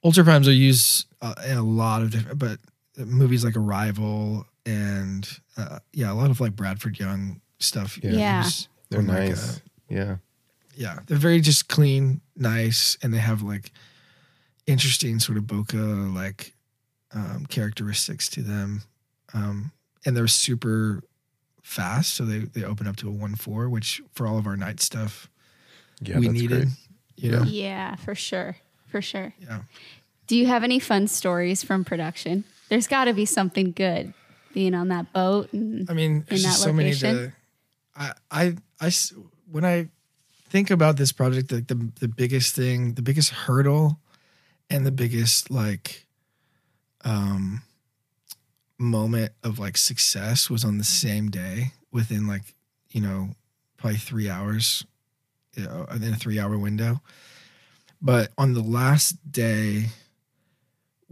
Ultra 0.04 0.24
Primes 0.24 0.48
are 0.48 0.52
used 0.52 1.06
uh, 1.22 1.34
in 1.46 1.56
a 1.56 1.62
lot 1.62 2.02
of 2.02 2.10
different, 2.10 2.38
but 2.38 2.58
movies 2.96 3.44
like 3.44 3.56
Arrival 3.56 4.46
and 4.66 5.28
uh, 5.56 5.78
yeah, 5.92 6.12
a 6.12 6.14
lot 6.14 6.30
of 6.30 6.40
like 6.40 6.54
Bradford 6.56 6.98
Young 6.98 7.40
stuff. 7.58 7.98
Yeah. 8.02 8.10
Yeah. 8.12 8.44
use 8.44 8.68
They're 8.90 9.00
on, 9.00 9.06
like, 9.06 9.28
nice. 9.30 9.56
a- 9.58 9.60
yeah. 9.88 10.16
yeah, 10.76 10.98
they're 11.06 11.18
very 11.18 11.40
just 11.40 11.68
clean, 11.68 12.20
nice, 12.36 12.96
and 13.02 13.12
they 13.12 13.18
have 13.18 13.42
like 13.42 13.72
interesting 14.66 15.18
sort 15.18 15.36
of 15.38 15.44
bokeh 15.44 16.14
like 16.14 16.54
um, 17.14 17.44
characteristics 17.46 18.28
to 18.30 18.42
them, 18.42 18.82
um, 19.34 19.70
and 20.06 20.16
they're 20.16 20.28
super 20.28 21.02
fast. 21.62 22.14
So 22.14 22.24
they 22.24 22.38
they 22.40 22.64
open 22.64 22.86
up 22.86 22.96
to 22.96 23.08
a 23.08 23.12
one 23.12 23.34
four, 23.34 23.68
which 23.68 24.00
for 24.14 24.26
all 24.26 24.38
of 24.38 24.46
our 24.46 24.56
night 24.56 24.80
stuff 24.80 25.28
Yeah, 26.00 26.18
we 26.18 26.28
needed. 26.28 26.48
great. 26.62 26.68
You 27.16 27.30
know, 27.32 27.42
Yeah, 27.42 27.96
for 27.96 28.14
sure. 28.14 28.56
For 28.88 29.02
sure. 29.02 29.34
yeah. 29.40 29.60
Do 30.26 30.36
you 30.36 30.46
have 30.46 30.64
any 30.64 30.78
fun 30.78 31.06
stories 31.08 31.62
from 31.62 31.84
production? 31.84 32.44
There's 32.72 32.86
got 32.86 33.04
to 33.04 33.12
be 33.12 33.26
something 33.26 33.72
good 33.72 34.14
being 34.54 34.72
on 34.72 34.88
that 34.88 35.12
boat. 35.12 35.52
And, 35.52 35.90
I 35.90 35.92
mean, 35.92 36.24
there's 36.26 36.42
in 36.42 36.50
that 36.50 36.56
so 36.56 36.72
many 36.72 36.92
location? 36.92 37.14
to. 37.16 37.32
I, 37.94 38.12
I, 38.30 38.56
I 38.80 38.86
s- 38.86 39.12
when 39.50 39.62
I 39.62 39.88
think 40.48 40.70
about 40.70 40.96
this 40.96 41.12
project, 41.12 41.52
like 41.52 41.66
the 41.66 41.92
the 42.00 42.08
biggest 42.08 42.54
thing, 42.54 42.94
the 42.94 43.02
biggest 43.02 43.28
hurdle, 43.28 44.00
and 44.70 44.86
the 44.86 44.90
biggest 44.90 45.50
like, 45.50 46.06
um, 47.04 47.60
moment 48.78 49.32
of 49.44 49.58
like 49.58 49.76
success 49.76 50.48
was 50.48 50.64
on 50.64 50.78
the 50.78 50.84
same 50.84 51.28
day 51.30 51.74
within 51.90 52.26
like 52.26 52.54
you 52.90 53.02
know 53.02 53.34
probably 53.76 53.98
three 53.98 54.30
hours, 54.30 54.86
you 55.56 55.64
know, 55.64 55.84
in 55.94 56.04
a 56.04 56.16
three 56.16 56.40
hour 56.40 56.56
window. 56.56 57.02
But 58.00 58.30
on 58.38 58.54
the 58.54 58.62
last 58.62 59.30
day, 59.30 59.90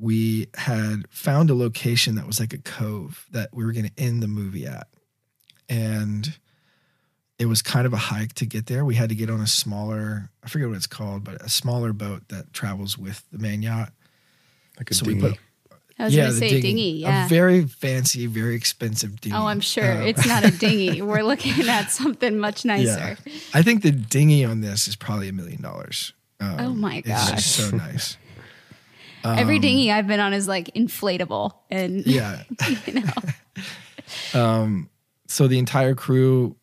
we 0.01 0.47
had 0.55 1.07
found 1.11 1.51
a 1.51 1.55
location 1.55 2.15
that 2.15 2.27
was 2.27 2.41
like 2.41 2.53
a 2.53 2.59
cove 2.59 3.27
that 3.33 3.51
we 3.53 3.65
were 3.65 3.73
going 3.73 3.87
to 3.87 3.93
end 4.03 4.23
the 4.23 4.29
movie 4.29 4.67
at. 4.67 4.87
And 5.69 6.39
it 7.39 7.47
was 7.47 7.63
kind 7.63 7.87
of 7.87 7.93
a 7.93 7.97
hike 7.99 8.33
to 8.35 8.47
get 8.47 8.67
there. 8.67 8.85
We 8.85 8.95
had 8.97 9.09
to 9.11 9.15
get 9.15 9.31
on 9.31 9.41
a 9.41 9.47
smaller, 9.47 10.31
I 10.45 10.49
forget 10.49 10.69
what 10.69 10.77
it's 10.77 10.87
called, 10.87 11.25
but 11.25 11.41
a 11.43 11.49
smaller 11.49 11.93
boat 11.93 12.29
that 12.29 12.53
travels 12.53 12.99
with 12.99 13.25
the 13.31 13.39
main 13.39 13.63
yacht. 13.63 13.93
Like 14.79 14.91
a 14.91 14.95
So 14.95 15.07
we 15.07 15.21
put- 15.21 15.39
I 15.99 16.05
was 16.05 16.17
going 16.17 16.31
to 16.31 16.37
say 16.37 16.61
dinghy. 16.63 16.93
Yeah. 16.93 17.27
A 17.27 17.29
very 17.29 17.67
fancy, 17.67 18.25
very 18.27 18.55
expensive 18.55 19.21
dinghy. 19.21 19.37
oh, 19.37 19.45
I'm 19.45 19.61
sure. 19.61 19.93
Um, 20.01 20.03
it's 20.07 20.27
not 20.27 20.45
a 20.47 20.51
dinghy. 20.59 21.03
We're 21.03 21.23
looking 21.23 21.69
at 21.69 21.91
something 21.91 22.39
much 22.39 22.65
nicer. 22.65 23.19
Yeah. 23.27 23.33
I 23.53 23.61
think 23.61 23.83
the 23.83 23.91
dinghy 23.91 24.43
on 24.47 24.63
this 24.63 24.89
is 24.89 24.97
probably 24.97 25.29
a 25.29 25.33
million 25.35 25.61
dollars. 25.61 26.15
Um, 26.41 26.57
Oh 26.59 26.71
my 26.73 27.03
god! 27.03 27.35
It's 27.35 27.43
just 27.55 27.71
so 27.71 27.77
nice. 27.77 28.17
Every 29.25 29.59
dinghy 29.59 29.91
I've 29.93 30.07
been 30.07 30.21
on 30.21 30.33
is 30.33 30.49
like 30.49 30.73
inflatable. 30.75 31.53
And, 31.71 32.07
Yeah. 32.07 32.43
you 32.87 33.03
know, 34.33 34.87
so 35.27 35.47
the 35.47 35.59
entire 35.59 35.95
crew 35.95 36.57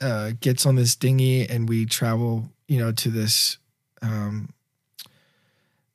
uh, 0.00 0.32
gets 0.40 0.66
on 0.66 0.74
this 0.74 0.96
dinghy 0.96 1.48
and 1.48 1.68
we 1.68 1.86
travel 1.86 2.50
you 2.68 2.78
know 2.78 2.92
to 2.92 3.08
this 3.10 3.58
um, 4.02 4.50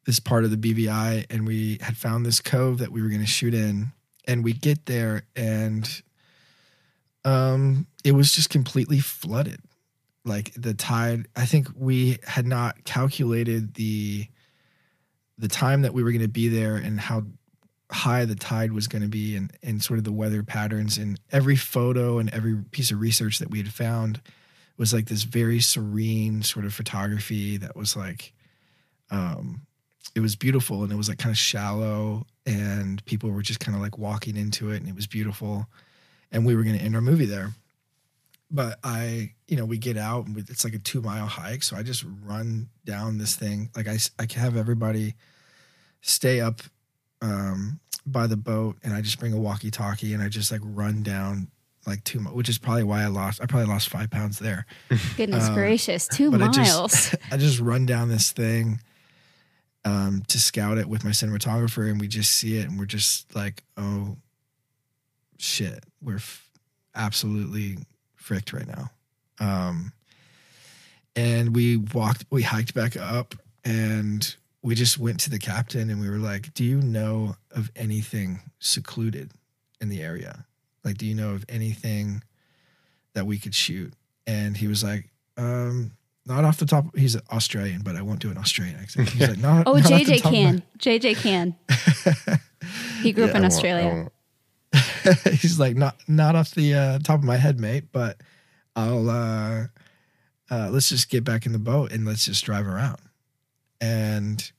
this 0.06 0.20
part 0.20 0.44
of 0.46 0.52
the 0.52 0.58
BVI 0.58 1.26
and 1.30 1.46
we 1.48 1.78
had 1.82 1.96
found 1.96 2.26
this 2.26 2.40
cove 2.40 2.80
that 2.80 2.92
we 2.92 3.02
were 3.02 3.10
going 3.10 3.22
to 3.22 3.28
shoot 3.28 3.54
in 3.54 3.92
and 4.26 4.44
we 4.44 4.54
get 4.54 4.86
there 4.88 5.24
and 5.36 6.02
um, 7.26 7.86
it 8.04 8.14
was 8.14 8.32
just 8.32 8.50
completely 8.50 9.00
flooded 9.00 9.60
like 10.26 10.52
the 10.56 10.74
tide 10.74 11.28
i 11.36 11.46
think 11.46 11.68
we 11.76 12.18
had 12.26 12.46
not 12.46 12.84
calculated 12.84 13.76
the 13.76 14.28
the 15.40 15.48
time 15.48 15.82
that 15.82 15.94
we 15.94 16.04
were 16.04 16.12
going 16.12 16.22
to 16.22 16.28
be 16.28 16.48
there 16.48 16.76
and 16.76 17.00
how 17.00 17.24
high 17.92 18.26
the 18.26 18.36
tide 18.36 18.72
was 18.72 18.88
going 18.88 19.02
to 19.02 19.08
be 19.08 19.36
and, 19.36 19.52
and 19.64 19.82
sort 19.82 19.98
of 19.98 20.06
the 20.06 20.12
weather 20.12 20.44
patterns 20.44 20.98
and 20.98 21.20
every 21.32 21.56
photo 21.56 22.20
and 22.20 22.30
every 22.32 22.56
piece 22.72 22.92
of 22.92 23.00
research 23.00 23.40
that 23.40 23.50
we 23.50 23.58
had 23.58 23.74
found 23.74 24.22
was 24.78 24.94
like 24.94 25.08
this 25.08 25.24
very 25.24 25.60
serene 25.60 26.44
sort 26.44 26.66
of 26.66 26.74
photography 26.74 27.58
that 27.58 27.76
was 27.76 27.98
like 27.98 28.34
um 29.10 29.62
it 30.16 30.20
was 30.20 30.36
beautiful 30.36 30.84
and 30.84 30.92
it 30.92 30.96
was 30.96 31.10
like 31.10 31.18
kind 31.18 31.32
of 31.32 31.38
shallow 31.38 32.26
and 32.46 33.04
people 33.06 33.32
were 33.32 33.42
just 33.42 33.60
kind 33.60 33.76
of 33.76 33.82
like 33.82 33.98
walking 33.98 34.36
into 34.36 34.72
it 34.72 34.78
and 34.78 34.88
it 34.88 34.96
was 34.96 35.08
beautiful. 35.08 35.68
And 36.32 36.46
we 36.46 36.56
were 36.56 36.64
going 36.64 36.78
to 36.78 36.84
end 36.84 36.96
our 36.96 37.02
movie 37.02 37.26
there 37.26 37.54
but 38.52 38.80
i 38.84 39.32
you 39.48 39.56
know 39.58 39.66
we 39.66 39.78
get 39.78 39.98
out 39.98 40.26
and 40.26 40.36
we- 40.36 40.42
it's 40.50 40.64
like 40.64 40.74
a 40.74 40.80
two 40.80 41.02
mile 41.02 41.28
hike 41.28 41.62
so 41.64 41.76
i 41.76 41.84
just 41.84 42.04
run 42.24 42.68
down 42.86 43.18
this 43.18 43.36
thing 43.36 43.70
like 43.76 43.88
I, 43.88 43.98
can 44.26 44.42
have 44.42 44.58
everybody 44.58 45.16
stay 46.02 46.40
up 46.42 46.62
um, 47.22 47.80
by 48.06 48.26
the 48.28 48.38
boat, 48.38 48.78
and 48.82 48.94
I 48.94 49.02
just 49.02 49.20
bring 49.20 49.34
a 49.34 49.38
walkie-talkie, 49.38 50.14
and 50.14 50.24
I 50.24 50.30
just 50.30 50.54
like 50.54 50.62
run 50.64 51.04
down 51.04 51.50
like 51.86 52.02
two, 52.06 52.22
mi- 52.22 52.32
which 52.32 52.48
is 52.48 52.58
probably 52.58 52.84
why 52.84 53.04
I 53.04 53.08
lost. 53.08 53.42
I 53.42 53.46
probably 53.46 53.68
lost 53.68 53.90
five 53.90 54.10
pounds 54.10 54.40
there. 54.40 54.66
goodness 55.18 55.50
Um, 55.50 55.54
gracious, 55.54 56.08
two 56.08 56.32
but 56.32 56.42
I 56.42 56.46
miles. 56.46 56.56
just, 56.94 57.16
I 57.32 57.36
just 57.36 57.60
run 57.60 57.86
down 57.86 58.08
this 58.08 58.32
thing 58.32 58.80
um, 59.84 60.24
to 60.30 60.40
scout 60.40 60.78
it 60.78 60.88
with 60.88 61.04
my 61.04 61.10
cinematographer, 61.12 61.92
and 61.92 62.00
we 62.00 62.08
just 62.08 62.32
see 62.32 62.56
it, 62.58 62.70
and 62.70 62.80
we're 62.80 62.86
just 62.86 63.36
like, 63.36 63.64
oh 63.76 64.16
shit, 65.38 65.84
we're 66.02 66.16
f- 66.16 66.50
absolutely 66.96 67.78
fricked 68.30 68.54
right 68.54 68.68
now. 68.68 68.92
Um, 69.40 69.92
and 71.16 71.56
we 71.56 71.78
walked, 71.78 72.26
we 72.30 72.44
hiked 72.44 72.76
back 72.76 72.96
up, 72.96 73.34
and 73.66 74.36
we 74.62 74.76
just 74.76 75.00
went 75.00 75.20
to 75.22 75.32
the 75.32 75.40
captain, 75.40 75.90
and 75.90 76.00
we 76.00 76.08
were 76.10 76.18
like, 76.20 76.54
"Do 76.54 76.64
you 76.64 76.80
know 76.80 77.36
of 77.52 77.72
anything 77.76 78.42
secluded 78.60 79.32
in 79.82 79.90
the 79.90 80.02
area? 80.04 80.46
Like, 80.84 80.98
do 81.00 81.08
you 81.08 81.16
know 81.16 81.32
of 81.32 81.44
anything 81.50 82.22
that 83.14 83.26
we 83.26 83.40
could 83.40 83.56
shoot?" 83.56 83.94
And 84.28 84.56
he 84.58 84.68
was 84.68 84.84
like, 84.84 85.10
um, 85.38 85.92
not 86.28 86.46
off 86.46 86.58
the 86.58 86.68
top. 86.68 86.96
He's 86.96 87.16
Australian, 87.32 87.82
but 87.82 87.96
I 87.96 88.04
won't 88.04 88.20
do 88.20 88.30
an 88.30 88.38
Australian 88.38 88.78
accent. 88.80 89.10
He's 89.10 89.28
like, 89.30 89.40
not. 89.40 89.64
oh, 89.66 89.74
not 89.74 89.92
off 89.92 90.06
the 90.06 90.06
JJ 90.06 90.22
top 90.22 90.26
of 90.26 90.32
my- 90.32 90.38
can. 90.38 90.64
JJ 90.78 91.16
can. 91.18 91.56
He 93.02 93.14
grew 93.14 93.24
up 93.24 93.30
in 93.32 93.38
I 93.38 93.40
won't- 93.40 93.54
I 93.54 93.56
Australia. 93.56 94.12
He's 95.32 95.60
like, 95.60 95.76
not 95.76 95.96
not 96.08 96.36
off 96.36 96.52
the 96.52 96.74
uh, 96.74 97.00
top 97.00 97.20
of 97.20 97.26
my 97.26 97.38
head, 97.38 97.60
mate. 97.60 97.86
But 97.92 98.22
I'll 98.76 99.10
uh, 99.10 99.68
uh, 100.52 100.70
let's 100.72 100.90
just 100.90 101.10
get 101.10 101.24
back 101.24 101.46
in 101.46 101.52
the 101.52 101.60
boat 101.60 101.92
and 101.92 102.06
let's 102.06 102.26
just 102.26 102.44
drive 102.44 102.68
around. 102.68 103.00
And 103.82 104.52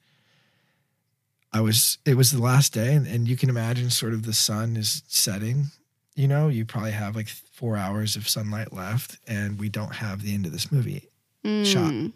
I 1.52 1.60
was, 1.60 1.98
it 2.06 2.16
was 2.16 2.30
the 2.30 2.40
last 2.42 2.72
day, 2.72 2.94
and, 2.94 3.06
and 3.06 3.28
you 3.28 3.36
can 3.36 3.48
imagine 3.48 3.90
sort 3.90 4.12
of 4.12 4.24
the 4.24 4.32
sun 4.32 4.76
is 4.76 5.02
setting. 5.08 5.66
You 6.14 6.28
know, 6.28 6.48
you 6.48 6.64
probably 6.64 6.92
have 6.92 7.16
like 7.16 7.28
four 7.28 7.76
hours 7.76 8.16
of 8.16 8.28
sunlight 8.28 8.72
left, 8.72 9.18
and 9.26 9.58
we 9.58 9.68
don't 9.68 9.96
have 9.96 10.22
the 10.22 10.32
end 10.34 10.46
of 10.46 10.52
this 10.52 10.70
movie. 10.70 11.08
shot. 11.44 11.90
Mm. 11.92 12.12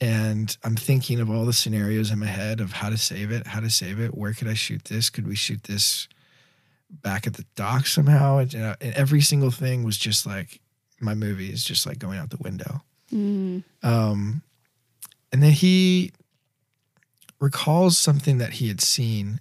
and 0.00 0.56
I'm 0.62 0.76
thinking 0.76 1.20
of 1.20 1.28
all 1.30 1.44
the 1.44 1.52
scenarios 1.52 2.10
in 2.10 2.20
my 2.20 2.26
head 2.26 2.60
of 2.60 2.72
how 2.72 2.88
to 2.90 2.96
save 2.96 3.30
it, 3.30 3.48
how 3.48 3.60
to 3.60 3.70
save 3.70 4.00
it. 4.00 4.16
Where 4.16 4.32
could 4.32 4.48
I 4.48 4.54
shoot 4.54 4.84
this? 4.84 5.10
Could 5.10 5.26
we 5.26 5.34
shoot 5.34 5.64
this 5.64 6.08
back 6.90 7.26
at 7.26 7.34
the 7.34 7.44
dock 7.54 7.86
somehow? 7.86 8.38
And, 8.38 8.52
you 8.52 8.60
know, 8.60 8.74
and 8.80 8.94
every 8.94 9.20
single 9.20 9.50
thing 9.50 9.84
was 9.84 9.96
just 9.96 10.26
like 10.26 10.60
my 11.00 11.14
movie 11.14 11.50
is 11.50 11.64
just 11.64 11.86
like 11.86 11.98
going 11.98 12.18
out 12.18 12.30
the 12.30 12.36
window. 12.38 12.82
Mm. 13.12 13.64
Um, 13.82 14.42
and 15.32 15.42
then 15.42 15.52
he 15.52 16.12
recalls 17.40 17.96
something 17.96 18.38
that 18.38 18.54
he 18.54 18.68
had 18.68 18.80
seen 18.80 19.40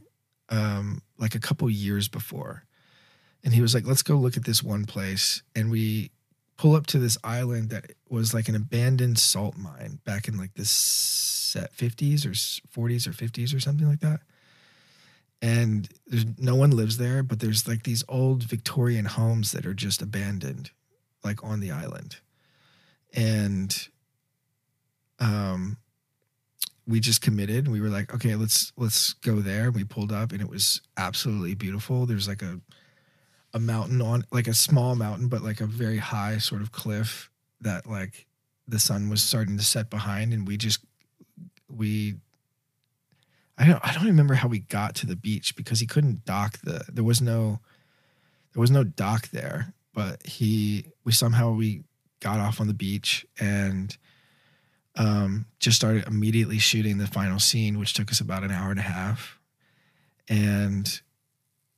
um, 0.50 1.02
like 1.18 1.36
a 1.36 1.40
couple 1.40 1.70
years 1.70 2.08
before. 2.08 2.64
And 3.44 3.54
he 3.54 3.62
was 3.62 3.74
like, 3.74 3.86
let's 3.86 4.04
go 4.04 4.16
look 4.16 4.38
at 4.38 4.46
this 4.46 4.64
one 4.64 4.86
place. 4.86 5.44
And 5.56 5.72
we 5.72 6.12
pull 6.58 6.76
up 6.76 6.88
to 6.88 7.00
this 7.00 7.18
island 7.24 7.70
that 7.70 7.92
was 8.10 8.34
like 8.34 8.50
an 8.50 8.56
abandoned 8.56 9.18
salt 9.18 9.58
mine 9.58 10.00
back 10.04 10.28
in 10.28 10.38
like 10.38 10.54
the 10.56 10.64
50s 10.64 12.26
or 12.26 12.32
40s 12.32 13.08
or 13.08 13.12
50s 13.12 13.56
or 13.56 13.60
something 13.60 13.88
like 13.88 14.02
that. 14.02 14.20
And 15.42 15.88
there's 16.06 16.26
no 16.38 16.56
one 16.56 16.72
lives 16.72 16.98
there, 16.98 17.24
but 17.24 17.40
there's 17.40 17.68
like 17.68 17.84
these 17.84 18.04
old 18.10 18.44
Victorian 18.44 19.06
homes 19.06 19.54
that 19.54 19.66
are 19.66 19.74
just 19.74 20.02
abandoned, 20.02 20.72
like 21.24 21.44
on 21.44 21.60
the 21.60 21.72
island. 21.72 22.18
And 23.14 23.88
um 25.20 25.78
we 26.90 27.00
just 27.00 27.22
committed. 27.22 27.68
We 27.68 27.82
were 27.82 27.90
like, 27.90 28.14
okay, 28.16 28.36
let's 28.36 28.74
let's 28.76 29.14
go 29.14 29.40
there. 29.40 29.70
We 29.72 29.84
pulled 29.84 30.12
up 30.12 30.32
and 30.32 30.42
it 30.42 30.50
was 30.50 30.82
absolutely 30.98 31.54
beautiful. 31.54 32.06
There's 32.06 32.28
like 32.28 32.42
a 32.42 32.60
a 33.54 33.60
mountain 33.60 34.02
on 34.02 34.26
like 34.32 34.48
a 34.48 34.54
small 34.54 34.96
mountain, 34.96 35.28
but 35.28 35.44
like 35.44 35.62
a 35.62 35.66
very 35.66 35.98
high 35.98 36.40
sort 36.40 36.62
of 36.62 36.72
cliff 36.72 37.30
that 37.62 37.88
like 37.88 38.26
the 38.68 38.80
sun 38.80 39.10
was 39.10 39.22
starting 39.22 39.58
to 39.58 39.64
set 39.64 39.90
behind 39.90 40.34
and 40.34 40.48
we 40.48 40.58
just 40.58 40.84
we 41.68 42.16
I 43.60 43.66
don't 43.68 43.86
I 43.86 43.94
don't 43.94 44.06
remember 44.06 44.36
how 44.36 44.48
we 44.48 44.60
got 44.60 44.96
to 44.96 45.06
the 45.06 45.16
beach 45.18 45.56
because 45.56 45.80
he 45.82 45.86
couldn't 45.86 46.24
dock 46.26 46.58
the 46.60 46.86
there 46.92 47.04
was 47.04 47.22
no 47.22 47.60
there 48.54 48.62
was 48.62 48.72
no 48.72 48.84
dock 48.84 49.30
there, 49.30 49.74
but 49.94 50.26
he 50.26 50.86
we 51.04 51.12
somehow 51.12 51.52
we 51.52 51.84
got 52.22 52.40
off 52.40 52.60
on 52.62 52.68
the 52.68 52.74
beach 52.74 53.26
and 53.40 53.96
um, 54.96 55.46
just 55.60 55.78
started 55.78 56.08
immediately 56.08 56.58
shooting 56.58 56.98
the 56.98 57.08
final 57.08 57.40
scene, 57.40 57.80
which 57.80 57.94
took 57.94 58.12
us 58.12 58.20
about 58.20 58.44
an 58.44 58.52
hour 58.52 58.72
and 58.72 58.80
a 58.80 58.84
half. 58.84 59.40
And 60.28 61.00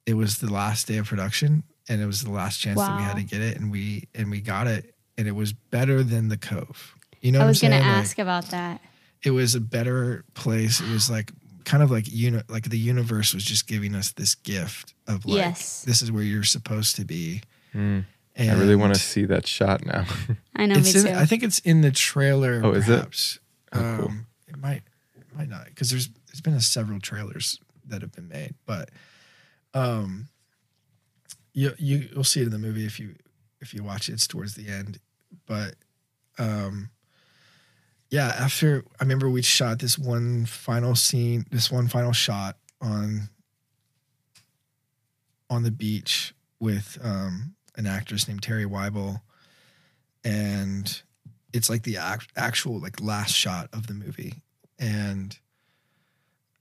it 0.05 0.15
was 0.15 0.39
the 0.39 0.51
last 0.51 0.88
day 0.88 0.97
of 0.97 1.05
production, 1.07 1.63
and 1.88 2.01
it 2.01 2.05
was 2.05 2.21
the 2.23 2.32
last 2.32 2.59
chance 2.59 2.79
that 2.79 2.97
we 2.97 3.03
had 3.03 3.17
to 3.17 3.23
get 3.23 3.41
it, 3.41 3.57
and 3.59 3.71
we 3.71 4.07
and 4.15 4.29
we 4.32 4.41
got 4.41 4.67
it, 4.67 4.93
and 5.17 5.27
it 5.27 5.34
was 5.34 5.53
better 5.53 6.03
than 6.03 6.29
the 6.29 6.38
Cove. 6.38 6.95
You 7.21 7.32
know, 7.32 7.39
I 7.39 7.43
what 7.43 7.49
was 7.49 7.61
going 7.61 7.71
to 7.71 7.77
saying? 7.77 7.88
Like, 7.88 7.97
ask 8.03 8.19
about 8.19 8.45
that. 8.45 8.82
it 9.23 9.32
was 9.32 9.55
a 9.55 9.61
better 9.61 10.25
place. 10.34 10.82
It 10.82 10.89
was 10.91 11.09
like 11.09 11.32
kind 11.66 11.82
of 11.84 11.91
like 11.91 12.05
uni- 12.12 12.41
like 12.49 12.70
the 12.70 12.78
universe 12.78 13.34
was 13.34 13.43
just 13.43 13.68
giving 13.68 13.95
us 13.95 14.12
this 14.12 14.36
gift 14.36 14.93
of 15.07 15.26
like 15.26 15.38
Yes. 15.38 15.84
this 15.84 16.01
is 16.01 16.12
where 16.12 16.24
you're 16.24 16.43
supposed 16.43 16.95
to 16.97 17.05
be 17.05 17.41
Mm. 17.74 18.03
I 18.38 18.53
really 18.53 18.76
want 18.76 18.93
to 18.93 18.99
see 18.99 19.26
that 19.26 19.47
shot 19.47 19.86
now. 19.86 20.05
I 20.55 20.66
know, 20.66 20.76
It's 20.76 20.93
me 20.93 21.01
in, 21.01 21.07
too. 21.07 21.14
I 21.22 21.26
think 21.26 21.43
it's 21.43 21.59
in 21.59 21.82
the 21.82 21.91
trailer. 21.91 22.62
Oh, 22.64 22.72
is 22.74 22.89
it? 22.89 23.39
Oh, 23.74 23.78
cool. 23.97 24.05
Um, 24.05 24.26
it 24.47 24.57
might, 24.57 24.82
it 25.16 25.36
might 25.36 25.47
not, 25.49 25.66
because 25.66 25.89
there's 25.89 26.09
there's 26.28 26.41
been 26.41 26.53
a 26.53 26.62
several 26.62 26.99
trailers 26.99 27.59
that 27.88 28.01
have 28.01 28.12
been 28.14 28.28
made, 28.28 28.55
but 28.66 28.89
um, 29.74 30.28
you 31.53 31.72
you 31.78 32.09
you'll 32.14 32.24
see 32.24 32.41
it 32.41 32.45
in 32.45 32.51
the 32.51 32.57
movie 32.57 32.86
if 32.86 32.99
you 32.99 33.16
if 33.62 33.74
you 33.74 33.84
watch 33.84 34.09
it. 34.09 34.14
It's 34.14 34.28
towards 34.28 34.55
the 34.55 34.68
end, 34.70 34.99
but 35.45 35.76
um, 36.39 36.89
yeah. 38.12 38.28
After 38.38 38.84
I 38.99 39.03
remember 39.03 39.30
we 39.30 39.41
shot 39.41 39.80
this 39.80 39.97
one 39.97 40.45
final 40.45 40.95
scene, 40.95 41.45
this 41.49 41.72
one 41.72 41.88
final 41.88 42.12
shot 42.12 42.57
on 42.82 43.30
on 45.49 45.64
the 45.64 45.72
beach 45.72 46.34
with 46.59 46.97
um, 47.03 47.55
an 47.76 47.88
actress 47.88 48.28
named 48.28 48.43
Terry 48.43 48.66
Weibel, 48.66 49.22
and 50.24 51.01
it's 51.53 51.70
like 51.70 51.84
the 51.84 51.97
act, 51.97 52.32
actual 52.36 52.80
like 52.80 53.01
last 53.01 53.34
shot 53.34 53.70
of 53.74 53.88
the 53.88 53.93
movie, 53.93 54.41
and 54.78 55.38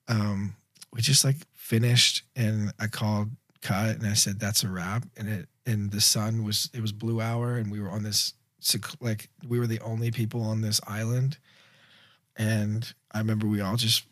um, 0.09 0.57
we 0.93 1.01
just 1.01 1.25
like 1.25 1.37
finished, 1.53 2.23
and 2.37 2.73
I 2.79 2.87
called 2.87 3.31
cut, 3.61 3.97
and 3.97 4.07
I 4.07 4.15
said 4.15 4.39
that's 4.39 4.63
a 4.63 4.69
wrap, 4.69 5.05
and 5.17 5.29
it 5.29 5.49
and 5.67 5.91
the 5.91 6.01
sun 6.01 6.45
was 6.45 6.71
it 6.73 6.81
was 6.81 6.93
blue 6.93 7.21
hour, 7.21 7.57
and 7.57 7.73
we 7.73 7.81
were 7.81 7.91
on 7.91 8.05
this 8.05 8.35
like 9.01 9.29
we 9.47 9.59
were 9.59 9.67
the 9.67 9.81
only 9.81 10.11
people 10.11 10.43
on 10.43 10.61
this 10.61 10.81
island, 10.87 11.39
and 12.37 12.93
I 13.13 13.19
remember 13.19 13.47
we 13.47 13.61
all 13.61 13.77
just 13.77 14.05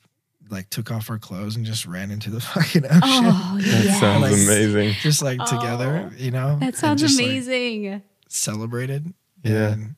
like 0.50 0.70
took 0.70 0.90
off 0.90 1.10
our 1.10 1.18
clothes 1.18 1.56
and 1.56 1.66
just 1.66 1.84
ran 1.86 2.10
into 2.10 2.30
the 2.30 2.40
fucking 2.54 2.84
ocean. 2.86 3.00
oh, 3.02 3.58
that 3.60 3.84
yes. 3.84 4.00
sounds 4.00 4.22
Like- 4.22 4.32
amazing. 4.32 4.94
just 5.02 5.22
like 5.22 5.38
together, 5.44 6.10
Oh, 6.10 6.16
you 6.16 6.30
know. 6.30 6.58
That 6.58 6.74
sounds 6.76 7.02
just, 7.02 7.18
like, 7.18 7.26
amazing. 7.28 8.02
celebrated. 8.28 9.12
Yeah. 9.42 9.72
And 9.72 9.94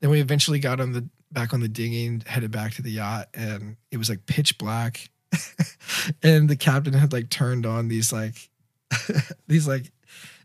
then 0.00 0.10
we 0.10 0.20
eventually 0.20 0.58
got 0.58 0.80
on 0.80 0.92
the 0.92 1.06
back 1.30 1.52
on 1.54 1.60
the 1.60 1.68
dinghy 1.68 2.06
and 2.06 2.22
headed 2.24 2.50
back 2.50 2.72
to 2.74 2.82
the 2.82 2.90
yacht, 2.90 3.28
and 3.34 3.76
it 3.90 3.96
was 3.98 4.08
like 4.08 4.26
pitch 4.26 4.56
black, 4.58 5.08
and 6.22 6.48
the 6.48 6.56
captain 6.56 6.92
had 6.94 7.12
like 7.12 7.28
turned 7.30 7.64
on 7.66 7.88
these 7.88 8.12
like 8.12 8.48
these 9.46 9.66
like 9.68 9.90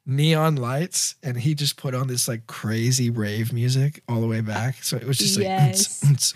neon 0.08 0.56
lights, 0.56 1.16
and 1.22 1.38
he 1.38 1.54
just 1.54 1.76
put 1.78 1.94
on 1.94 2.08
this 2.08 2.28
like 2.28 2.48
crazy 2.48 3.10
rave 3.10 3.52
music 3.54 4.02
all 4.08 4.22
the 4.22 4.28
way 4.28 4.42
back. 4.42 4.82
So 4.84 4.96
it 4.98 5.04
was 5.06 5.18
just 5.18 5.38
like, 5.38 5.44
Yes. 5.48 6.34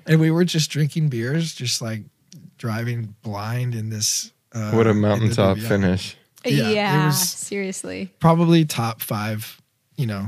and 0.06 0.18
we 0.18 0.30
were 0.30 0.44
just 0.44 0.70
drinking 0.70 1.08
beers, 1.10 1.54
just 1.54 1.80
like 1.82 2.02
driving 2.58 3.14
blind 3.22 3.74
in 3.74 3.90
this. 3.90 4.32
Uh, 4.52 4.70
what 4.72 4.86
a 4.86 4.94
mountaintop 4.94 5.58
finish. 5.58 6.16
yeah, 6.44 6.70
yeah, 6.70 7.02
it 7.02 7.06
was- 7.06 7.30
seriously. 7.30 8.10
Probably 8.18 8.64
top 8.64 9.02
five, 9.02 9.60
you 9.96 10.06
know, 10.06 10.26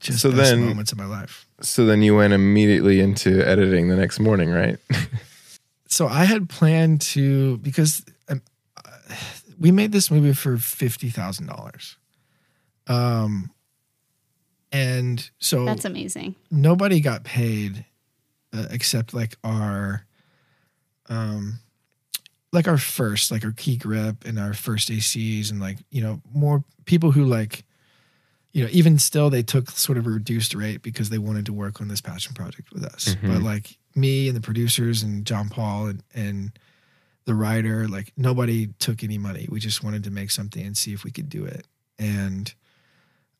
just 0.00 0.20
So 0.20 0.30
best 0.32 0.50
then- 0.50 0.64
moments 0.64 0.90
of 0.92 0.98
my 0.98 1.06
life. 1.06 1.46
So 1.62 1.84
then 1.84 2.00
you 2.02 2.16
went 2.16 2.32
immediately 2.32 3.00
into 3.00 3.46
editing 3.46 3.88
the 3.88 3.96
next 3.96 4.18
morning, 4.18 4.50
right? 4.50 4.78
so 5.86 6.08
I 6.08 6.24
had 6.24 6.48
planned 6.48 7.02
to 7.02 7.58
because 7.58 8.02
um, 8.30 8.40
uh, 8.82 8.90
we 9.58 9.70
made 9.70 9.92
this 9.92 10.10
movie 10.10 10.32
for 10.32 10.56
fifty 10.56 11.10
thousand 11.10 11.46
dollars, 11.48 11.96
um, 12.90 13.50
and 14.72 15.30
so 15.38 15.64
That's 15.64 15.84
amazing. 15.84 16.34
nobody 16.50 17.00
got 17.00 17.24
paid 17.24 17.84
uh, 18.52 18.66
except 18.70 19.14
like 19.14 19.36
our, 19.42 20.04
um, 21.08 21.58
like 22.52 22.68
our 22.68 22.78
first, 22.78 23.30
like 23.30 23.44
our 23.44 23.52
key 23.52 23.76
grip 23.76 24.24
and 24.24 24.38
our 24.38 24.52
first 24.54 24.90
ACs 24.90 25.50
and 25.50 25.60
like 25.60 25.78
you 25.90 26.02
know 26.02 26.20
more 26.32 26.64
people 26.84 27.12
who 27.12 27.24
like, 27.24 27.64
you 28.52 28.64
know, 28.64 28.70
even 28.72 28.98
still 28.98 29.30
they 29.30 29.42
took 29.42 29.70
sort 29.70 29.98
of 29.98 30.06
a 30.06 30.10
reduced 30.10 30.54
rate 30.54 30.82
because 30.82 31.10
they 31.10 31.18
wanted 31.18 31.46
to 31.46 31.52
work 31.52 31.80
on 31.80 31.88
this 31.88 32.00
passion 32.00 32.34
project 32.34 32.72
with 32.72 32.84
us. 32.84 33.14
Mhm. 33.22 33.28
But 33.34 33.42
like 33.42 33.78
me 33.94 34.26
and 34.28 34.36
the 34.36 34.40
producers 34.40 35.02
and 35.04 35.24
John 35.24 35.48
Paul 35.48 35.86
and 35.86 36.02
and 36.14 36.52
the 37.24 37.34
writer, 37.34 37.86
like 37.86 38.12
nobody 38.16 38.68
took 38.78 39.04
any 39.04 39.18
money. 39.18 39.46
We 39.48 39.60
just 39.60 39.84
wanted 39.84 40.02
to 40.04 40.10
make 40.10 40.30
something 40.32 40.64
and 40.64 40.76
see 40.76 40.92
if 40.92 41.04
we 41.04 41.10
could 41.12 41.28
do 41.28 41.44
it. 41.44 41.66
And 41.98 42.52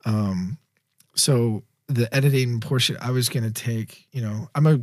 um 0.04 0.58
so 1.14 1.62
the 1.90 2.12
editing 2.14 2.60
portion 2.60 2.96
I 3.00 3.10
was 3.10 3.28
going 3.28 3.42
to 3.42 3.52
take, 3.52 4.06
you 4.12 4.22
know, 4.22 4.48
I'm 4.54 4.66
a 4.66 4.80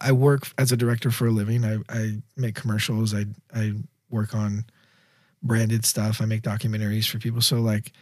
I 0.00 0.12
work 0.12 0.48
as 0.58 0.72
a 0.72 0.76
director 0.76 1.10
for 1.10 1.26
a 1.26 1.30
living. 1.30 1.64
I 1.64 1.78
I 1.88 2.22
make 2.36 2.54
commercials. 2.54 3.14
I 3.14 3.26
I 3.54 3.72
work 4.10 4.34
on 4.34 4.64
branded 5.42 5.84
stuff. 5.84 6.20
I 6.20 6.24
make 6.24 6.42
documentaries 6.42 7.08
for 7.08 7.18
people. 7.18 7.40
So 7.40 7.60
like 7.60 7.92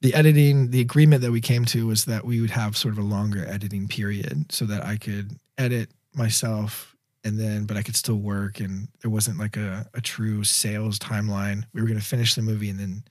the 0.00 0.14
editing, 0.14 0.70
the 0.70 0.80
agreement 0.80 1.22
that 1.22 1.30
we 1.30 1.40
came 1.40 1.64
to 1.66 1.86
was 1.86 2.06
that 2.06 2.24
we 2.24 2.40
would 2.40 2.50
have 2.50 2.76
sort 2.76 2.92
of 2.92 2.98
a 2.98 3.06
longer 3.06 3.46
editing 3.46 3.86
period 3.86 4.50
so 4.50 4.64
that 4.64 4.84
I 4.84 4.96
could 4.96 5.36
edit 5.58 5.90
myself 6.14 6.96
and 7.24 7.38
then 7.38 7.66
but 7.66 7.76
I 7.76 7.82
could 7.82 7.94
still 7.94 8.16
work 8.16 8.58
and 8.58 8.88
there 9.00 9.10
wasn't 9.10 9.38
like 9.38 9.56
a, 9.56 9.86
a 9.94 10.00
true 10.00 10.42
sales 10.44 10.98
timeline. 10.98 11.64
We 11.72 11.80
were 11.80 11.88
gonna 11.88 12.00
finish 12.00 12.34
the 12.34 12.42
movie 12.42 12.70
and 12.70 12.80
then 12.80 13.04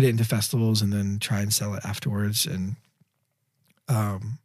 get 0.00 0.06
it 0.06 0.10
into 0.10 0.24
festivals 0.24 0.80
and 0.82 0.92
then 0.92 1.18
try 1.18 1.40
and 1.40 1.52
sell 1.52 1.74
it 1.74 1.84
afterwards. 1.84 2.46
And 2.46 2.76
um 3.88 4.38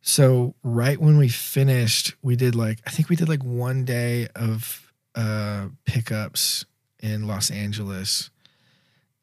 so 0.00 0.54
right 0.62 0.98
when 1.00 1.16
we 1.16 1.28
finished, 1.28 2.14
we 2.22 2.36
did 2.36 2.54
like 2.54 2.78
I 2.86 2.90
think 2.90 3.08
we 3.08 3.16
did 3.16 3.28
like 3.28 3.42
one 3.44 3.84
day 3.84 4.28
of 4.36 4.92
uh 5.14 5.66
pickups 5.84 6.64
in 7.00 7.26
Los 7.26 7.50
Angeles. 7.50 8.30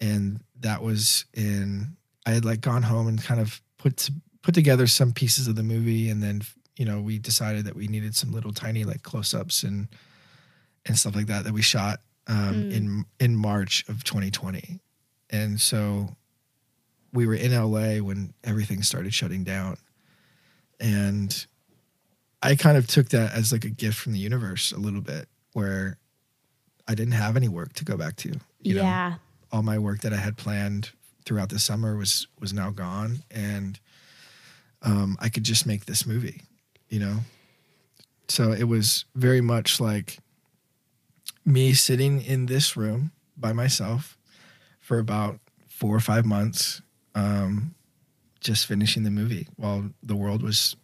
And 0.02 0.42
that 0.60 0.82
was 0.82 1.26
in 1.34 1.96
I 2.26 2.32
had 2.32 2.46
like 2.46 2.62
gone 2.62 2.84
home 2.84 3.08
and 3.08 3.22
kind 3.24 3.40
of 3.40 3.62
put 3.78 4.10
put 4.42 4.54
together 4.56 4.88
some 4.88 5.12
pieces 5.12 5.48
of 5.48 5.56
the 5.56 5.64
movie 5.64 6.10
and 6.10 6.22
then 6.24 6.42
you 6.78 6.86
know 6.86 7.02
we 7.02 7.18
decided 7.20 7.66
that 7.66 7.76
we 7.76 7.88
needed 7.88 8.16
some 8.16 8.32
little 8.32 8.54
tiny 8.54 8.84
like 8.86 9.04
close-ups 9.04 9.64
and 9.64 9.88
and 10.86 10.98
stuff 10.98 11.16
like 11.16 11.28
that 11.28 11.44
that 11.44 11.54
we 11.54 11.62
shot 11.62 12.00
um, 12.28 12.54
Mm. 12.54 12.72
in 12.74 13.06
in 13.20 13.36
March 13.36 13.84
of 13.90 14.04
2020 14.04 14.80
and 15.30 15.60
so 15.60 16.16
we 17.14 17.26
were 17.26 17.36
in 17.36 17.52
LA 17.52 18.04
when 18.04 18.34
everything 18.44 18.84
started 18.84 19.14
shutting 19.14 19.44
down 19.44 19.78
and 20.80 21.46
I 22.42 22.56
kind 22.56 22.78
of 22.78 22.88
took 22.88 23.10
that 23.10 23.34
as 23.34 23.52
like 23.52 23.66
a 23.66 23.70
gift 23.70 23.98
from 23.98 24.14
the 24.14 24.20
universe 24.20 24.72
a 24.72 24.78
little 24.78 25.02
bit 25.02 25.28
where 25.54 25.98
I 26.88 26.96
didn't 26.96 27.14
have 27.14 27.36
any 27.36 27.48
work 27.48 27.74
to 27.74 27.86
go 27.86 27.98
back 27.98 28.16
to 28.18 28.40
you 28.62 28.76
know 28.76 28.82
yeah. 28.82 29.16
all 29.52 29.62
my 29.62 29.78
work 29.78 30.02
that 30.02 30.14
I 30.14 30.18
had 30.18 30.38
planned 30.38 30.92
throughout 31.26 31.50
the 31.50 31.60
summer 31.60 31.96
was 31.96 32.28
was 32.40 32.54
now 32.54 32.72
gone, 32.72 33.20
and 33.30 33.80
um, 34.82 35.18
I 35.20 35.30
could 35.30 35.44
just 35.44 35.66
make 35.66 35.86
this 35.86 36.06
movie, 36.06 36.42
you 36.90 37.00
know. 37.00 37.18
So 38.30 38.52
it 38.52 38.64
was 38.64 39.06
very 39.16 39.42
much 39.42 39.80
like 39.80 40.18
me 41.46 41.74
sitting 41.74 42.22
in 42.22 42.46
this 42.46 42.76
room 42.78 43.12
by 43.38 43.54
myself 43.54 44.18
for 44.90 44.98
about 44.98 45.40
four 45.68 45.96
or 45.96 46.00
five 46.00 46.26
months, 46.26 46.82
um, 47.14 47.76
just 48.40 48.66
finishing 48.66 49.04
the 49.04 49.12
movie 49.12 49.48
while 49.56 49.88
the 50.02 50.16
world 50.16 50.42
was 50.42 50.76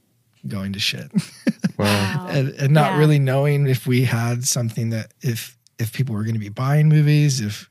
going 0.48 0.74
to 0.74 0.80
shit 0.80 1.10
Wow. 1.78 1.86
Wow. 1.88 2.26
and, 2.28 2.50
and 2.50 2.72
not 2.72 2.92
Yeah. 2.92 3.00
really 3.00 3.18
knowing 3.18 3.66
if 3.66 3.88
we 3.88 4.04
had 4.04 4.44
something 4.46 4.92
that 4.92 5.12
if 5.22 5.58
if 5.80 5.92
people 5.92 6.14
were 6.14 6.24
going 6.24 6.36
to 6.36 6.40
be 6.40 6.50
buying 6.50 6.88
movies 6.88 7.42
if 7.42 7.68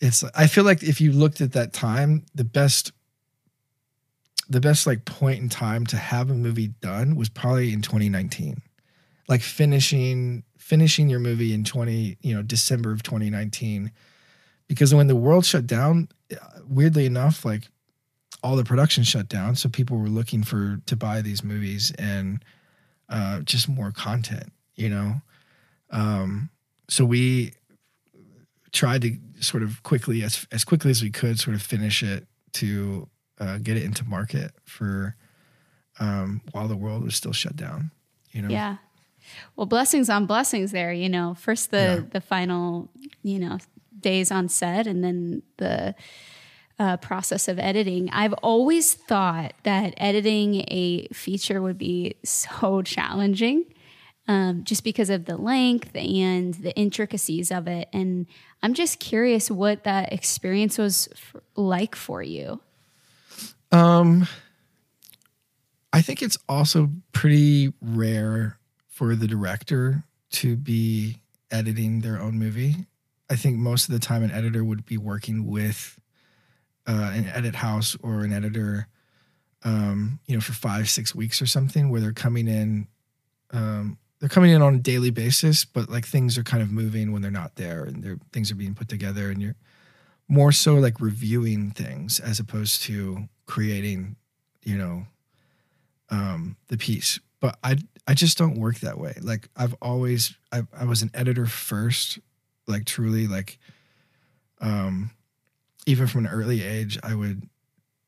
it's 0.00 0.22
i 0.36 0.46
feel 0.46 0.62
like 0.62 0.84
if 0.84 1.00
you 1.00 1.10
looked 1.10 1.40
at 1.40 1.50
that 1.52 1.72
time 1.72 2.24
the 2.34 2.44
best 2.44 2.92
the 4.48 4.60
best 4.60 4.86
like 4.86 5.04
point 5.04 5.40
in 5.40 5.48
time 5.48 5.84
to 5.86 5.96
have 5.96 6.30
a 6.30 6.34
movie 6.34 6.68
done 6.80 7.16
was 7.16 7.28
probably 7.28 7.72
in 7.72 7.82
2019 7.82 8.62
like 9.28 9.42
finishing 9.42 10.44
finishing 10.58 11.08
your 11.10 11.20
movie 11.20 11.52
in 11.52 11.64
20 11.64 12.18
you 12.22 12.34
know 12.36 12.42
december 12.42 12.92
of 12.92 13.02
2019 13.02 13.90
because 14.70 14.94
when 14.94 15.08
the 15.08 15.16
world 15.16 15.44
shut 15.44 15.66
down 15.66 16.06
weirdly 16.68 17.04
enough 17.04 17.44
like 17.44 17.64
all 18.42 18.54
the 18.54 18.62
production 18.64 19.02
shut 19.02 19.28
down 19.28 19.56
so 19.56 19.68
people 19.68 19.96
were 19.98 20.08
looking 20.08 20.44
for 20.44 20.80
to 20.86 20.94
buy 20.94 21.20
these 21.20 21.42
movies 21.42 21.92
and 21.98 22.44
uh, 23.08 23.40
just 23.40 23.68
more 23.68 23.90
content, 23.90 24.52
you 24.76 24.88
know. 24.88 25.20
Um, 25.90 26.48
so 26.88 27.04
we 27.04 27.54
tried 28.70 29.02
to 29.02 29.18
sort 29.40 29.64
of 29.64 29.82
quickly, 29.82 30.22
as 30.22 30.46
as 30.52 30.62
quickly 30.64 30.92
as 30.92 31.02
we 31.02 31.10
could, 31.10 31.40
sort 31.40 31.56
of 31.56 31.62
finish 31.62 32.04
it 32.04 32.28
to 32.52 33.08
uh, 33.40 33.58
get 33.58 33.76
it 33.76 33.82
into 33.82 34.04
market 34.04 34.52
for 34.64 35.16
um, 35.98 36.40
while 36.52 36.68
the 36.68 36.76
world 36.76 37.02
was 37.02 37.16
still 37.16 37.32
shut 37.32 37.56
down. 37.56 37.90
You 38.30 38.42
know. 38.42 38.48
Yeah. 38.48 38.76
Well, 39.56 39.66
blessings 39.66 40.08
on 40.08 40.26
blessings 40.26 40.70
there, 40.70 40.92
you 40.92 41.08
know. 41.08 41.34
First 41.34 41.72
the 41.72 41.76
Yeah. 41.76 42.00
the 42.12 42.20
final, 42.20 42.88
you 43.24 43.40
know, 43.40 43.58
days 44.00 44.30
on 44.30 44.48
set 44.48 44.86
and 44.86 45.02
then 45.04 45.42
the 45.58 45.94
uh, 46.78 46.96
process 46.96 47.46
of 47.46 47.58
editing. 47.58 48.08
I've 48.10 48.32
always 48.34 48.94
thought 48.94 49.52
that 49.64 49.94
editing 49.98 50.64
a 50.68 51.06
feature 51.12 51.60
would 51.60 51.78
be 51.78 52.14
so 52.24 52.82
challenging. 52.84 53.66
Um, 54.28 54.62
just 54.62 54.84
because 54.84 55.10
of 55.10 55.24
the 55.24 55.36
length 55.36 55.96
and 55.96 56.54
the 56.54 56.72
intricacies 56.76 57.50
of 57.50 57.66
it. 57.66 57.88
And 57.92 58.26
I'm 58.62 58.74
just 58.74 59.00
curious 59.00 59.50
what 59.50 59.82
that 59.84 60.12
experience 60.12 60.78
was 60.78 61.08
f- 61.10 61.42
like 61.56 61.96
for 61.96 62.22
you. 62.22 62.60
Um, 63.72 64.28
I 65.92 66.00
think 66.00 66.22
it's 66.22 66.38
also 66.48 66.90
pretty 67.12 67.72
rare 67.80 68.58
for 68.88 69.16
the 69.16 69.26
director 69.26 70.04
to 70.32 70.54
be 70.54 71.22
editing 71.50 72.00
their 72.00 72.20
own 72.20 72.38
movie. 72.38 72.86
I 73.30 73.36
think 73.36 73.56
most 73.56 73.88
of 73.88 73.92
the 73.92 74.00
time 74.00 74.22
an 74.22 74.32
editor 74.32 74.64
would 74.64 74.84
be 74.84 74.98
working 74.98 75.46
with 75.46 75.98
uh, 76.86 77.12
an 77.14 77.28
edit 77.28 77.54
house 77.54 77.96
or 78.02 78.24
an 78.24 78.32
editor, 78.32 78.88
um, 79.62 80.18
you 80.26 80.34
know, 80.34 80.40
for 80.40 80.52
five, 80.52 80.90
six 80.90 81.14
weeks 81.14 81.40
or 81.40 81.46
something, 81.46 81.90
where 81.90 82.00
they're 82.00 82.12
coming 82.12 82.48
in. 82.48 82.88
Um, 83.52 83.98
they're 84.18 84.28
coming 84.28 84.50
in 84.50 84.60
on 84.60 84.74
a 84.74 84.78
daily 84.78 85.10
basis, 85.10 85.64
but 85.64 85.88
like 85.88 86.06
things 86.06 86.36
are 86.36 86.42
kind 86.42 86.62
of 86.62 86.70
moving 86.70 87.12
when 87.12 87.22
they're 87.22 87.30
not 87.30 87.56
there, 87.56 87.84
and 87.84 88.02
they're, 88.02 88.18
things 88.32 88.50
are 88.50 88.56
being 88.56 88.74
put 88.74 88.88
together, 88.88 89.30
and 89.30 89.40
you're 89.40 89.56
more 90.28 90.52
so 90.52 90.74
like 90.74 91.00
reviewing 91.00 91.70
things 91.70 92.20
as 92.20 92.38
opposed 92.38 92.82
to 92.82 93.28
creating, 93.46 94.16
you 94.62 94.76
know, 94.76 95.06
um, 96.10 96.56
the 96.68 96.76
piece. 96.76 97.18
But 97.40 97.58
I 97.64 97.76
I 98.06 98.14
just 98.14 98.36
don't 98.36 98.58
work 98.58 98.80
that 98.80 98.98
way. 98.98 99.14
Like 99.20 99.48
I've 99.56 99.74
always 99.80 100.36
I, 100.52 100.62
I 100.76 100.84
was 100.84 101.02
an 101.02 101.10
editor 101.14 101.46
first, 101.46 102.18
like 102.70 102.86
truly 102.86 103.26
like 103.26 103.58
um 104.60 105.10
even 105.86 106.06
from 106.06 106.26
an 106.26 106.32
early 106.32 106.62
age 106.62 106.98
I 107.02 107.14
would 107.14 107.48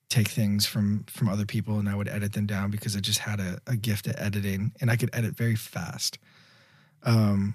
take 0.09 0.29
things 0.29 0.67
from 0.67 1.05
from 1.05 1.29
other 1.29 1.47
people 1.47 1.79
and 1.79 1.89
I 1.89 1.95
would 1.95 2.09
edit 2.09 2.35
them 2.35 2.47
down 2.47 2.71
because 2.71 2.97
I 2.97 3.01
just 3.01 3.19
had 3.19 3.41
a, 3.41 3.59
a 3.67 3.77
gift 3.77 4.07
at 4.07 4.21
editing 4.21 4.73
and 4.81 4.91
I 4.91 4.97
could 4.97 5.11
edit 5.13 5.35
very 5.35 5.57
fast. 5.57 6.19
Um 7.03 7.55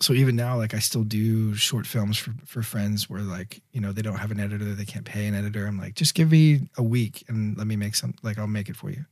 so 0.00 0.12
even 0.12 0.34
now 0.34 0.56
like 0.56 0.74
I 0.74 0.80
still 0.80 1.04
do 1.04 1.54
short 1.54 1.86
films 1.86 2.18
for 2.18 2.34
for 2.44 2.62
friends 2.62 3.08
where 3.08 3.22
like, 3.22 3.62
you 3.72 3.80
know, 3.80 3.92
they 3.92 4.02
don't 4.02 4.18
have 4.18 4.32
an 4.32 4.40
editor, 4.40 4.74
they 4.74 4.84
can't 4.84 5.04
pay 5.04 5.26
an 5.26 5.34
editor. 5.34 5.66
I'm 5.66 5.78
like, 5.78 5.94
just 5.94 6.14
give 6.14 6.32
me 6.32 6.68
a 6.76 6.82
week 6.82 7.24
and 7.28 7.56
let 7.56 7.66
me 7.66 7.76
make 7.76 7.94
some 7.94 8.14
like 8.22 8.38
I'll 8.38 8.46
make 8.46 8.68
it 8.68 8.76
for 8.76 8.90
you. 8.90 9.04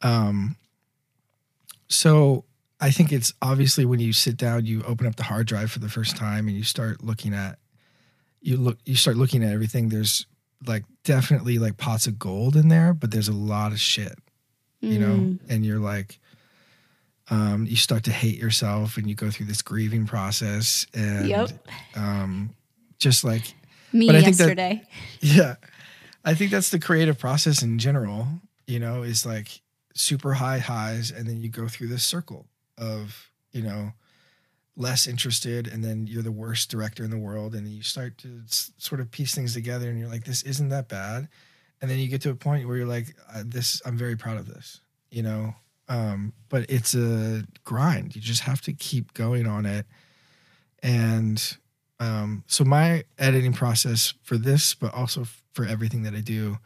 Um 0.00 0.56
so 1.88 2.46
I 2.82 2.90
think 2.90 3.12
it's 3.12 3.32
obviously 3.40 3.84
when 3.86 4.00
you 4.00 4.12
sit 4.12 4.36
down, 4.36 4.66
you 4.66 4.82
open 4.82 5.06
up 5.06 5.14
the 5.16 5.22
hard 5.22 5.46
drive 5.46 5.70
for 5.70 5.78
the 5.78 5.88
first 5.88 6.16
time 6.16 6.48
and 6.48 6.56
you 6.56 6.64
start 6.64 7.02
looking 7.02 7.32
at 7.32 7.58
you 8.40 8.56
look 8.56 8.78
you 8.84 8.96
start 8.96 9.16
looking 9.16 9.44
at 9.44 9.52
everything. 9.52 9.88
There's 9.88 10.26
like 10.66 10.84
definitely 11.04 11.58
like 11.58 11.76
pots 11.76 12.08
of 12.08 12.18
gold 12.18 12.56
in 12.56 12.66
there, 12.68 12.92
but 12.92 13.12
there's 13.12 13.28
a 13.28 13.32
lot 13.32 13.70
of 13.72 13.80
shit. 13.80 14.18
You 14.80 14.98
know? 14.98 15.14
Mm. 15.14 15.38
And 15.48 15.64
you're 15.64 15.78
like 15.78 16.18
um 17.30 17.66
you 17.68 17.76
start 17.76 18.02
to 18.04 18.10
hate 18.10 18.36
yourself 18.36 18.96
and 18.96 19.08
you 19.08 19.14
go 19.14 19.30
through 19.30 19.46
this 19.46 19.62
grieving 19.62 20.06
process 20.06 20.84
and 20.92 21.28
Yep. 21.28 21.50
um 21.94 22.50
just 22.98 23.22
like 23.22 23.54
Me 23.92 24.06
But 24.08 24.16
I 24.16 24.22
think 24.22 24.36
that- 24.38 24.42
yesterday. 24.44 24.82
yeah. 25.20 25.54
I 26.24 26.34
think 26.34 26.50
that's 26.50 26.70
the 26.70 26.78
creative 26.80 27.18
process 27.18 27.62
in 27.62 27.78
general, 27.78 28.26
you 28.66 28.78
know, 28.80 29.02
is 29.04 29.24
like 29.24 29.60
super 29.94 30.34
high 30.34 30.58
highs 30.58 31.10
and 31.12 31.28
then 31.28 31.40
you 31.40 31.48
go 31.48 31.68
through 31.68 31.86
this 31.88 32.02
circle 32.04 32.46
of, 32.78 33.30
you 33.52 33.62
know, 33.62 33.92
less 34.76 35.06
interested 35.06 35.66
and 35.66 35.84
then 35.84 36.06
you're 36.06 36.22
the 36.22 36.32
worst 36.32 36.70
director 36.70 37.04
in 37.04 37.10
the 37.10 37.18
world 37.18 37.54
and 37.54 37.68
you 37.68 37.82
start 37.82 38.16
to 38.18 38.40
sort 38.46 39.00
of 39.00 39.10
piece 39.10 39.34
things 39.34 39.52
together 39.52 39.90
and 39.90 39.98
you're 39.98 40.08
like 40.08 40.24
this 40.24 40.42
isn't 40.44 40.70
that 40.70 40.88
bad 40.88 41.28
and 41.82 41.90
then 41.90 41.98
you 41.98 42.08
get 42.08 42.22
to 42.22 42.30
a 42.30 42.34
point 42.34 42.66
where 42.66 42.78
you're 42.78 42.86
like 42.86 43.14
this 43.44 43.82
I'm 43.84 43.98
very 43.98 44.16
proud 44.16 44.38
of 44.38 44.46
this, 44.46 44.80
you 45.10 45.22
know. 45.22 45.54
Um 45.88 46.32
but 46.48 46.64
it's 46.70 46.94
a 46.94 47.44
grind. 47.64 48.16
You 48.16 48.22
just 48.22 48.42
have 48.42 48.62
to 48.62 48.72
keep 48.72 49.12
going 49.12 49.46
on 49.46 49.66
it 49.66 49.84
and 50.82 51.56
um, 52.02 52.42
so 52.48 52.64
my 52.64 53.04
editing 53.16 53.52
process 53.52 54.14
for 54.24 54.36
this, 54.36 54.74
but 54.74 54.92
also 54.92 55.24
for 55.52 55.64
everything 55.64 56.02
that 56.02 56.14
I 56.14 56.20
do, 56.20 56.58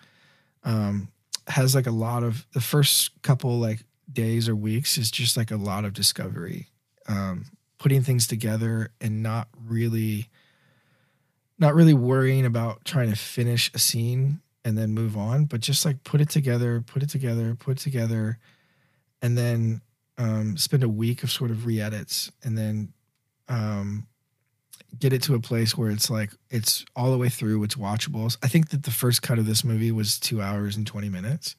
um, 0.64 1.08
has 1.46 1.74
like 1.74 1.86
a 1.86 1.90
lot 1.90 2.22
of 2.22 2.46
the 2.54 2.60
first 2.60 3.10
couple 3.20 3.58
like 3.58 3.84
days 4.10 4.48
or 4.48 4.56
weeks 4.56 4.98
is 4.98 5.10
just 5.10 5.36
like 5.36 5.50
a 5.50 5.56
lot 5.56 5.84
of 5.84 5.92
discovery, 5.92 6.68
um, 7.08 7.46
putting 7.78 8.02
things 8.02 8.26
together 8.26 8.90
and 9.00 9.22
not 9.22 9.48
really, 9.66 10.28
not 11.58 11.74
really 11.74 11.94
worrying 11.94 12.44
about 12.46 12.84
trying 12.84 13.10
to 13.10 13.16
finish 13.16 13.70
a 13.74 13.78
scene 13.78 14.40
and 14.64 14.76
then 14.76 14.90
move 14.90 15.16
on, 15.16 15.44
but 15.44 15.60
just 15.60 15.84
like 15.84 16.02
put 16.04 16.20
it 16.20 16.28
together, 16.28 16.80
put 16.80 17.02
it 17.02 17.08
together, 17.08 17.54
put 17.54 17.78
it 17.78 17.82
together, 17.82 18.38
and 19.22 19.36
then 19.36 19.80
um, 20.18 20.56
spend 20.56 20.82
a 20.82 20.88
week 20.88 21.22
of 21.22 21.30
sort 21.30 21.50
of 21.50 21.66
re-edits 21.66 22.32
and 22.42 22.56
then 22.56 22.92
um, 23.48 24.06
get 24.98 25.12
it 25.12 25.22
to 25.22 25.34
a 25.34 25.40
place 25.40 25.76
where 25.76 25.90
it's 25.90 26.10
like 26.10 26.32
it's 26.50 26.84
all 26.94 27.10
the 27.10 27.18
way 27.18 27.28
through 27.28 27.62
it's 27.62 27.74
watchable. 27.74 28.36
I 28.42 28.48
think 28.48 28.70
that 28.70 28.84
the 28.84 28.90
first 28.90 29.22
cut 29.22 29.38
of 29.38 29.46
this 29.46 29.64
movie 29.64 29.92
was 29.92 30.18
two 30.18 30.40
hours 30.40 30.76
and 30.76 30.86
20 30.86 31.08
minutes. 31.08 31.56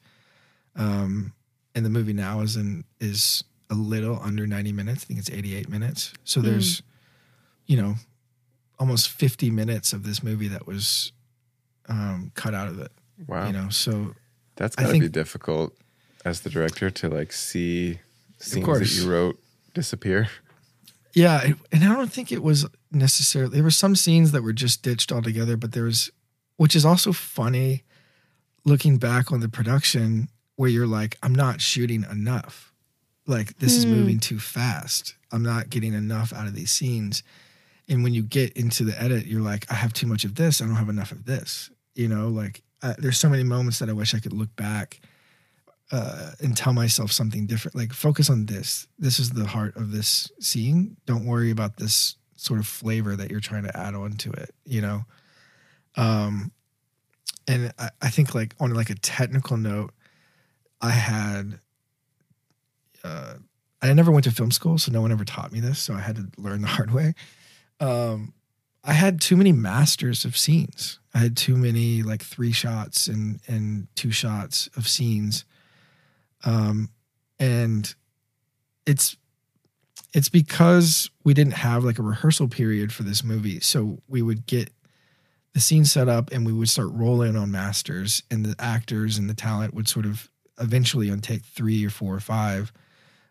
Um 0.76 1.32
and 1.78 1.86
the 1.86 1.90
movie 1.90 2.12
now 2.12 2.40
is 2.40 2.56
in 2.56 2.84
is 3.00 3.44
a 3.70 3.74
little 3.74 4.18
under 4.22 4.46
90 4.46 4.72
minutes 4.72 5.04
i 5.04 5.06
think 5.06 5.18
it's 5.20 5.30
88 5.30 5.68
minutes 5.68 6.12
so 6.24 6.40
there's 6.40 6.82
you 7.66 7.76
know 7.80 7.94
almost 8.78 9.08
50 9.10 9.50
minutes 9.50 9.92
of 9.92 10.02
this 10.04 10.22
movie 10.22 10.48
that 10.48 10.66
was 10.66 11.12
um 11.88 12.30
cut 12.34 12.54
out 12.54 12.68
of 12.68 12.78
it 12.80 12.92
Wow. 13.26 13.46
you 13.46 13.52
know 13.52 13.68
so 13.68 14.14
that's 14.56 14.74
got 14.76 14.92
to 14.92 15.00
be 15.00 15.08
difficult 15.08 15.74
as 16.24 16.40
the 16.40 16.50
director 16.50 16.90
to 16.90 17.08
like 17.08 17.32
see 17.32 18.00
scenes 18.38 18.66
that 18.66 19.02
you 19.04 19.10
wrote 19.10 19.38
disappear. 19.74 20.28
Yeah, 21.14 21.42
it- 21.42 21.56
and 21.72 21.84
I 21.84 21.94
don't 21.94 22.12
think 22.12 22.30
it 22.32 22.42
was 22.42 22.66
necessarily. 22.92 23.54
There 23.54 23.62
were 23.62 23.70
some 23.70 23.94
scenes 23.96 24.32
that 24.32 24.42
were 24.42 24.52
just 24.52 24.82
ditched 24.82 25.10
altogether, 25.12 25.56
but 25.56 25.72
there 25.72 25.84
was, 25.84 26.10
which 26.56 26.74
is 26.76 26.84
also 26.84 27.12
funny, 27.12 27.84
looking 28.64 28.98
back 28.98 29.30
on 29.32 29.40
the 29.40 29.48
production 29.48 30.28
where 30.58 30.68
you're 30.68 30.88
like, 30.88 31.16
I'm 31.22 31.34
not 31.36 31.60
shooting 31.60 32.04
enough. 32.10 32.72
Like 33.28 33.58
this 33.60 33.76
is 33.78 33.84
Hmm. 33.84 33.92
moving 33.92 34.18
too 34.18 34.40
fast. 34.40 35.14
I'm 35.30 35.44
not 35.44 35.70
getting 35.70 35.94
enough 35.94 36.32
out 36.32 36.48
of 36.48 36.54
these 36.56 36.72
scenes. 36.72 37.22
And 37.88 38.02
when 38.02 38.12
you 38.12 38.22
get 38.24 38.54
into 38.54 38.82
the 38.82 39.00
edit, 39.00 39.26
you're 39.26 39.40
like, 39.40 39.70
I 39.70 39.74
have 39.74 39.92
too 39.92 40.08
much 40.08 40.24
of 40.24 40.34
this. 40.34 40.60
I 40.60 40.66
don't 40.66 40.74
have 40.74 40.88
enough 40.88 41.12
of 41.12 41.26
this. 41.26 41.70
You 41.94 42.08
know, 42.08 42.26
like 42.28 42.62
uh, 42.82 42.94
there's 42.98 43.18
so 43.18 43.28
many 43.28 43.44
moments 43.44 43.78
that 43.78 43.88
I 43.88 43.92
wish 43.92 44.14
I 44.14 44.18
could 44.18 44.32
look 44.32 44.54
back 44.56 45.00
uh, 45.92 46.32
and 46.42 46.56
tell 46.56 46.72
myself 46.72 47.12
something 47.12 47.46
different. 47.46 47.76
Like 47.76 47.92
focus 47.92 48.28
on 48.28 48.46
this. 48.46 48.88
This 48.98 49.20
is 49.20 49.30
the 49.30 49.46
heart 49.46 49.76
of 49.76 49.92
this 49.92 50.28
scene. 50.40 50.96
Don't 51.06 51.24
worry 51.24 51.52
about 51.52 51.76
this 51.76 52.16
sort 52.34 52.58
of 52.58 52.66
flavor 52.66 53.14
that 53.14 53.30
you're 53.30 53.38
trying 53.40 53.62
to 53.62 53.76
add 53.76 53.94
on 53.94 54.12
to 54.24 54.32
it. 54.32 54.50
You 54.64 54.80
know, 54.80 55.04
um, 55.96 56.50
and 57.46 57.72
I, 57.78 57.90
I 58.02 58.10
think 58.10 58.34
like 58.34 58.54
on 58.58 58.74
like 58.74 58.90
a 58.90 58.94
technical 58.96 59.56
note, 59.56 59.92
I 60.80 60.90
had. 60.90 61.60
Uh, 63.04 63.34
I 63.80 63.92
never 63.92 64.10
went 64.10 64.24
to 64.24 64.32
film 64.32 64.50
school, 64.50 64.76
so 64.76 64.90
no 64.90 65.00
one 65.00 65.12
ever 65.12 65.24
taught 65.24 65.52
me 65.52 65.60
this. 65.60 65.78
So 65.78 65.94
I 65.94 66.00
had 66.00 66.16
to 66.16 66.28
learn 66.36 66.62
the 66.62 66.68
hard 66.68 66.90
way. 66.90 67.14
Um, 67.78 68.34
I 68.82 68.92
had 68.92 69.20
too 69.20 69.36
many 69.36 69.52
masters 69.52 70.24
of 70.24 70.36
scenes. 70.36 70.98
I 71.14 71.18
had 71.18 71.36
too 71.36 71.56
many 71.56 72.02
like 72.02 72.22
three 72.22 72.52
shots 72.52 73.06
and 73.06 73.40
and 73.46 73.86
two 73.94 74.10
shots 74.10 74.68
of 74.76 74.88
scenes 74.88 75.44
um, 76.44 76.90
and 77.38 77.94
it's 78.86 79.16
it's 80.14 80.28
because 80.28 81.10
we 81.24 81.34
didn't 81.34 81.54
have 81.54 81.84
like 81.84 81.98
a 81.98 82.02
rehearsal 82.02 82.48
period 82.48 82.92
for 82.92 83.02
this 83.02 83.22
movie 83.22 83.60
so 83.60 83.98
we 84.08 84.22
would 84.22 84.46
get 84.46 84.70
the 85.54 85.60
scene 85.60 85.84
set 85.84 86.08
up 86.08 86.30
and 86.30 86.46
we 86.46 86.52
would 86.52 86.68
start 86.68 86.88
rolling 86.92 87.36
on 87.36 87.50
masters 87.50 88.22
and 88.30 88.44
the 88.44 88.54
actors 88.58 89.18
and 89.18 89.28
the 89.28 89.34
talent 89.34 89.74
would 89.74 89.88
sort 89.88 90.06
of 90.06 90.30
eventually 90.60 91.10
on 91.10 91.20
take 91.20 91.44
three 91.44 91.84
or 91.84 91.90
four 91.90 92.14
or 92.14 92.20
five 92.20 92.72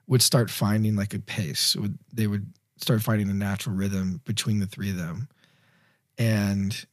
would 0.07 0.21
start 0.21 0.49
finding 0.49 0.95
like 0.95 1.13
a 1.13 1.19
pace 1.19 1.75
would, 1.75 1.97
they 2.13 2.27
would 2.27 2.53
start 2.77 3.01
finding 3.01 3.29
a 3.29 3.33
natural 3.33 3.75
rhythm 3.75 4.21
between 4.25 4.59
the 4.59 4.67
three 4.67 4.89
of 4.89 4.97
them 4.97 5.27
and 6.17 6.85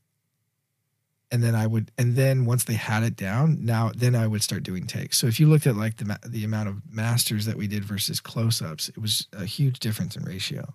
and 1.35 1.43
then 1.43 1.57
I 1.57 1.67
would, 1.67 1.91
and 1.99 2.15
then 2.15 2.45
once 2.45 2.63
they 2.63 2.75
had 2.75 3.03
it 3.03 3.17
down, 3.17 3.65
now 3.65 3.91
then 3.93 4.15
I 4.15 4.29
would 4.29 4.45
start 4.45 4.63
doing 4.63 4.87
takes. 4.87 5.19
So 5.19 5.27
if 5.27 5.41
you 5.41 5.49
looked 5.49 5.67
at 5.67 5.75
like 5.75 5.97
the 5.97 6.17
the 6.25 6.45
amount 6.45 6.69
of 6.69 6.77
masters 6.89 7.45
that 7.47 7.57
we 7.57 7.67
did 7.67 7.85
versus 7.85 8.21
close 8.21 8.63
ups, 8.63 8.89
it 8.89 8.99
was 8.99 9.27
a 9.33 9.45
huge 9.45 9.81
difference 9.81 10.15
in 10.15 10.23
ratio. 10.23 10.75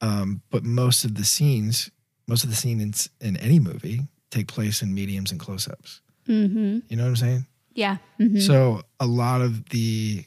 Um, 0.00 0.42
but 0.50 0.64
most 0.64 1.04
of 1.04 1.14
the 1.14 1.24
scenes, 1.24 1.88
most 2.26 2.42
of 2.42 2.50
the 2.50 2.56
scenes 2.56 3.10
in, 3.20 3.28
in 3.28 3.36
any 3.36 3.60
movie 3.60 4.08
take 4.30 4.48
place 4.48 4.82
in 4.82 4.92
mediums 4.92 5.30
and 5.30 5.38
close 5.38 5.68
ups. 5.68 6.00
Mm-hmm. 6.26 6.78
You 6.88 6.96
know 6.96 7.04
what 7.04 7.10
I'm 7.10 7.16
saying? 7.16 7.46
Yeah. 7.80 7.96
Mhm. 8.20 8.46
So 8.46 8.82
a 9.00 9.06
lot 9.06 9.40
of 9.40 9.70
the 9.70 10.26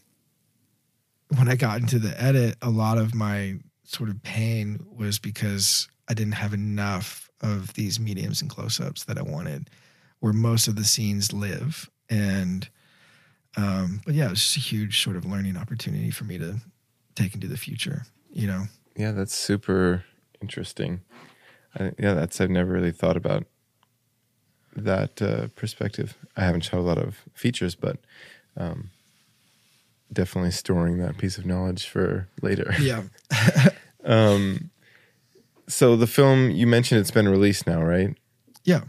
when 1.37 1.47
I 1.47 1.55
got 1.55 1.79
into 1.79 1.99
the 1.99 2.19
edit, 2.21 2.57
a 2.63 2.69
lot 2.71 2.97
of 2.97 3.13
my 3.13 3.59
sort 3.83 4.09
of 4.09 4.21
pain 4.23 4.83
was 4.95 5.19
because 5.19 5.87
I 6.07 6.15
didn't 6.15 6.33
have 6.33 6.53
enough 6.53 7.29
of 7.41 7.73
these 7.75 7.99
mediums 7.99 8.41
and 8.41 8.49
close-ups 8.49 9.03
that 9.05 9.17
I 9.19 9.21
wanted, 9.21 9.69
where 10.19 10.33
most 10.33 10.67
of 10.67 10.75
the 10.75 10.83
scenes 10.83 11.31
live. 11.31 11.89
And 12.09 12.67
um, 13.55 14.01
but 14.03 14.15
yeah, 14.15 14.25
it 14.25 14.31
was 14.31 14.39
just 14.41 14.57
a 14.57 14.59
huge 14.59 15.03
sort 15.03 15.15
of 15.15 15.25
learning 15.25 15.55
opportunity 15.57 16.09
for 16.09 16.23
me 16.23 16.39
to 16.39 16.59
take 17.13 17.35
into 17.35 17.47
the 17.47 17.57
future. 17.57 18.03
You 18.31 18.47
know, 18.47 18.63
Yeah, 18.95 19.11
that's 19.11 19.35
super 19.35 20.03
interesting. 20.41 21.01
I, 21.75 21.91
yeah, 21.99 22.13
that's 22.15 22.41
I've 22.41 22.49
never 22.49 22.71
really 22.71 22.91
thought 22.91 23.17
about 23.17 23.45
that 24.75 25.21
uh, 25.21 25.47
perspective. 25.55 26.15
I 26.37 26.43
haven't 26.45 26.61
shot 26.61 26.79
a 26.79 26.81
lot 26.81 26.97
of 26.97 27.21
features, 27.33 27.75
but 27.75 27.97
um, 28.57 28.89
definitely 30.11 30.51
storing 30.51 30.97
that 30.99 31.17
piece 31.17 31.37
of 31.37 31.45
knowledge 31.45 31.87
for 31.87 32.27
later. 32.41 32.73
Yeah. 32.79 33.03
Um, 34.05 34.69
so 35.69 35.95
the 35.95 36.07
film 36.07 36.51
you 36.51 36.67
mentioned 36.67 36.99
it's 36.99 37.09
been 37.09 37.29
released 37.29 37.65
now, 37.65 37.81
right? 37.81 38.13
Yeah. 38.65 38.81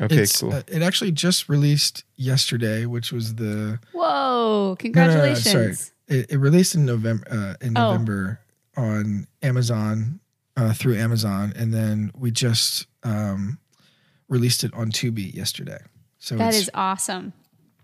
Okay, 0.00 0.22
It's, 0.22 0.40
cool. 0.40 0.54
uh, 0.54 0.62
it 0.68 0.80
actually 0.80 1.12
just 1.12 1.50
released 1.50 2.02
yesterday, 2.16 2.86
which 2.86 3.12
was 3.12 3.34
the 3.34 3.78
Whoa! 3.92 4.74
congratulations. 4.78 5.44
No, 5.46 5.52
no, 5.52 5.58
no, 5.58 5.64
Congratulations. 5.74 5.92
sorry. 6.08 6.18
It, 6.20 6.30
it 6.32 6.38
released 6.38 6.74
in 6.74 6.86
November 6.86 7.26
uh, 7.30 7.54
in 7.66 7.76
Oh. 7.76 7.90
November 7.92 8.40
on 8.74 9.26
Amazon 9.42 10.20
uh, 10.56 10.72
through 10.72 10.96
Amazon, 10.96 11.52
and 11.56 11.74
then 11.74 12.10
we 12.16 12.30
just 12.30 12.86
um, 13.02 13.58
released 14.28 14.64
it 14.64 14.72
on 14.74 14.90
Tubi 14.90 15.34
yesterday. 15.34 15.78
So 16.18 16.36
that 16.36 16.54
is 16.54 16.70
awesome. 16.74 17.32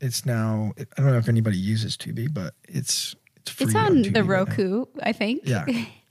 it's 0.01 0.25
now. 0.25 0.73
I 0.79 0.85
don't 1.03 1.13
know 1.13 1.19
if 1.19 1.29
anybody 1.29 1.59
uses 1.59 1.97
Tubi, 1.97 2.33
but 2.33 2.55
it's 2.69 3.15
it's 3.37 3.51
free 3.51 3.67
It's 3.67 3.75
on 3.75 3.97
Tubi 4.05 4.15
the 4.15 4.25
right. 4.25 4.39
Roku, 4.49 4.85
I 5.03 5.13
think. 5.13 5.43
Yeah. 5.45 5.65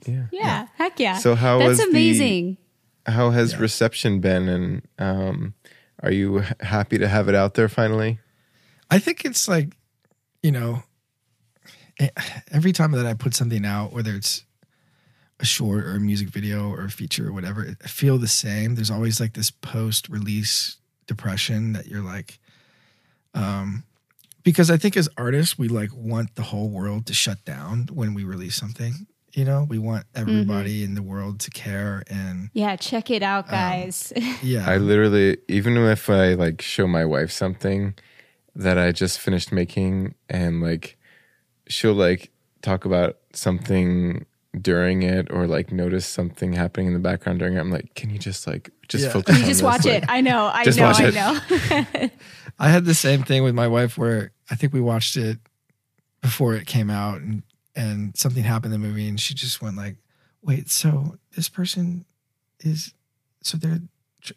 yeah. 0.05 0.25
yeah. 0.31 0.67
Heck 0.75 0.99
yeah. 0.99 1.17
So 1.17 1.35
how 1.35 1.57
That's 1.59 1.69
was 1.69 1.77
the- 1.79 1.85
amazing. 1.89 2.57
How 3.05 3.31
has 3.31 3.53
Yeah. 3.53 3.59
reception 3.59 4.19
been, 4.19 4.47
and 4.49 4.81
um, 4.99 5.53
are 6.03 6.11
you 6.11 6.43
happy 6.59 6.97
to 6.99 7.07
have 7.07 7.27
it 7.27 7.33
out 7.35 7.55
there 7.55 7.67
finally? 7.69 8.19
I 8.91 8.99
think 8.99 9.25
it's 9.25 9.47
like, 9.47 9.75
you 10.43 10.51
know, 10.51 10.83
every 12.51 12.71
time 12.71 12.91
that 12.91 13.05
I 13.05 13.13
put 13.13 13.33
something 13.33 13.65
out, 13.65 13.91
whether 13.93 14.13
it's 14.13 14.45
a 15.39 15.45
short 15.45 15.85
or 15.85 15.95
a 15.95 15.99
music 15.99 16.29
video 16.29 16.69
or 16.69 16.83
a 16.85 16.89
feature 16.89 17.27
or 17.29 17.33
whatever, 17.33 17.75
I 17.83 17.87
feel 17.87 18.17
the 18.17 18.27
same. 18.27 18.75
There's 18.75 18.91
always 18.91 19.19
like 19.19 19.33
this 19.33 19.51
post 19.51 20.09
release 20.09 20.77
depression 21.07 21.73
that 21.73 21.87
you're 21.87 22.03
like, 22.03 22.39
um, 23.33 23.83
because 24.43 24.71
I 24.71 24.77
think 24.77 24.97
as 24.97 25.09
artists, 25.17 25.57
we 25.57 25.67
like 25.67 25.89
want 25.93 26.35
the 26.35 26.43
whole 26.43 26.69
world 26.69 27.05
to 27.07 27.13
shut 27.13 27.43
down 27.45 27.87
when 27.91 28.13
we 28.13 28.23
release 28.23 28.55
something. 28.55 29.07
You 29.33 29.45
know, 29.45 29.65
we 29.69 29.77
want 29.77 30.05
everybody 30.15 30.83
in 30.83 30.95
the 30.95 31.03
world 31.03 31.39
to 31.41 31.51
care 31.51 32.03
and 32.09 32.49
Yeah, 32.53 32.75
check 32.75 33.11
it 33.11 33.21
Um, 33.21 33.29
out, 33.29 33.47
guys. 33.49 34.11
yeah. 34.43 34.67
I 34.69 34.77
literally, 34.77 35.37
even 35.47 35.77
if 35.77 36.09
I 36.09 36.33
like 36.33 36.61
show 36.61 36.87
my 36.87 37.05
wife 37.05 37.31
something 37.31 37.93
that 38.55 38.77
I 38.79 38.91
just 38.91 39.19
finished 39.19 39.51
making, 39.51 40.15
and 40.29 40.61
like 40.61 40.97
she'll 41.67 41.93
like 41.93 42.31
talk 42.63 42.85
about 42.85 43.17
something 43.33 44.25
during 44.59 45.03
it, 45.03 45.27
or 45.31 45.45
like 45.47 45.71
notice 45.71 46.05
something 46.05 46.53
happening 46.53 46.87
in 46.87 46.93
the 46.93 46.99
background 46.99 47.39
during 47.39 47.55
it, 47.55 47.59
I'm 47.59 47.71
like, 47.71 47.93
can 47.95 48.09
you 48.09 48.17
just 48.19 48.47
like 48.47 48.69
just 48.87 49.05
Yeah. 49.05 49.11
focus? 49.11 49.35
you 49.37 49.43
on 49.43 49.47
just 49.47 49.59
this? 49.59 49.63
watch 49.63 49.85
Like, 49.85 50.03
it. 50.03 50.05
I 50.09 50.21
know. 50.21 50.45
I 50.53 50.63
Just 50.63 50.79
know. 50.79 50.85
watch 50.85 50.99
I 50.99 51.07
it. 51.07 51.13
know. 51.13 52.09
I 52.59 52.69
had 52.69 52.85
the 52.85 52.93
same 52.95 53.23
thing 53.23 53.43
with 53.43 53.53
my 53.55 53.67
wife 53.67 53.97
where 53.97 54.31
I 54.49 54.55
think 54.55 54.73
we 54.73 54.81
watched 54.81 55.15
it 55.17 55.37
before 56.21 56.55
it 56.55 56.65
came 56.67 56.89
out 56.89 57.21
and 57.21 57.43
and 57.75 58.17
something 58.17 58.43
happened 58.43 58.73
in 58.73 58.81
the 58.81 58.87
movie 58.87 59.07
and 59.07 59.19
she 59.19 59.33
just 59.33 59.61
went 59.61 59.77
like, 59.77 59.95
"Wait, 60.41 60.69
so 60.69 61.17
this 61.35 61.47
person 61.47 62.05
is 62.59 62.93
so 63.43 63.57
they're 63.57 63.79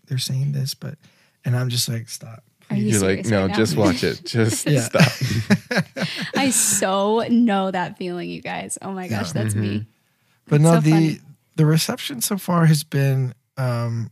they're 0.06 0.18
saying 0.18 0.52
this 0.52 0.74
but 0.74 0.96
and 1.44 1.56
I'm 1.56 1.68
just 1.70 1.88
like, 1.88 2.08
"Stop." 2.08 2.44
Are 2.70 2.76
you 2.76 2.90
You're 2.90 3.00
like, 3.16 3.26
no, 3.26 3.46
right 3.46 3.54
just 3.56 3.76
watch 3.76 4.04
it. 4.04 4.24
Just 4.24 4.66
Yeah. 4.70 4.80
stop. 4.82 5.96
I 6.36 6.50
so 6.50 7.26
know 7.28 7.70
that 7.70 7.98
feeling, 7.98 8.30
you 8.30 8.40
guys. 8.40 8.78
Oh 8.80 8.92
my 8.92 9.08
gosh, 9.08 9.34
Yeah. 9.34 9.42
that's 9.42 9.54
me. 9.54 9.68
Mm-hmm. 9.80 9.88
But 10.52 10.56
It's 10.56 10.64
no, 10.64 10.74
so 10.74 10.80
the 10.80 10.90
funny. 10.90 11.18
the 11.56 11.64
reception 11.64 12.20
so 12.20 12.36
far 12.36 12.66
has 12.66 12.84
been, 12.84 13.32
um, 13.56 14.10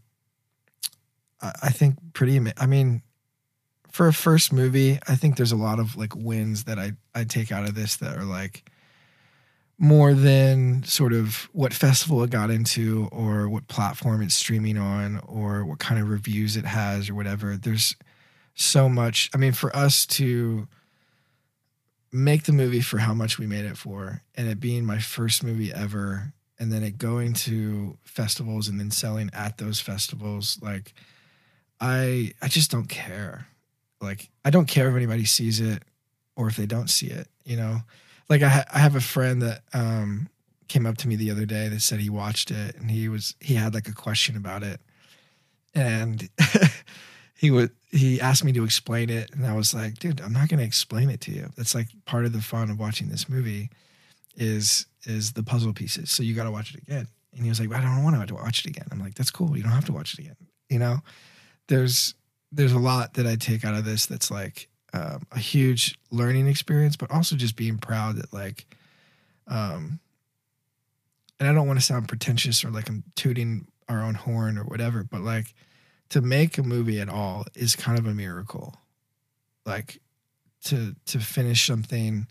I, 1.42 1.52
I 1.64 1.68
think 1.70 1.96
pretty. 2.14 2.36
ama- 2.38 2.54
I 2.56 2.64
mean, 2.64 3.02
for 3.92 4.08
a 4.08 4.12
first 4.14 4.50
movie, 4.50 4.98
I 5.06 5.16
think 5.16 5.36
there's 5.36 5.52
a 5.52 5.56
lot 5.56 5.78
of 5.78 5.96
like 5.98 6.14
wins 6.16 6.64
that 6.64 6.78
I 6.78 6.92
I 7.14 7.24
take 7.24 7.52
out 7.52 7.64
of 7.68 7.74
this 7.74 7.96
that 7.96 8.16
are 8.16 8.24
like 8.24 8.70
more 9.78 10.14
than 10.14 10.82
sort 10.84 11.12
of 11.12 11.50
what 11.52 11.74
festival 11.74 12.22
it 12.22 12.30
got 12.30 12.50
into 12.50 13.06
or 13.12 13.46
what 13.50 13.68
platform 13.68 14.22
it's 14.22 14.34
streaming 14.34 14.78
on 14.78 15.18
or 15.26 15.66
what 15.66 15.78
kind 15.78 16.00
of 16.00 16.08
reviews 16.08 16.56
it 16.56 16.64
has 16.64 17.10
or 17.10 17.14
whatever. 17.14 17.56
There's 17.58 17.96
so 18.54 18.88
much. 18.88 19.28
I 19.34 19.36
mean, 19.36 19.52
for 19.52 19.74
us 19.76 20.06
to 20.06 20.68
make 22.12 22.44
the 22.44 22.52
movie 22.52 22.80
for 22.80 22.98
how 22.98 23.14
much 23.14 23.38
we 23.38 23.46
made 23.46 23.64
it 23.64 23.76
for 23.76 24.22
and 24.34 24.48
it 24.48 24.60
being 24.60 24.84
my 24.84 24.98
first 24.98 25.44
movie 25.44 25.72
ever 25.72 26.32
and 26.58 26.72
then 26.72 26.82
it 26.82 26.98
going 26.98 27.32
to 27.32 27.96
festivals 28.02 28.68
and 28.68 28.78
then 28.78 28.90
selling 28.90 29.30
at 29.32 29.58
those 29.58 29.80
festivals 29.80 30.58
like 30.62 30.92
i 31.80 32.32
i 32.42 32.48
just 32.48 32.70
don't 32.70 32.88
care. 32.88 33.46
Like 34.00 34.30
i 34.44 34.50
don't 34.50 34.66
care 34.66 34.88
if 34.88 34.96
anybody 34.96 35.24
sees 35.24 35.60
it 35.60 35.82
or 36.36 36.48
if 36.48 36.56
they 36.56 36.66
don't 36.66 36.90
see 36.90 37.08
it 37.08 37.28
you 37.44 37.56
know? 37.56 37.78
Like 38.28 38.42
i, 38.42 38.48
ha- 38.48 38.66
I 38.72 38.78
have 38.78 38.96
a 38.96 39.00
friend 39.00 39.42
that 39.42 39.62
um 39.72 40.28
came 40.70 40.86
up 40.86 40.96
to 40.96 41.08
me 41.08 41.16
the 41.16 41.32
other 41.32 41.46
day 41.46 41.68
that 41.68 41.80
said 41.80 41.98
he 41.98 42.08
watched 42.08 42.52
it 42.52 42.76
and 42.76 42.90
he 42.90 43.08
was 43.08 43.34
he 43.40 43.54
had 43.54 43.74
like 43.74 43.88
a 43.88 43.92
question 43.92 44.36
about 44.36 44.62
it. 44.62 44.80
And 45.74 46.28
he 47.40 47.50
would 47.50 47.70
he 47.90 48.20
asked 48.20 48.44
me 48.44 48.52
to 48.52 48.64
explain 48.64 49.08
it 49.08 49.30
and 49.32 49.46
i 49.46 49.54
was 49.54 49.72
like 49.72 49.98
dude 49.98 50.20
i'm 50.20 50.32
not 50.32 50.50
going 50.50 50.60
to 50.60 50.66
explain 50.66 51.08
it 51.08 51.22
to 51.22 51.32
you. 51.32 51.48
That's 51.56 51.74
like 51.74 51.88
part 52.04 52.26
of 52.26 52.34
the 52.34 52.42
fun 52.42 52.68
of 52.68 52.78
watching 52.78 53.08
this 53.08 53.30
movie 53.30 53.70
is 54.36 54.84
is 55.06 55.32
the 55.32 55.42
puzzle 55.42 55.72
pieces. 55.72 56.10
So 56.10 56.22
you 56.22 56.34
got 56.34 56.44
to 56.44 56.50
watch 56.50 56.74
it 56.74 56.82
again. 56.82 57.08
And 57.32 57.42
he 57.42 57.48
was 57.48 57.58
like 57.58 57.72
i 57.72 57.80
don't 57.80 58.04
want 58.04 58.28
to 58.28 58.34
watch 58.34 58.66
it 58.66 58.68
again. 58.68 58.84
I'm 58.92 59.00
like 59.00 59.14
that's 59.14 59.30
cool. 59.30 59.56
You 59.56 59.62
don't 59.62 59.72
have 59.72 59.86
to 59.86 59.92
watch 59.92 60.12
it 60.12 60.18
again. 60.20 60.36
You 60.68 60.80
know? 60.80 60.98
There's 61.68 62.14
there's 62.52 62.72
a 62.72 62.78
lot 62.78 63.14
that 63.14 63.26
i 63.26 63.36
take 63.36 63.64
out 63.64 63.74
of 63.74 63.86
this 63.86 64.04
that's 64.04 64.30
like 64.30 64.68
um, 64.92 65.26
a 65.32 65.38
huge 65.38 65.96
learning 66.10 66.46
experience 66.46 66.96
but 66.96 67.10
also 67.10 67.36
just 67.36 67.56
being 67.56 67.78
proud 67.78 68.16
that 68.16 68.32
like 68.34 68.66
um 69.46 69.98
and 71.38 71.48
i 71.48 71.52
don't 71.54 71.68
want 71.68 71.78
to 71.78 71.84
sound 71.84 72.08
pretentious 72.08 72.64
or 72.64 72.70
like 72.70 72.88
i'm 72.88 73.04
tooting 73.14 73.68
our 73.88 74.02
own 74.02 74.14
horn 74.14 74.58
or 74.58 74.64
whatever 74.64 75.04
but 75.04 75.20
like 75.20 75.54
to 76.10 76.20
make 76.20 76.58
a 76.58 76.62
movie 76.62 77.00
at 77.00 77.08
all 77.08 77.44
is 77.54 77.74
kind 77.74 77.98
of 77.98 78.06
a 78.06 78.14
miracle. 78.14 78.76
Like 79.64 80.00
to 80.64 80.94
to 81.06 81.18
finish 81.18 81.66
something 81.66 82.26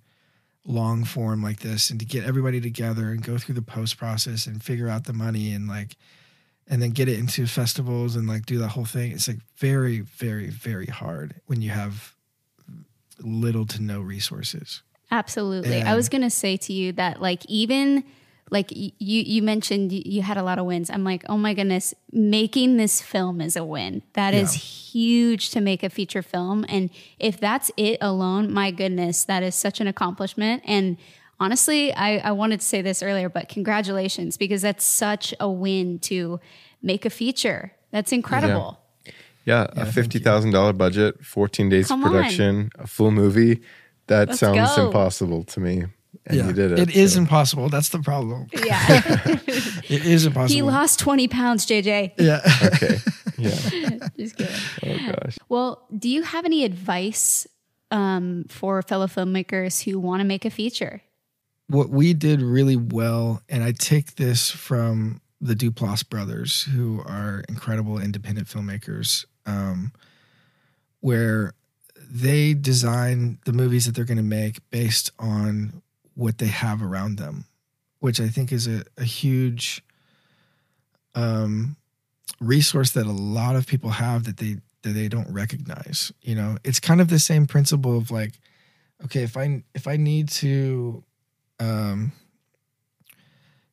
long 0.66 1.04
form 1.04 1.42
like 1.42 1.62
this 1.62 1.90
and 1.90 2.00
to 2.00 2.06
get 2.06 2.24
everybody 2.24 2.62
together 2.62 3.10
and 3.10 3.24
go 3.24 3.38
through 3.38 3.56
the 3.56 3.62
post 3.62 3.98
process 3.98 4.46
and 4.46 4.62
figure 4.64 4.88
out 4.88 5.06
the 5.06 5.14
money 5.14 5.52
and 5.54 5.68
like 5.68 5.96
and 6.68 6.82
then 6.82 6.92
get 6.92 7.10
it 7.10 7.18
into 7.18 7.48
festivals 7.48 8.16
and 8.16 8.28
like 8.28 8.46
do 8.46 8.60
that 8.60 8.70
whole 8.70 8.86
thing. 8.86 9.12
It's 9.12 9.28
like 9.28 9.40
very, 9.58 10.02
very, 10.02 10.50
very 10.50 10.86
hard 10.86 11.42
when 11.48 11.62
you 11.62 11.72
have 11.72 12.16
little 13.20 13.66
to 13.66 13.82
no 13.82 14.00
resources. 14.02 14.84
Absolutely. 15.10 15.82
I 15.82 15.96
was 15.96 16.08
going 16.08 16.22
to 16.22 16.30
say 16.30 16.58
to 16.58 16.74
you 16.74 16.92
that 16.94 17.20
like 17.20 17.44
even 17.48 18.04
like 18.52 18.72
you 18.72 18.92
you 19.00 19.42
mentioned 19.42 19.92
you 19.92 20.22
had 20.22 20.38
a 20.38 20.44
lot 20.44 20.58
of 20.60 20.66
wins. 20.66 20.90
I'm 20.90 21.04
like, 21.04 21.24
"Oh 21.30 21.38
my 21.38 21.54
goodness, 21.54 21.94
making 22.12 22.78
this 22.78 23.02
film 23.02 23.42
is 23.42 23.56
a 23.56 23.64
win. 23.64 24.02
That 24.14 24.34
is 24.34 24.54
huge 24.54 25.52
to 25.52 25.62
make 25.62 25.84
a 25.84 25.90
feature 25.90 26.22
film 26.22 26.66
and 26.68 26.90
if 27.20 27.40
that's 27.40 27.70
it 27.78 27.98
alone, 28.02 28.52
my 28.52 28.72
goodness, 28.72 29.24
that 29.26 29.44
is 29.44 29.56
such 29.56 29.80
an 29.82 29.88
accomplishment 29.88 30.64
and 30.66 30.98
honestly, 31.40 31.94
I 31.94 32.18
I 32.18 32.32
wanted 32.32 32.60
to 32.62 32.66
say 32.66 32.82
this 32.82 33.02
earlier, 33.04 33.30
but 33.30 33.50
congratulations 33.50 34.38
because 34.38 34.62
that's 34.64 34.84
such 34.84 35.34
a 35.40 35.50
win 35.50 36.00
to 36.00 36.40
make 36.82 37.06
a 37.06 37.10
feature. 37.10 37.74
That's 37.92 38.12
incredible. 38.12 38.80
Yeah, 39.46 39.68
a 39.72 39.86
fifty 39.86 40.20
thousand 40.20 40.52
dollar 40.52 40.74
budget, 40.74 41.24
fourteen 41.26 41.70
days 41.70 41.88
Come 41.88 42.02
of 42.04 42.08
on. 42.08 42.12
production, 42.14 42.70
a 42.78 42.88
full 42.88 43.12
movie. 43.12 43.62
That 44.08 44.30
Let's 44.30 44.40
sounds 44.40 44.76
go. 44.76 44.88
impossible 44.88 45.44
to 45.46 45.60
me, 45.60 45.86
and 46.26 46.38
you 46.38 46.54
did 46.54 46.72
it. 46.72 46.80
It 46.80 46.96
is 46.96 47.14
so. 47.14 47.20
impossible. 47.20 47.70
That's 47.70 47.90
the 47.90 48.00
problem. 48.00 48.48
Yeah. 48.54 49.38
It 49.90 50.06
is 50.06 50.28
impossible. 50.28 50.54
he 50.54 50.62
lost 50.62 51.00
20 51.00 51.28
pounds, 51.30 51.66
JJ. 51.66 52.14
yeah. 52.18 52.42
okay. 52.64 52.98
Yeah. 53.40 54.10
Just 54.18 54.36
kidding. 54.36 54.56
Oh 54.84 55.14
gosh. 55.14 55.38
Well, 55.48 55.88
do 55.98 56.10
you 56.10 56.24
have 56.24 56.44
any 56.44 56.66
advice 56.66 57.48
um, 57.90 58.46
for 58.50 58.82
fellow 58.82 59.08
filmmakers 59.08 59.84
who 59.86 59.98
want 59.98 60.20
to 60.20 60.26
make 60.26 60.44
a 60.44 60.50
feature? 60.50 61.02
what 61.70 61.90
we 61.90 62.14
did 62.14 62.42
really 62.42 62.76
well, 62.76 63.42
and 63.48 63.64
I 63.64 63.72
take 63.72 64.16
this 64.16 64.50
from 64.50 65.22
the 65.40 65.54
Duplass 65.54 66.08
brothers, 66.08 66.64
who 66.64 67.02
are 67.06 67.44
incredible 67.48 68.00
independent 68.00 68.48
filmmakers, 68.48 69.24
um, 69.46 69.94
where 71.00 71.54
they 72.10 72.56
design 72.56 73.38
the 73.46 73.54
movies 73.54 73.86
that 73.86 73.94
they're 73.96 74.04
going 74.04 74.18
to 74.18 74.24
make 74.24 74.68
based 74.72 75.12
on 75.20 75.82
what 76.20 76.38
they 76.38 76.48
have 76.48 76.84
around 76.84 77.18
them, 77.18 77.46
which 78.00 78.20
I 78.20 78.28
think 78.28 78.52
is 78.52 78.68
a, 78.68 78.84
a 78.98 79.04
huge 79.04 79.84
um, 81.16 81.78
resource 82.40 82.92
that 82.92 83.06
a 83.06 83.12
lot 83.12 83.56
of 83.56 83.68
people 83.68 83.92
have 83.92 84.26
that 84.26 84.38
they 84.38 84.58
that 84.84 84.92
they 84.92 85.08
don't 85.08 85.32
recognize. 85.32 86.12
You 86.22 86.36
know, 86.36 86.58
it's 86.64 86.80
kind 86.80 87.02
of 87.02 87.10
the 87.10 87.20
same 87.20 87.46
principle 87.46 87.98
of 87.98 88.12
like, 88.12 88.40
okay, 89.06 89.24
if 89.24 89.36
I 89.36 89.64
if 89.74 89.88
I 89.88 89.98
need 89.98 90.30
to 90.30 91.04
um 91.60 92.12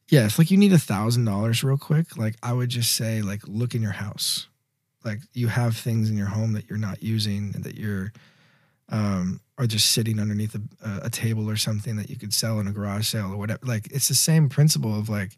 yeah 0.09 0.26
if 0.26 0.38
like 0.38 0.51
you 0.51 0.57
need 0.57 0.72
a 0.72 0.78
thousand 0.78 1.24
dollars 1.24 1.62
real 1.62 1.78
quick 1.78 2.16
like 2.16 2.34
i 2.42 2.53
would 2.53 2.68
just 2.68 2.94
say 2.94 3.22
like 3.22 3.40
look 3.47 3.74
in 3.74 3.82
your 3.82 3.92
house 3.92 4.49
like 5.05 5.20
you 5.32 5.49
have 5.49 5.76
things 5.76 6.11
in 6.11 6.16
your 6.16 6.26
home 6.26 6.53
that 6.53 6.68
you're 6.68 6.78
not 6.78 7.03
using 7.03 7.53
and 7.55 7.64
that 7.64 7.76
you're 7.76 8.12
um 8.89 9.41
or 9.59 9.66
just 9.66 9.91
sitting 9.91 10.20
underneath 10.20 10.55
a, 10.55 10.61
a 11.03 11.11
table 11.11 11.49
or 11.49 11.57
something 11.57 11.97
that 11.97 12.11
you 12.11 12.16
could 12.16 12.32
sell 12.32 12.61
in 12.61 12.68
a 12.68 12.72
garage 12.72 13.07
sale 13.07 13.32
or 13.32 13.37
whatever. 13.37 13.61
Like 13.64 13.87
it's 13.91 14.09
the 14.09 14.14
same 14.14 14.49
principle 14.49 14.97
of 14.99 15.09
like 15.09 15.37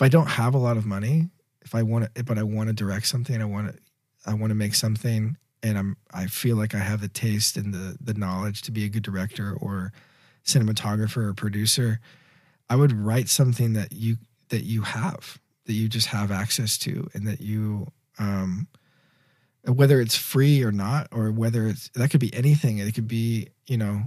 if 0.00 0.04
i 0.04 0.08
don't 0.08 0.28
have 0.28 0.54
a 0.54 0.58
lot 0.58 0.78
of 0.78 0.86
money 0.86 1.28
if 1.60 1.74
i 1.74 1.82
want 1.82 2.14
to 2.14 2.24
but 2.24 2.38
i 2.38 2.42
want 2.42 2.68
to 2.68 2.72
direct 2.72 3.06
something 3.06 3.40
i 3.40 3.44
want 3.44 3.68
to 3.68 3.78
i 4.26 4.32
want 4.32 4.50
to 4.50 4.54
make 4.54 4.74
something 4.74 5.36
and 5.62 5.76
i'm 5.76 5.94
i 6.14 6.26
feel 6.26 6.56
like 6.56 6.74
i 6.74 6.78
have 6.78 7.02
the 7.02 7.08
taste 7.08 7.58
and 7.58 7.74
the 7.74 7.98
the 8.00 8.14
knowledge 8.14 8.62
to 8.62 8.70
be 8.70 8.84
a 8.86 8.88
good 8.88 9.02
director 9.02 9.54
or 9.60 9.92
cinematographer 10.42 11.28
or 11.28 11.34
producer 11.34 12.00
i 12.70 12.76
would 12.76 12.92
write 12.92 13.28
something 13.28 13.74
that 13.74 13.92
you 13.92 14.16
that 14.48 14.64
you 14.64 14.80
have 14.82 15.38
that 15.66 15.74
you 15.74 15.86
just 15.86 16.06
have 16.06 16.30
access 16.30 16.78
to 16.78 17.06
and 17.12 17.26
that 17.26 17.42
you 17.42 17.86
um 18.18 18.66
whether 19.72 20.00
it's 20.00 20.16
free 20.16 20.62
or 20.62 20.72
not 20.72 21.08
or 21.12 21.30
whether 21.30 21.66
it's 21.66 21.88
that 21.90 22.10
could 22.10 22.20
be 22.20 22.34
anything. 22.34 22.78
It 22.78 22.94
could 22.94 23.08
be 23.08 23.48
you 23.66 23.76
know 23.76 24.02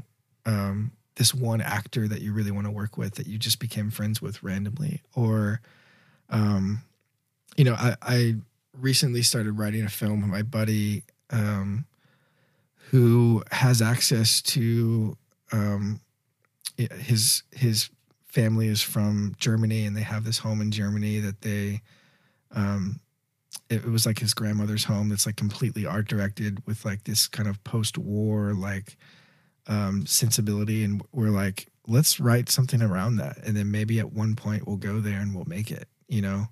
um 0.45 0.91
this 1.15 1.33
one 1.33 1.61
actor 1.61 2.07
that 2.07 2.21
you 2.21 2.33
really 2.33 2.51
want 2.51 2.65
to 2.65 2.71
work 2.71 2.97
with 2.97 3.15
that 3.15 3.27
you 3.27 3.37
just 3.37 3.59
became 3.59 3.91
friends 3.91 4.21
with 4.21 4.41
randomly. 4.43 5.01
Or 5.15 5.61
um 6.29 6.81
you 7.57 7.63
know 7.63 7.75
i 7.75 7.95
i 8.01 8.35
recently 8.79 9.21
started 9.21 9.53
writing 9.53 9.83
a 9.83 9.89
film 9.89 10.21
with 10.21 10.29
my 10.29 10.41
buddy 10.41 11.03
um 11.29 11.85
who 12.89 13.43
has 13.51 13.81
access 13.81 14.41
to 14.41 15.15
um 15.51 15.99
his 16.77 17.43
his 17.51 17.89
family 18.25 18.67
is 18.67 18.81
from 18.81 19.35
Germany 19.37 19.85
and 19.85 19.95
they 19.95 20.01
have 20.01 20.23
this 20.23 20.39
home 20.39 20.59
in 20.59 20.71
Germany 20.71 21.19
that 21.19 21.41
they 21.41 21.81
um 22.51 22.99
it, 23.69 23.85
was 23.85 24.05
like 24.05 24.19
his 24.19 24.33
grandmother's 24.33 24.85
home 24.85 25.09
that's 25.09 25.25
like 25.25 25.35
completely 25.35 25.85
art 25.85 26.07
directed 26.07 26.65
with 26.67 26.85
like 26.85 27.03
this 27.05 27.27
kind 27.27 27.47
of 27.49 27.63
post-war 27.63 28.53
like 28.53 28.97
um 29.67 30.05
sensibility. 30.05 30.83
And 30.83 31.01
we're 31.11 31.29
like 31.29 31.67
let's 31.87 32.19
write 32.19 32.49
something 32.49 32.81
around 32.81 33.17
that. 33.17 33.37
And 33.43 33.55
then 33.55 33.71
maybe 33.71 33.99
at 33.99 34.13
one 34.13 34.35
point 34.35 34.67
we'll 34.67 34.77
go 34.77 34.99
there 34.99 35.19
and 35.19 35.33
we'll 35.35 35.45
make 35.45 35.71
it 35.71 35.87
you 36.07 36.21
know? 36.21 36.47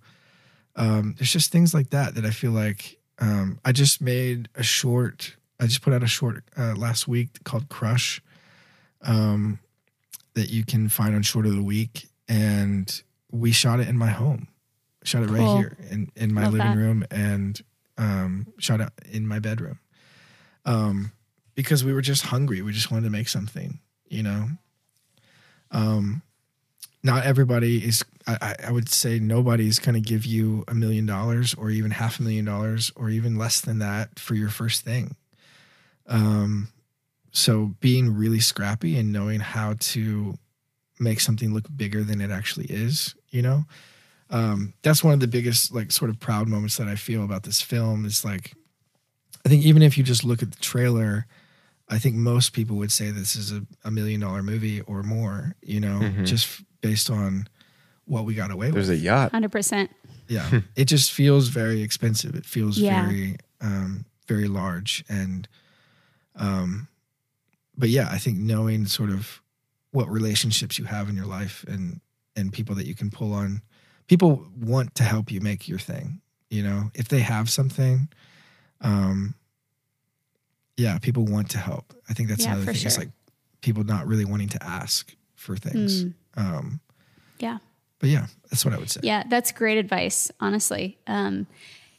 Um 0.75 1.15
there's 1.17 1.31
just 1.31 1.51
things 1.51 1.73
like 1.73 1.89
that 1.89 2.15
that 2.15 2.25
I 2.25 2.31
feel 2.31 2.51
like 2.51 2.97
um 3.19 3.59
I 3.65 3.71
just 3.71 4.01
made 4.01 4.49
a 4.55 4.63
short 4.63 5.35
I 5.59 5.67
just 5.67 5.81
put 5.81 5.93
out 5.93 6.03
a 6.03 6.07
short 6.07 6.43
uh, 6.57 6.73
last 6.75 7.07
week 7.07 7.43
called 7.43 7.69
Crush 7.69 8.21
um 9.03 9.59
that 10.33 10.49
you 10.49 10.63
can 10.65 10.89
find 10.89 11.15
on 11.15 11.23
Short 11.23 11.45
of 11.45 11.55
the 11.55 11.63
Week. 11.63 12.07
And 12.27 13.01
we 13.31 13.51
shot 13.51 13.79
it 13.79 13.87
in 13.87 13.97
my 13.97 14.09
home, 14.09 14.47
shot 15.03 15.23
it 15.23 15.29
cool. 15.29 15.37
right 15.37 15.57
here 15.57 15.77
in, 15.89 16.11
in 16.15 16.33
my 16.33 16.43
Love 16.43 16.53
living 16.53 16.71
that. 16.71 16.77
room 16.77 17.05
and 17.11 17.61
um, 17.97 18.47
shot 18.57 18.81
it 18.81 18.89
in 19.11 19.27
my 19.27 19.39
bedroom. 19.39 19.79
Um, 20.65 21.11
because 21.55 21.83
we 21.83 21.93
were 21.93 22.01
just 22.01 22.23
hungry. 22.27 22.61
We 22.61 22.71
just 22.71 22.91
wanted 22.91 23.05
to 23.05 23.09
make 23.09 23.27
something, 23.27 23.79
you 24.07 24.23
know? 24.23 24.47
Um, 25.71 26.21
not 27.03 27.25
everybody 27.25 27.85
is, 27.85 28.05
I, 28.27 28.55
I 28.67 28.71
would 28.71 28.89
say 28.89 29.19
nobody's 29.19 29.79
going 29.79 29.95
to 29.95 30.01
give 30.01 30.25
you 30.25 30.63
a 30.67 30.75
million 30.75 31.05
dollars 31.05 31.53
or 31.55 31.71
even 31.71 31.91
half 31.91 32.19
a 32.19 32.23
million 32.23 32.45
dollars 32.45 32.91
or 32.95 33.09
even 33.09 33.37
less 33.37 33.59
than 33.59 33.79
that 33.79 34.19
for 34.19 34.35
your 34.35 34.49
first 34.49 34.83
thing. 34.83 35.15
Um, 36.07 36.69
so 37.31 37.75
being 37.79 38.15
really 38.15 38.39
scrappy 38.39 38.97
and 38.97 39.11
knowing 39.11 39.39
how 39.39 39.75
to 39.79 40.37
make 40.99 41.19
something 41.19 41.53
look 41.53 41.65
bigger 41.75 42.03
than 42.03 42.21
it 42.21 42.29
actually 42.29 42.67
is, 42.67 43.15
you 43.29 43.41
know, 43.41 43.65
um, 44.31 44.73
that's 44.81 45.03
one 45.03 45.13
of 45.13 45.19
the 45.19 45.27
biggest 45.27 45.73
like 45.73 45.91
sort 45.91 46.09
of 46.09 46.19
proud 46.19 46.47
moments 46.47 46.77
that 46.77 46.87
I 46.87 46.95
feel 46.95 47.23
about 47.23 47.43
this 47.43 47.61
film. 47.61 48.05
Is 48.05 48.25
like, 48.25 48.53
I 49.45 49.49
think 49.49 49.63
even 49.65 49.81
if 49.81 49.97
you 49.97 50.03
just 50.03 50.23
look 50.23 50.41
at 50.41 50.51
the 50.51 50.59
trailer, 50.59 51.27
I 51.89 51.99
think 51.99 52.15
most 52.15 52.53
people 52.53 52.77
would 52.77 52.91
say 52.91 53.11
this 53.11 53.35
is 53.35 53.51
a, 53.51 53.63
a 53.83 53.91
million 53.91 54.21
dollar 54.21 54.41
movie 54.41 54.81
or 54.81 55.03
more, 55.03 55.55
you 55.61 55.79
know, 55.79 55.99
mm-hmm. 55.99 56.23
just 56.23 56.63
based 56.79 57.09
on 57.09 57.47
what 58.05 58.25
we 58.25 58.33
got 58.33 58.49
away 58.49 58.71
There's 58.71 58.87
with. 58.87 59.01
There's 59.01 59.01
a 59.01 59.03
yacht. 59.03 59.31
100%. 59.33 59.89
Yeah. 60.27 60.61
it 60.75 60.85
just 60.85 61.11
feels 61.11 61.49
very 61.49 61.81
expensive. 61.81 62.35
It 62.35 62.45
feels 62.45 62.77
yeah. 62.77 63.05
very, 63.05 63.35
um, 63.59 64.05
very 64.27 64.47
large. 64.47 65.03
And, 65.09 65.47
um, 66.37 66.87
but 67.77 67.89
yeah, 67.89 68.07
I 68.09 68.17
think 68.17 68.37
knowing 68.37 68.85
sort 68.85 69.09
of 69.09 69.41
what 69.91 70.09
relationships 70.09 70.79
you 70.79 70.85
have 70.85 71.09
in 71.09 71.15
your 71.15 71.25
life 71.25 71.65
and 71.67 71.99
and 72.37 72.53
people 72.53 72.75
that 72.75 72.87
you 72.87 72.95
can 72.95 73.09
pull 73.11 73.33
on, 73.33 73.61
people 74.11 74.45
want 74.59 74.93
to 74.93 75.03
help 75.03 75.31
you 75.31 75.39
make 75.39 75.69
your 75.69 75.79
thing. 75.79 76.19
You 76.49 76.63
know, 76.63 76.91
if 76.93 77.07
they 77.07 77.21
have 77.21 77.49
something, 77.49 78.09
um, 78.81 79.35
yeah, 80.75 80.99
people 80.99 81.23
want 81.23 81.51
to 81.51 81.57
help. 81.57 81.93
I 82.09 82.13
think 82.13 82.27
that's 82.27 82.43
yeah, 82.43 82.55
another 82.55 82.65
thing. 82.65 82.75
Sure. 82.75 82.87
It's 82.87 82.97
like 82.97 83.11
people 83.61 83.85
not 83.85 84.05
really 84.05 84.25
wanting 84.25 84.49
to 84.49 84.61
ask 84.61 85.15
for 85.35 85.55
things. 85.55 86.03
Mm. 86.03 86.13
Um, 86.35 86.81
yeah. 87.39 87.59
But 87.99 88.09
yeah, 88.09 88.25
that's 88.49 88.65
what 88.65 88.73
I 88.73 88.79
would 88.79 88.89
say. 88.89 88.99
Yeah, 89.01 89.23
that's 89.29 89.53
great 89.53 89.77
advice, 89.77 90.29
honestly. 90.41 90.97
Um, 91.07 91.47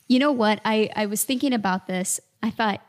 you 0.07 0.19
know 0.19 0.33
what? 0.33 0.61
I, 0.67 0.91
I 0.95 1.07
was 1.07 1.25
thinking 1.25 1.55
about 1.55 1.87
this. 1.87 2.21
I 2.43 2.51
thought 2.51 2.83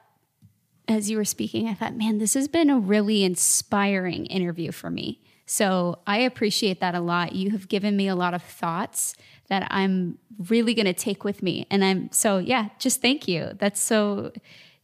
as 0.89 1.09
you 1.09 1.15
were 1.15 1.24
speaking, 1.24 1.69
I 1.69 1.76
thought, 1.76 1.95
man, 1.95 2.17
this 2.17 2.34
has 2.34 2.49
been 2.49 2.69
a 2.69 2.78
really 2.78 3.24
inspiring 3.24 4.26
interview 4.26 4.74
for 4.74 4.89
me. 4.89 5.21
So 5.46 6.00
I 6.08 6.20
appreciate 6.20 6.80
that 6.80 6.96
a 6.96 7.00
lot. 7.00 7.34
You 7.34 7.52
have 7.52 7.68
given 7.68 7.98
me 7.98 8.08
a 8.08 8.16
lot 8.16 8.34
of 8.34 8.41
thoughts 8.41 9.16
that 9.50 9.68
I'm 9.70 10.18
really 10.50 10.74
going 10.74 10.86
to 10.86 10.94
take 10.94 11.24
with 11.24 11.44
me. 11.44 11.68
And 11.70 11.84
I'm 11.84 12.12
so, 12.12 12.38
yeah, 12.38 12.70
just 12.80 13.02
thank 13.02 13.28
you. 13.28 13.52
That's 13.60 13.82
so, 13.82 14.32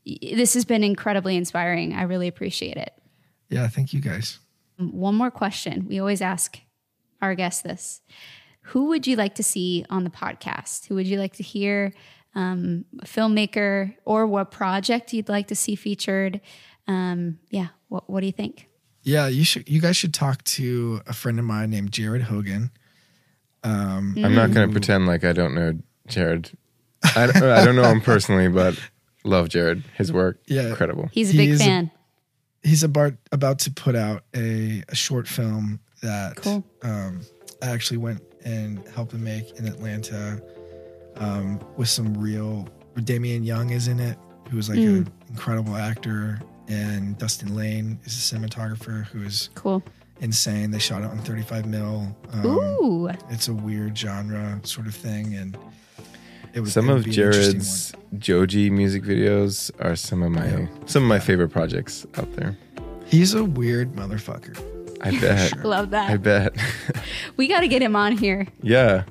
this 0.06 0.54
has 0.54 0.66
been 0.66 0.84
incredibly 0.84 1.38
inspiring. 1.38 1.94
I 1.94 2.04
really 2.04 2.28
appreciate 2.28 2.78
it. 2.78 2.94
Yeah, 3.50 3.68
thank 3.68 3.94
you 3.94 4.02
guys. 4.02 4.40
One 4.78 5.16
more 5.16 5.32
question. 5.32 5.88
We 5.88 6.00
always 6.00 6.22
ask 6.22 6.60
our 7.22 7.36
guests 7.36 7.62
this 7.62 8.02
Who 8.62 8.88
would 8.88 9.08
you 9.08 9.16
like 9.16 9.36
to 9.36 9.44
see 9.44 9.86
on 9.90 10.04
the 10.04 10.10
podcast? 10.10 10.88
Who 10.88 10.96
would 10.96 11.08
you 11.08 11.20
like 11.20 11.34
to 11.34 11.44
hear? 11.44 11.94
um, 12.36 12.86
filmmaker 13.04 13.96
or 14.06 14.28
what 14.28 14.52
project 14.52 15.14
you'd 15.14 15.30
like 15.30 15.48
to 15.48 15.56
see 15.56 15.76
featured. 15.76 16.42
Um, 16.88 17.40
yeah, 17.50 17.68
what, 17.88 18.10
what 18.10 18.22
do 18.22 18.26
you 18.26 18.32
think? 18.32 18.68
Yeah, 19.04 19.28
you 19.28 19.44
should. 19.44 19.70
You 19.70 19.82
guys 19.82 19.96
should 19.96 20.14
talk 20.14 20.44
to 20.44 21.02
a 21.08 21.14
friend 21.14 21.40
of 21.40 21.46
mine 21.46 21.70
named 21.70 21.92
Jared 21.92 22.24
Hogan. 22.24 22.72
Um, 23.64 24.16
I'm 24.24 24.36
not 24.36 24.52
going 24.52 24.68
to 24.68 24.72
pretend 24.72 25.08
like 25.08 25.24
I 25.24 25.34
don't 25.34 25.54
know 25.54 25.74
Jared. 26.08 26.52
I, 27.04 27.24
I 27.24 27.66
don't 27.66 27.76
know 27.76 27.90
him 27.90 28.02
personally, 28.02 28.50
but 28.50 28.80
love 29.24 29.50
Jared. 29.50 29.84
His 29.96 30.12
work, 30.12 30.40
yeah, 30.48 30.70
incredible. 30.70 31.10
He's 31.12 31.34
a 31.34 31.38
big 31.38 31.50
he's 31.50 31.62
fan. 31.62 31.92
A, 32.64 32.68
he's 32.68 32.84
about 32.84 33.14
about 33.32 33.60
to 33.60 33.72
put 33.72 33.96
out 33.96 34.24
a, 34.36 34.84
a 34.90 34.96
short 34.96 35.28
film 35.28 35.80
that 36.02 36.38
cool. 36.38 36.64
um, 36.84 37.22
I 37.62 37.68
actually 37.68 37.98
went 37.98 38.22
and 38.46 38.86
helped 38.90 39.14
him 39.14 39.24
make 39.24 39.58
in 39.58 39.66
Atlanta 39.66 40.42
um, 41.18 41.60
with 41.78 41.90
some 41.90 42.14
real. 42.16 42.68
Damian 43.04 43.44
Young 43.44 43.70
is 43.70 43.88
in 43.88 44.00
it, 44.00 44.18
who's 44.50 44.68
like 44.68 44.78
mm. 44.78 44.98
an 44.98 45.14
incredible 45.30 45.76
actor, 45.78 46.42
and 46.70 47.18
Dustin 47.18 47.56
Lane 47.56 48.00
is 48.06 48.14
a 48.14 48.36
cinematographer 48.36 49.06
who 49.08 49.24
is 49.24 49.50
cool, 49.56 49.84
insane. 50.22 50.72
They 50.72 50.80
shot 50.80 51.02
it 51.02 51.06
on 51.06 51.18
35 51.20 51.66
mil. 51.66 52.16
Um, 52.32 52.46
Ooh, 52.46 53.08
it's 53.30 53.48
a 53.48 53.54
weird 53.54 53.98
genre 53.98 54.60
sort 54.64 54.88
of 54.88 54.96
thing, 54.96 55.36
and 55.36 55.58
it 56.54 56.62
was 56.62 56.74
some 56.74 56.90
of 56.90 57.06
Jared's 57.06 57.94
Joji 58.18 58.70
music 58.70 59.04
videos 59.04 59.72
are 59.84 59.96
some 59.96 60.24
of 60.24 60.32
my 60.32 60.48
yeah. 60.48 60.68
some 60.86 61.04
of 61.04 61.10
my 61.10 61.16
yeah. 61.16 61.22
favorite 61.22 61.50
projects 61.50 62.06
out 62.16 62.32
there. 62.36 62.58
He's 63.06 63.34
a 63.34 63.44
weird 63.44 63.94
motherfucker. 63.94 64.58
I 65.02 65.18
bet. 65.20 65.50
sure. 65.50 65.64
Love 65.64 65.92
that. 65.92 66.12
I 66.12 66.18
bet. 66.18 66.56
we 67.38 67.48
got 67.48 67.62
to 67.62 67.68
get 67.68 67.82
him 67.82 67.96
on 67.96 68.18
here. 68.18 68.48
Yeah, 68.62 69.04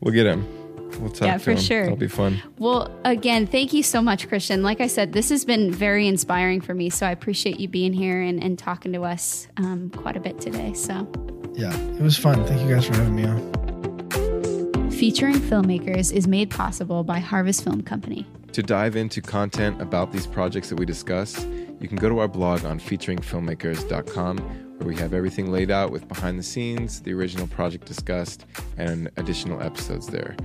we'll 0.00 0.12
get 0.12 0.26
him. 0.26 0.57
We'll 0.98 1.10
talk 1.10 1.26
yeah, 1.26 1.38
for 1.38 1.52
him. 1.52 1.58
sure. 1.58 1.82
That'll 1.82 1.96
be 1.96 2.08
fun. 2.08 2.42
Well, 2.58 2.90
again, 3.04 3.46
thank 3.46 3.72
you 3.72 3.82
so 3.82 4.02
much, 4.02 4.28
Christian. 4.28 4.62
Like 4.62 4.80
I 4.80 4.86
said, 4.86 5.12
this 5.12 5.28
has 5.30 5.44
been 5.44 5.70
very 5.70 6.06
inspiring 6.06 6.60
for 6.60 6.74
me. 6.74 6.90
So 6.90 7.06
I 7.06 7.10
appreciate 7.10 7.60
you 7.60 7.68
being 7.68 7.92
here 7.92 8.20
and, 8.20 8.42
and 8.42 8.58
talking 8.58 8.92
to 8.92 9.04
us 9.04 9.48
um, 9.56 9.90
quite 9.90 10.16
a 10.16 10.20
bit 10.20 10.40
today. 10.40 10.72
So, 10.74 11.10
yeah, 11.54 11.76
it 11.76 12.02
was 12.02 12.16
fun. 12.16 12.44
Thank 12.44 12.60
you 12.62 12.74
guys 12.74 12.86
for 12.86 12.94
having 12.94 13.14
me 13.14 13.24
on. 13.24 14.90
Featuring 14.90 15.36
filmmakers 15.36 16.12
is 16.12 16.26
made 16.26 16.50
possible 16.50 17.04
by 17.04 17.20
Harvest 17.20 17.62
Film 17.62 17.82
Company. 17.82 18.26
To 18.52 18.62
dive 18.62 18.96
into 18.96 19.20
content 19.20 19.80
about 19.80 20.10
these 20.10 20.26
projects 20.26 20.70
that 20.70 20.76
we 20.76 20.84
discuss, 20.84 21.44
you 21.80 21.86
can 21.86 21.96
go 21.96 22.08
to 22.08 22.18
our 22.18 22.26
blog 22.26 22.64
on 22.64 22.80
featuringfilmmakers.com 22.80 24.38
where 24.78 24.88
we 24.88 24.96
have 24.96 25.12
everything 25.12 25.50
laid 25.50 25.70
out 25.70 25.90
with 25.90 26.06
behind 26.08 26.38
the 26.38 26.42
scenes, 26.42 27.00
the 27.00 27.12
original 27.12 27.46
project 27.48 27.84
discussed, 27.84 28.46
and 28.76 29.10
additional 29.16 29.60
episodes 29.60 30.06
there. 30.06 30.36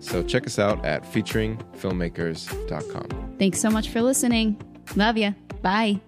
So 0.00 0.22
check 0.22 0.46
us 0.46 0.58
out 0.58 0.84
at 0.84 1.02
featuringfilmmakers.com. 1.04 3.36
Thanks 3.38 3.60
so 3.60 3.70
much 3.70 3.88
for 3.90 4.02
listening. 4.02 4.60
Love 4.96 5.16
ya. 5.16 5.30
Bye. 5.62 6.00